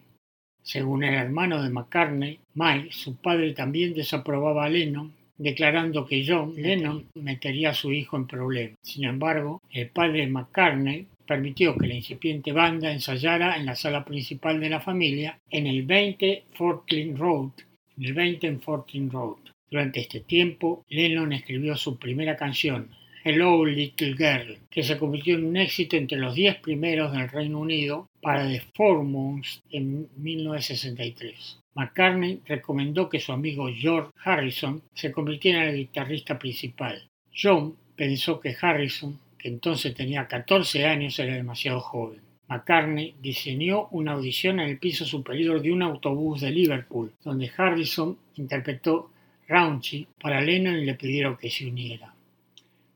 Según 0.62 1.02
el 1.02 1.14
hermano 1.14 1.62
de 1.62 1.70
McCartney, 1.70 2.38
Mike, 2.54 2.92
su 2.92 3.16
padre 3.16 3.52
también 3.54 3.92
desaprobaba 3.92 4.64
a 4.64 4.68
Lennon, 4.68 5.12
declarando 5.36 6.06
que 6.06 6.24
John 6.26 6.54
Lennon 6.56 7.06
metería 7.14 7.70
a 7.70 7.74
su 7.74 7.92
hijo 7.92 8.16
en 8.16 8.28
problemas. 8.28 8.78
Sin 8.82 9.04
embargo, 9.04 9.60
el 9.72 9.88
padre 9.88 10.20
de 10.20 10.28
McCartney 10.28 11.06
permitió 11.26 11.76
que 11.76 11.86
la 11.86 11.94
incipiente 11.94 12.52
banda 12.52 12.92
ensayara 12.92 13.56
en 13.56 13.66
la 13.66 13.74
sala 13.74 14.04
principal 14.04 14.60
de 14.60 14.70
la 14.70 14.80
familia 14.80 15.38
en 15.50 15.66
el 15.66 15.82
20 15.82 16.44
Fortin 16.52 17.16
Road, 17.16 17.50
en 17.96 18.04
el 18.04 18.12
20 18.14 18.46
en 18.46 18.60
Fortin 18.60 19.10
Road. 19.10 19.38
Durante 19.70 20.00
este 20.00 20.20
tiempo, 20.20 20.84
Lennon 20.88 21.32
escribió 21.32 21.76
su 21.76 21.98
primera 21.98 22.36
canción, 22.36 22.90
Hello 23.24 23.64
Little 23.64 24.14
Girl, 24.16 24.58
que 24.70 24.82
se 24.82 24.98
convirtió 24.98 25.36
en 25.36 25.46
un 25.46 25.56
éxito 25.56 25.96
entre 25.96 26.18
los 26.18 26.34
diez 26.34 26.56
primeros 26.56 27.10
del 27.12 27.30
Reino 27.30 27.58
Unido 27.58 28.06
para 28.20 28.46
The 28.46 28.62
Moons 28.78 29.62
en 29.70 30.08
1963. 30.16 31.58
McCartney 31.74 32.42
recomendó 32.46 33.08
que 33.08 33.20
su 33.20 33.32
amigo 33.32 33.68
George 33.74 34.10
Harrison 34.22 34.82
se 34.94 35.10
convirtiera 35.10 35.64
en 35.64 35.70
el 35.70 35.76
guitarrista 35.76 36.38
principal. 36.38 37.08
John 37.34 37.76
pensó 37.96 38.40
que 38.40 38.54
Harrison, 38.60 39.18
que 39.44 39.50
entonces 39.50 39.94
tenía 39.94 40.26
14 40.26 40.86
años, 40.86 41.18
era 41.18 41.34
demasiado 41.34 41.78
joven. 41.78 42.18
McCartney 42.48 43.14
diseñó 43.20 43.88
una 43.90 44.12
audición 44.12 44.58
en 44.58 44.70
el 44.70 44.78
piso 44.78 45.04
superior 45.04 45.60
de 45.60 45.70
un 45.70 45.82
autobús 45.82 46.40
de 46.40 46.50
Liverpool, 46.50 47.12
donde 47.22 47.52
Harrison 47.54 48.16
interpretó 48.36 49.10
Raunchy 49.46 50.06
para 50.18 50.40
Lennon 50.40 50.76
y 50.76 50.86
le 50.86 50.94
pidieron 50.94 51.36
que 51.36 51.50
se 51.50 51.66
uniera. 51.66 52.14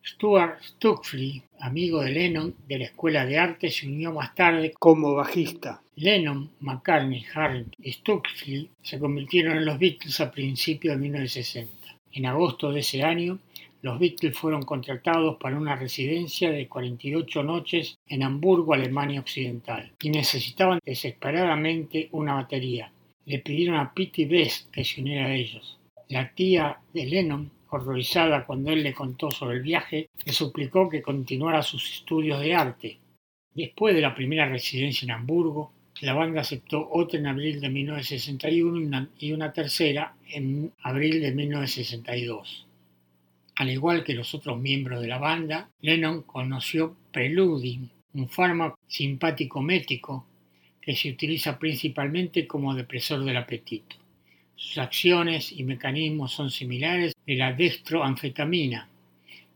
Stuart 0.02 0.62
Stuckfly, 0.62 1.42
amigo 1.60 2.00
de 2.02 2.12
Lennon 2.12 2.54
de 2.66 2.78
la 2.78 2.84
Escuela 2.86 3.26
de 3.26 3.36
Arte, 3.36 3.70
se 3.70 3.86
unió 3.86 4.10
más 4.14 4.34
tarde 4.34 4.72
como 4.78 5.12
bajista. 5.12 5.82
Lennon, 5.96 6.48
McCartney, 6.60 7.26
Harris 7.34 7.66
y 7.78 8.70
se 8.80 8.98
convirtieron 8.98 9.58
en 9.58 9.66
los 9.66 9.78
Beatles 9.78 10.18
a 10.22 10.30
principios 10.30 10.94
de 10.94 11.02
1960. 11.02 11.98
En 12.12 12.24
agosto 12.24 12.72
de 12.72 12.80
ese 12.80 13.02
año, 13.02 13.38
los 13.80 13.98
Beatles 13.98 14.36
fueron 14.36 14.62
contratados 14.62 15.36
para 15.36 15.56
una 15.56 15.76
residencia 15.76 16.50
de 16.50 16.66
48 16.66 17.42
noches 17.44 17.98
en 18.06 18.24
Hamburgo, 18.24 18.74
Alemania 18.74 19.20
Occidental, 19.20 19.92
y 20.02 20.10
necesitaban 20.10 20.80
desesperadamente 20.84 22.08
una 22.12 22.34
batería. 22.34 22.92
Le 23.24 23.38
pidieron 23.38 23.76
a 23.76 23.92
Pete 23.94 24.26
Best 24.26 24.70
que 24.72 24.84
se 24.84 25.00
uniera 25.00 25.26
a 25.26 25.34
ellos. 25.34 25.78
La 26.08 26.34
tía 26.34 26.80
de 26.92 27.06
Lennon, 27.06 27.50
horrorizada 27.70 28.46
cuando 28.46 28.72
él 28.72 28.82
le 28.82 28.94
contó 28.94 29.30
sobre 29.30 29.58
el 29.58 29.62
viaje, 29.62 30.08
le 30.24 30.32
suplicó 30.32 30.88
que 30.88 31.02
continuara 31.02 31.62
sus 31.62 31.92
estudios 31.92 32.40
de 32.40 32.54
arte. 32.54 32.98
Después 33.54 33.94
de 33.94 34.00
la 34.00 34.14
primera 34.14 34.48
residencia 34.48 35.04
en 35.04 35.12
Hamburgo, 35.12 35.72
la 36.00 36.14
banda 36.14 36.42
aceptó 36.42 36.88
otra 36.90 37.18
en 37.18 37.26
abril 37.26 37.60
de 37.60 37.68
1961 37.68 39.08
y 39.18 39.32
una, 39.32 39.52
tercera 39.52 40.14
en 40.28 40.72
abril 40.82 41.20
de 41.20 41.32
1962. 41.32 42.67
Al 43.58 43.70
igual 43.70 44.04
que 44.04 44.14
los 44.14 44.34
otros 44.36 44.56
miembros 44.56 45.00
de 45.00 45.08
la 45.08 45.18
banda, 45.18 45.68
Lennon 45.80 46.22
conoció 46.22 46.96
Preluding, 47.10 47.90
un 48.14 48.28
fármaco 48.28 48.78
simpático 48.86 49.60
mético 49.60 50.28
que 50.80 50.94
se 50.94 51.10
utiliza 51.10 51.58
principalmente 51.58 52.46
como 52.46 52.72
depresor 52.72 53.24
del 53.24 53.36
apetito. 53.36 53.96
Sus 54.54 54.78
acciones 54.78 55.50
y 55.50 55.64
mecanismos 55.64 56.30
son 56.30 56.52
similares 56.52 57.16
de 57.26 57.34
la 57.34 57.52
dextroanfetamina. 57.52 58.88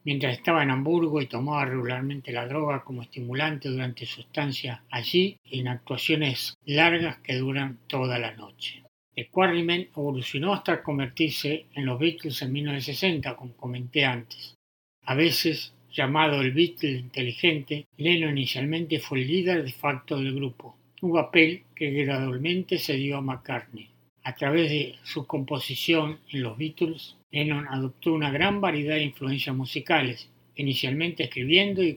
Mientras 0.02 0.36
estaba 0.36 0.64
en 0.64 0.70
Hamburgo 0.70 1.22
y 1.22 1.26
tomaba 1.26 1.64
regularmente 1.64 2.32
la 2.32 2.48
droga 2.48 2.82
como 2.82 3.02
estimulante 3.02 3.68
durante 3.68 4.04
su 4.04 4.22
estancia 4.22 4.82
allí, 4.90 5.38
en 5.48 5.68
actuaciones 5.68 6.56
largas 6.64 7.18
que 7.18 7.36
duran 7.36 7.78
toda 7.86 8.18
la 8.18 8.32
noche. 8.32 8.81
Quarrymen 9.30 9.88
evolucionó 9.96 10.54
hasta 10.54 10.82
convertirse 10.82 11.66
en 11.74 11.86
los 11.86 11.98
Beatles 11.98 12.40
en 12.42 12.52
1960, 12.52 13.36
como 13.36 13.52
comenté 13.56 14.04
antes. 14.04 14.54
A 15.04 15.14
veces 15.14 15.74
llamado 15.92 16.40
el 16.40 16.52
Beatle 16.52 16.92
inteligente, 16.92 17.86
Lennon 17.98 18.38
inicialmente 18.38 18.98
fue 18.98 19.20
el 19.20 19.28
líder 19.28 19.64
de 19.64 19.72
facto 19.72 20.16
del 20.16 20.34
grupo, 20.34 20.76
un 21.02 21.12
papel 21.12 21.64
que 21.74 21.90
gradualmente 21.90 22.78
se 22.78 22.94
dio 22.94 23.18
a 23.18 23.20
McCartney. 23.20 23.88
A 24.24 24.34
través 24.34 24.70
de 24.70 24.94
su 25.02 25.26
composición 25.26 26.18
en 26.30 26.42
los 26.42 26.56
Beatles, 26.56 27.16
Lennon 27.30 27.66
adoptó 27.68 28.14
una 28.14 28.30
gran 28.30 28.60
variedad 28.60 28.94
de 28.94 29.04
influencias 29.04 29.54
musicales, 29.54 30.30
inicialmente 30.56 31.24
escribiendo 31.24 31.82
y 31.82 31.96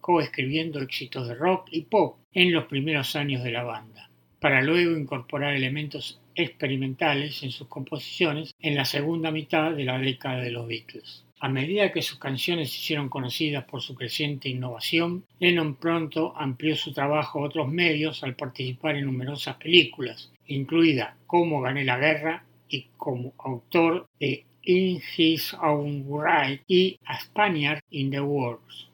coescribiendo 0.00 0.80
éxitos 0.80 1.28
de 1.28 1.34
rock 1.34 1.68
y 1.70 1.82
pop 1.82 2.16
en 2.32 2.52
los 2.52 2.64
primeros 2.64 3.14
años 3.14 3.44
de 3.44 3.52
la 3.52 3.62
banda, 3.62 4.10
para 4.40 4.62
luego 4.62 4.96
incorporar 4.96 5.54
elementos 5.54 6.20
experimentales 6.36 7.42
en 7.42 7.50
sus 7.50 7.66
composiciones 7.66 8.54
en 8.60 8.76
la 8.76 8.84
segunda 8.84 9.30
mitad 9.30 9.72
de 9.72 9.84
la 9.84 9.98
década 9.98 10.42
de 10.42 10.50
los 10.50 10.68
Beatles. 10.68 11.24
A 11.38 11.48
medida 11.48 11.92
que 11.92 12.00
sus 12.00 12.18
canciones 12.18 12.70
se 12.70 12.78
hicieron 12.78 13.08
conocidas 13.10 13.64
por 13.64 13.82
su 13.82 13.94
creciente 13.94 14.48
innovación, 14.48 15.24
Lennon 15.38 15.74
pronto 15.74 16.32
amplió 16.36 16.74
su 16.76 16.92
trabajo 16.92 17.40
a 17.40 17.46
otros 17.46 17.68
medios 17.68 18.22
al 18.22 18.36
participar 18.36 18.96
en 18.96 19.04
numerosas 19.06 19.56
películas, 19.56 20.32
incluida 20.46 21.16
Cómo 21.26 21.60
gané 21.60 21.84
la 21.84 21.98
guerra 21.98 22.44
y 22.68 22.86
como 22.96 23.34
autor 23.38 24.06
de 24.18 24.44
In 24.62 25.00
His 25.16 25.54
Own 25.54 26.06
Right 26.08 26.62
y 26.66 26.98
A 27.04 27.20
Spaniard 27.20 27.80
in 27.90 28.10
the 28.10 28.20
Wars, 28.20 28.88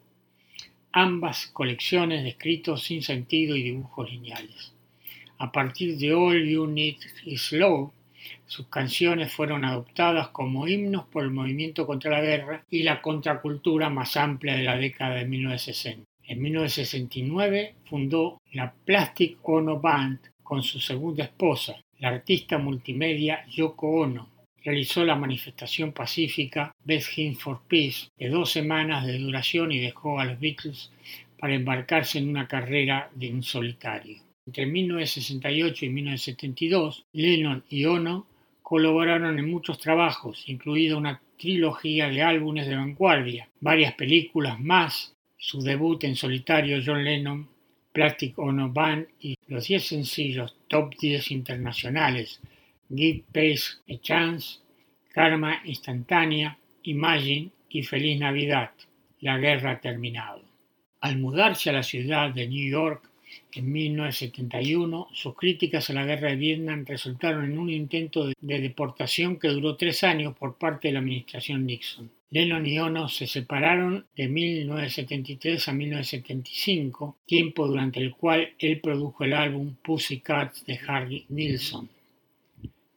ambas 0.90 1.46
colecciones 1.46 2.22
de 2.22 2.30
escritos 2.30 2.82
sin 2.82 3.02
sentido 3.02 3.56
y 3.56 3.62
dibujos 3.62 4.10
lineales. 4.10 4.71
A 5.38 5.50
partir 5.50 5.98
de 5.98 6.14
All 6.14 6.48
You 6.48 6.66
Need 6.66 6.96
Is 7.24 7.52
Love, 7.52 7.90
sus 8.46 8.66
canciones 8.68 9.32
fueron 9.32 9.64
adoptadas 9.64 10.28
como 10.28 10.68
himnos 10.68 11.06
por 11.06 11.24
el 11.24 11.30
movimiento 11.30 11.86
contra 11.86 12.10
la 12.10 12.20
guerra 12.20 12.64
y 12.70 12.82
la 12.82 13.02
contracultura 13.02 13.90
más 13.90 14.16
amplia 14.16 14.54
de 14.54 14.62
la 14.62 14.76
década 14.76 15.16
de 15.16 15.24
1960. 15.24 16.04
En 16.24 16.40
1969 16.40 17.74
fundó 17.84 18.40
la 18.52 18.72
Plastic 18.72 19.38
Ono 19.42 19.80
Band 19.80 20.20
con 20.42 20.62
su 20.62 20.80
segunda 20.80 21.24
esposa, 21.24 21.80
la 21.98 22.08
artista 22.08 22.58
multimedia 22.58 23.44
Yoko 23.48 23.88
Ono. 24.02 24.28
Realizó 24.64 25.04
la 25.04 25.16
manifestación 25.16 25.92
pacífica 25.92 26.72
Best 26.84 27.18
Hymn 27.18 27.36
for 27.36 27.62
Peace 27.66 28.08
de 28.16 28.28
dos 28.28 28.52
semanas 28.52 29.04
de 29.04 29.18
duración 29.18 29.72
y 29.72 29.80
dejó 29.80 30.20
a 30.20 30.24
los 30.24 30.38
Beatles 30.38 30.92
para 31.38 31.54
embarcarse 31.54 32.18
en 32.18 32.28
una 32.28 32.46
carrera 32.46 33.10
de 33.14 33.42
solitario. 33.42 34.18
Entre 34.44 34.66
1968 34.66 35.84
y 35.84 35.88
1972, 35.88 37.06
Lennon 37.12 37.64
y 37.68 37.84
Ono 37.84 38.26
colaboraron 38.60 39.38
en 39.38 39.48
muchos 39.48 39.78
trabajos, 39.78 40.48
incluida 40.48 40.96
una 40.96 41.22
trilogía 41.38 42.08
de 42.08 42.22
álbumes 42.22 42.66
de 42.66 42.74
vanguardia, 42.74 43.48
varias 43.60 43.94
películas 43.94 44.58
más, 44.58 45.14
su 45.36 45.60
debut 45.60 46.02
en 46.04 46.16
solitario 46.16 46.82
John 46.84 47.04
Lennon, 47.04 47.48
Plastic 47.92 48.36
Ono 48.38 48.72
Band 48.72 49.06
y 49.20 49.36
los 49.46 49.68
10 49.68 49.86
sencillos 49.86 50.56
Top 50.66 50.94
10 50.98 51.30
internacionales, 51.30 52.40
Give 52.88 53.22
Pace 53.32 53.78
a 53.88 54.00
Chance, 54.00 54.58
Karma 55.12 55.60
Instantánea, 55.64 56.58
Imagine 56.82 57.50
y 57.68 57.82
Feliz 57.84 58.18
Navidad, 58.18 58.70
La 59.20 59.38
Guerra 59.38 59.80
terminado. 59.80 60.42
Al 61.00 61.18
mudarse 61.18 61.70
a 61.70 61.74
la 61.74 61.82
ciudad 61.82 62.30
de 62.30 62.48
New 62.48 62.70
York, 62.70 63.11
en 63.52 63.70
1971, 63.70 65.08
sus 65.12 65.36
críticas 65.36 65.90
a 65.90 65.92
la 65.92 66.06
guerra 66.06 66.30
de 66.30 66.36
Vietnam 66.36 66.84
resultaron 66.86 67.44
en 67.44 67.58
un 67.58 67.70
intento 67.70 68.26
de 68.26 68.60
deportación 68.60 69.38
que 69.38 69.48
duró 69.48 69.76
tres 69.76 70.04
años 70.04 70.36
por 70.36 70.56
parte 70.56 70.88
de 70.88 70.94
la 70.94 71.00
administración 71.00 71.66
Nixon. 71.66 72.10
Lennon 72.30 72.64
y 72.64 72.78
Ono 72.78 73.08
se 73.10 73.26
separaron 73.26 74.06
de 74.16 74.26
1973 74.26 75.68
a 75.68 75.72
1975, 75.74 77.18
tiempo 77.26 77.66
durante 77.66 78.00
el 78.00 78.14
cual 78.14 78.54
él 78.58 78.80
produjo 78.80 79.24
el 79.24 79.34
álbum 79.34 79.74
Pussycats 79.84 80.64
de 80.64 80.80
Harry 80.88 81.26
Nilsson. 81.28 81.90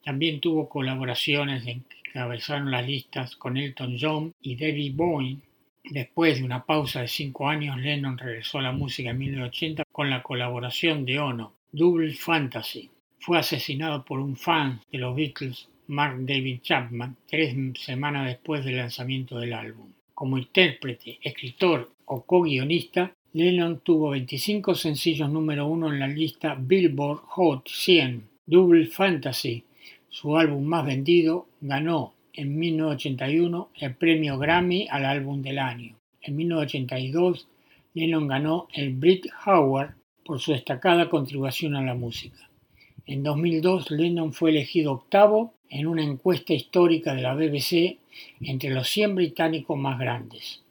También 0.02 0.40
tuvo 0.40 0.70
colaboraciones 0.70 1.66
en 1.66 1.82
que 1.82 1.96
encabezaron 2.08 2.70
las 2.70 2.86
listas 2.86 3.36
con 3.36 3.58
Elton 3.58 3.98
John 4.00 4.34
y 4.40 4.56
David 4.56 4.94
Bowie, 4.94 5.36
Después 5.90 6.38
de 6.38 6.44
una 6.44 6.64
pausa 6.64 7.02
de 7.02 7.08
cinco 7.08 7.48
años, 7.48 7.78
Lennon 7.78 8.18
regresó 8.18 8.58
a 8.58 8.62
la 8.62 8.72
música 8.72 9.10
en 9.10 9.18
1980 9.18 9.84
con 9.92 10.10
la 10.10 10.22
colaboración 10.22 11.04
de 11.04 11.20
Ono, 11.20 11.52
Double 11.70 12.12
Fantasy. 12.12 12.90
Fue 13.20 13.38
asesinado 13.38 14.04
por 14.04 14.18
un 14.18 14.36
fan 14.36 14.80
de 14.90 14.98
los 14.98 15.14
Beatles, 15.14 15.68
Mark 15.86 16.16
David 16.18 16.60
Chapman, 16.62 17.16
tres 17.28 17.54
semanas 17.78 18.26
después 18.26 18.64
del 18.64 18.78
lanzamiento 18.78 19.38
del 19.38 19.52
álbum. 19.52 19.92
Como 20.12 20.38
intérprete, 20.38 21.20
escritor 21.22 21.92
o 22.06 22.22
co-guionista, 22.22 23.12
Lennon 23.32 23.78
tuvo 23.80 24.10
25 24.10 24.74
sencillos 24.74 25.30
número 25.30 25.66
uno 25.66 25.92
en 25.92 26.00
la 26.00 26.08
lista 26.08 26.56
Billboard 26.58 27.20
Hot 27.28 27.68
100. 27.68 28.28
Double 28.44 28.86
Fantasy, 28.86 29.64
su 30.08 30.36
álbum 30.36 30.64
más 30.64 30.84
vendido, 30.84 31.46
ganó 31.60 32.15
en 32.36 32.58
1981 32.58 33.70
el 33.74 33.94
premio 33.96 34.38
Grammy 34.38 34.86
al 34.90 35.04
álbum 35.04 35.42
del 35.42 35.58
año. 35.58 35.96
En 36.20 36.36
1982 36.36 37.48
Lennon 37.94 38.28
ganó 38.28 38.68
el 38.74 38.94
Brit 38.94 39.26
Howard 39.46 39.94
por 40.24 40.38
su 40.38 40.52
destacada 40.52 41.08
contribución 41.08 41.74
a 41.74 41.82
la 41.82 41.94
música. 41.94 42.50
En 43.06 43.22
2002 43.22 43.90
Lennon 43.90 44.32
fue 44.32 44.50
elegido 44.50 44.92
octavo 44.92 45.54
en 45.70 45.86
una 45.86 46.04
encuesta 46.04 46.52
histórica 46.52 47.14
de 47.14 47.22
la 47.22 47.34
BBC 47.34 47.98
entre 48.40 48.70
los 48.70 48.88
100 48.88 49.14
británicos 49.14 49.78
más 49.78 49.98
grandes. 49.98 50.62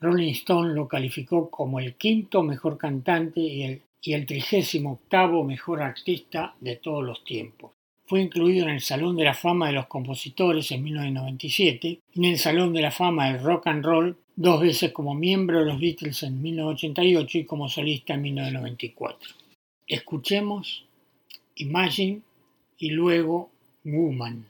Rolling 0.00 0.32
Stone 0.32 0.74
lo 0.74 0.86
calificó 0.86 1.50
como 1.50 1.80
el 1.80 1.94
quinto 1.94 2.42
mejor 2.42 2.76
cantante 2.78 3.40
y 3.40 3.62
el, 3.62 3.82
y 4.02 4.12
el 4.12 4.26
trigésimo 4.26 4.92
octavo 4.92 5.42
mejor 5.42 5.82
artista 5.82 6.54
de 6.60 6.76
todos 6.76 7.02
los 7.02 7.24
tiempos. 7.24 7.77
Fue 8.08 8.22
incluido 8.22 8.64
en 8.64 8.70
el 8.70 8.80
Salón 8.80 9.16
de 9.16 9.24
la 9.24 9.34
Fama 9.34 9.66
de 9.66 9.74
los 9.74 9.86
Compositores 9.86 10.70
en 10.72 10.82
1997 10.82 12.00
y 12.14 12.18
en 12.18 12.24
el 12.24 12.38
Salón 12.38 12.72
de 12.72 12.80
la 12.80 12.90
Fama 12.90 13.30
del 13.30 13.42
Rock 13.42 13.66
and 13.66 13.84
Roll 13.84 14.16
dos 14.34 14.62
veces 14.62 14.92
como 14.92 15.14
miembro 15.14 15.58
de 15.58 15.66
los 15.66 15.78
Beatles 15.78 16.22
en 16.22 16.40
1988 16.40 17.38
y 17.38 17.44
como 17.44 17.68
solista 17.68 18.14
en 18.14 18.22
1994. 18.22 19.30
Escuchemos 19.86 20.86
Imagine 21.56 22.22
y 22.78 22.90
luego 22.90 23.50
Woman. 23.84 24.46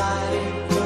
shining 0.00 0.79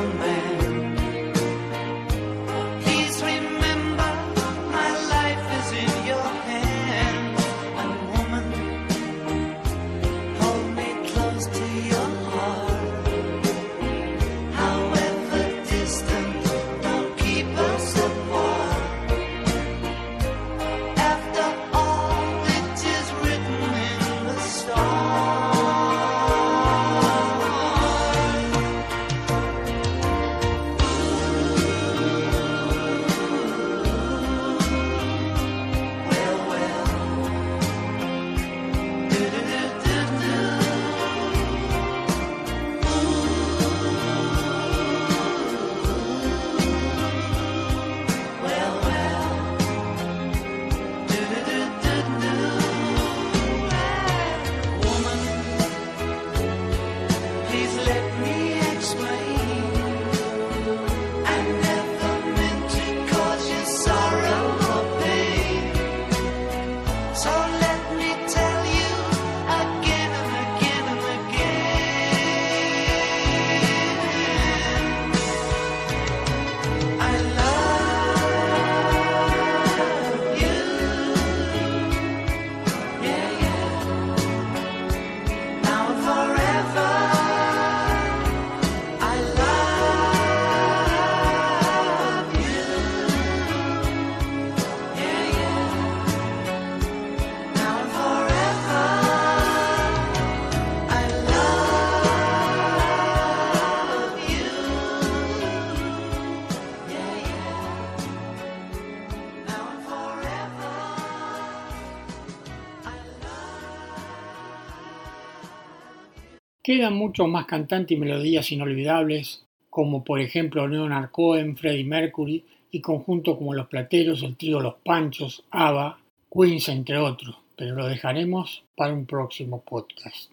Quedan 116.64 116.94
muchos 116.94 117.28
más 117.28 117.44
cantantes 117.44 117.94
y 117.94 118.00
melodías 118.00 118.50
inolvidables, 118.50 119.44
como 119.68 120.02
por 120.02 120.18
ejemplo 120.22 120.66
Leonard 120.66 121.10
Cohen, 121.10 121.58
Freddie 121.58 121.84
Mercury 121.84 122.42
y 122.70 122.80
conjuntos 122.80 123.36
como 123.36 123.52
Los 123.52 123.66
Plateros, 123.66 124.22
el 124.22 124.34
trío 124.38 124.60
Los 124.60 124.76
Panchos, 124.76 125.44
ABBA, 125.50 125.98
Queens, 126.32 126.70
entre 126.70 126.96
otros, 126.96 127.36
pero 127.54 127.74
lo 127.74 127.86
dejaremos 127.86 128.64
para 128.76 128.94
un 128.94 129.04
próximo 129.04 129.60
podcast. 129.60 130.30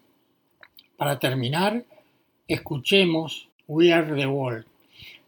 Para 0.96 1.18
terminar, 1.18 1.84
escuchemos 2.48 3.50
We 3.68 3.92
Are 3.92 4.16
the 4.16 4.26
World, 4.26 4.64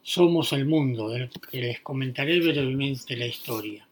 Somos 0.01 0.55
el 0.55 0.65
Mundo, 0.65 1.11
del 1.11 1.29
que 1.29 1.59
les 1.59 1.81
comentaré 1.81 2.41
brevemente 2.41 3.15
la 3.15 3.27
historia. 3.27 3.84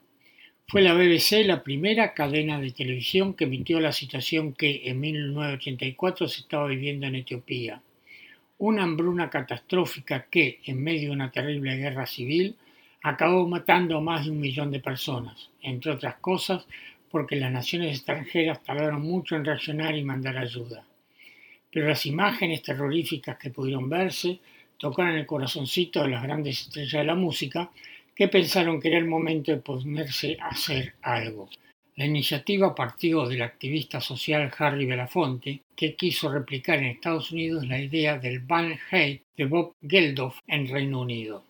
Fue 0.69 0.81
la 0.81 0.95
BBC 0.95 1.45
la 1.45 1.63
primera 1.63 2.15
cadena 2.15 2.59
de 2.59 2.71
televisión 2.73 3.35
que 3.35 3.45
emitió 3.45 3.79
la 3.79 3.93
situación 3.93 4.55
que 4.55 4.83
en 4.85 5.01
1984 5.01 6.29
se 6.29 6.41
estaba 6.41 6.67
viviendo 6.69 7.07
en 7.07 7.17
Etiopía. 7.17 7.83
Una 8.59 8.85
hambruna 8.85 9.29
catastrófica 9.29 10.27
que, 10.31 10.61
en 10.65 10.83
medio 10.83 11.09
de 11.09 11.15
una 11.17 11.31
terrible 11.31 11.77
guerra 11.77 12.07
civil, 12.07 12.57
acabó 13.03 13.47
matando 13.47 13.99
a 13.99 14.01
más 14.01 14.25
de 14.25 14.31
un 14.31 14.41
millón 14.41 14.71
de 14.71 14.81
personas, 14.81 15.51
entre 15.61 15.93
otras 15.93 16.15
cosas 16.17 16.65
porque 17.13 17.37
las 17.37 17.53
naciones 17.53 17.95
extranjeras 17.99 18.63
tardaron 18.63 19.03
mucho 19.03 19.37
en 19.37 19.45
reaccionar 19.45 19.95
y 19.95 20.03
mandar 20.03 20.39
ayuda. 20.39 20.83
Pero 21.71 21.87
las 21.87 22.07
imágenes 22.07 22.63
terroríficas 22.63 23.37
que 23.37 23.51
pudieron 23.51 23.91
verse 23.91 24.41
tocaron 24.79 25.17
el 25.17 25.27
corazoncito 25.27 26.03
de 26.03 26.09
las 26.09 26.23
grandes 26.23 26.63
estrellas 26.63 27.03
de 27.03 27.05
la 27.05 27.15
música 27.15 27.71
que 28.15 28.29
pensaron 28.29 28.81
que 28.81 28.89
era 28.89 28.99
el 28.99 29.07
momento 29.07 29.53
de 29.53 29.59
ponerse 29.59 30.37
a 30.41 30.49
hacer 30.49 30.95
algo. 31.03 31.49
La 31.97 32.07
iniciativa 32.07 32.75
partió 32.75 33.27
del 33.27 33.43
activista 33.43 34.01
social 34.01 34.51
Harry 34.59 34.87
Belafonte, 34.87 35.61
que 35.77 35.95
quiso 35.95 36.33
replicar 36.33 36.79
en 36.79 36.87
Estados 36.87 37.33
Unidos 37.33 37.67
la 37.67 37.79
idea 37.79 38.19
del 38.19 38.41
Van 38.41 38.79
Hate 38.91 39.23
de 39.37 39.45
Bob 39.45 39.75
Geldof 39.83 40.39
en 40.47 40.69
Reino 40.69 41.03
Unido. 41.03 41.45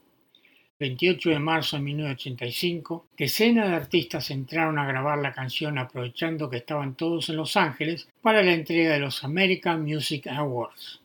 28 0.80 1.30
de 1.30 1.38
marzo 1.38 1.76
de 1.76 1.82
1985, 1.82 3.06
decenas 3.16 3.68
de 3.68 3.76
artistas 3.76 4.32
entraron 4.32 4.80
a 4.80 4.86
grabar 4.86 5.18
la 5.18 5.32
canción 5.32 5.78
aprovechando 5.78 6.50
que 6.50 6.56
estaban 6.56 6.96
todos 6.96 7.28
en 7.28 7.36
Los 7.36 7.56
Ángeles 7.56 8.08
para 8.20 8.42
la 8.42 8.52
entrega 8.52 8.94
de 8.94 8.98
los 8.98 9.22
American 9.22 9.84
Music 9.84 10.26
Awards. 10.26 11.00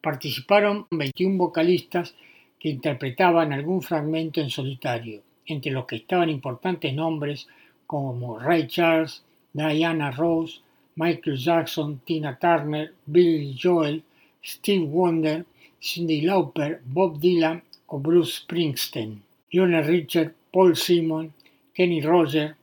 Participaron 0.00 0.86
21 0.92 1.36
vocalistas 1.36 2.14
que 2.62 2.68
interpretaban 2.68 3.52
algún 3.52 3.82
fragmento 3.82 4.40
en 4.40 4.48
solitario, 4.48 5.20
entre 5.46 5.72
los 5.72 5.84
que 5.84 5.96
estaban 5.96 6.30
importantes 6.30 6.94
nombres 6.94 7.48
como 7.88 8.38
Ray 8.38 8.68
Charles, 8.68 9.24
Diana 9.52 10.12
Rose, 10.12 10.60
Michael 10.94 11.38
Jackson, 11.38 12.00
Tina 12.04 12.38
Turner, 12.38 12.94
Billy 13.04 13.58
Joel, 13.60 14.04
Steve 14.40 14.84
Wonder, 14.84 15.44
Cindy 15.80 16.20
Lauper, 16.20 16.80
Bob 16.84 17.18
Dylan 17.18 17.64
o 17.88 17.98
Bruce 17.98 18.36
Springsteen, 18.36 19.20
Lionel 19.50 19.82
Richard, 19.82 20.32
Paul 20.52 20.76
Simon, 20.76 21.32
Kenny 21.74 22.00
Roger, 22.00 22.56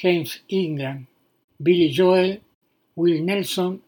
James 0.00 0.40
Ingram, 0.48 1.06
Billy 1.62 1.92
Joel, 1.92 2.40
Will 2.94 3.22
Nelson 3.22 3.82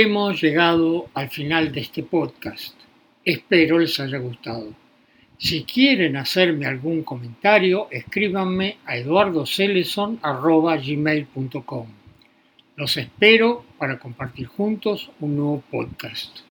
Hemos 0.00 0.40
llegado 0.40 1.08
al 1.12 1.28
final 1.28 1.72
de 1.72 1.80
este 1.80 2.04
podcast. 2.04 2.72
Espero 3.24 3.80
les 3.80 3.98
haya 3.98 4.18
gustado. 4.18 4.72
Si 5.38 5.64
quieren 5.64 6.16
hacerme 6.16 6.66
algún 6.66 7.02
comentario, 7.02 7.88
escríbanme 7.90 8.78
a 8.86 8.96
eduardoceleson.gmail.com. 8.96 11.86
Los 12.76 12.96
espero 12.96 13.64
para 13.76 13.98
compartir 13.98 14.46
juntos 14.46 15.10
un 15.18 15.34
nuevo 15.34 15.64
podcast. 15.68 16.47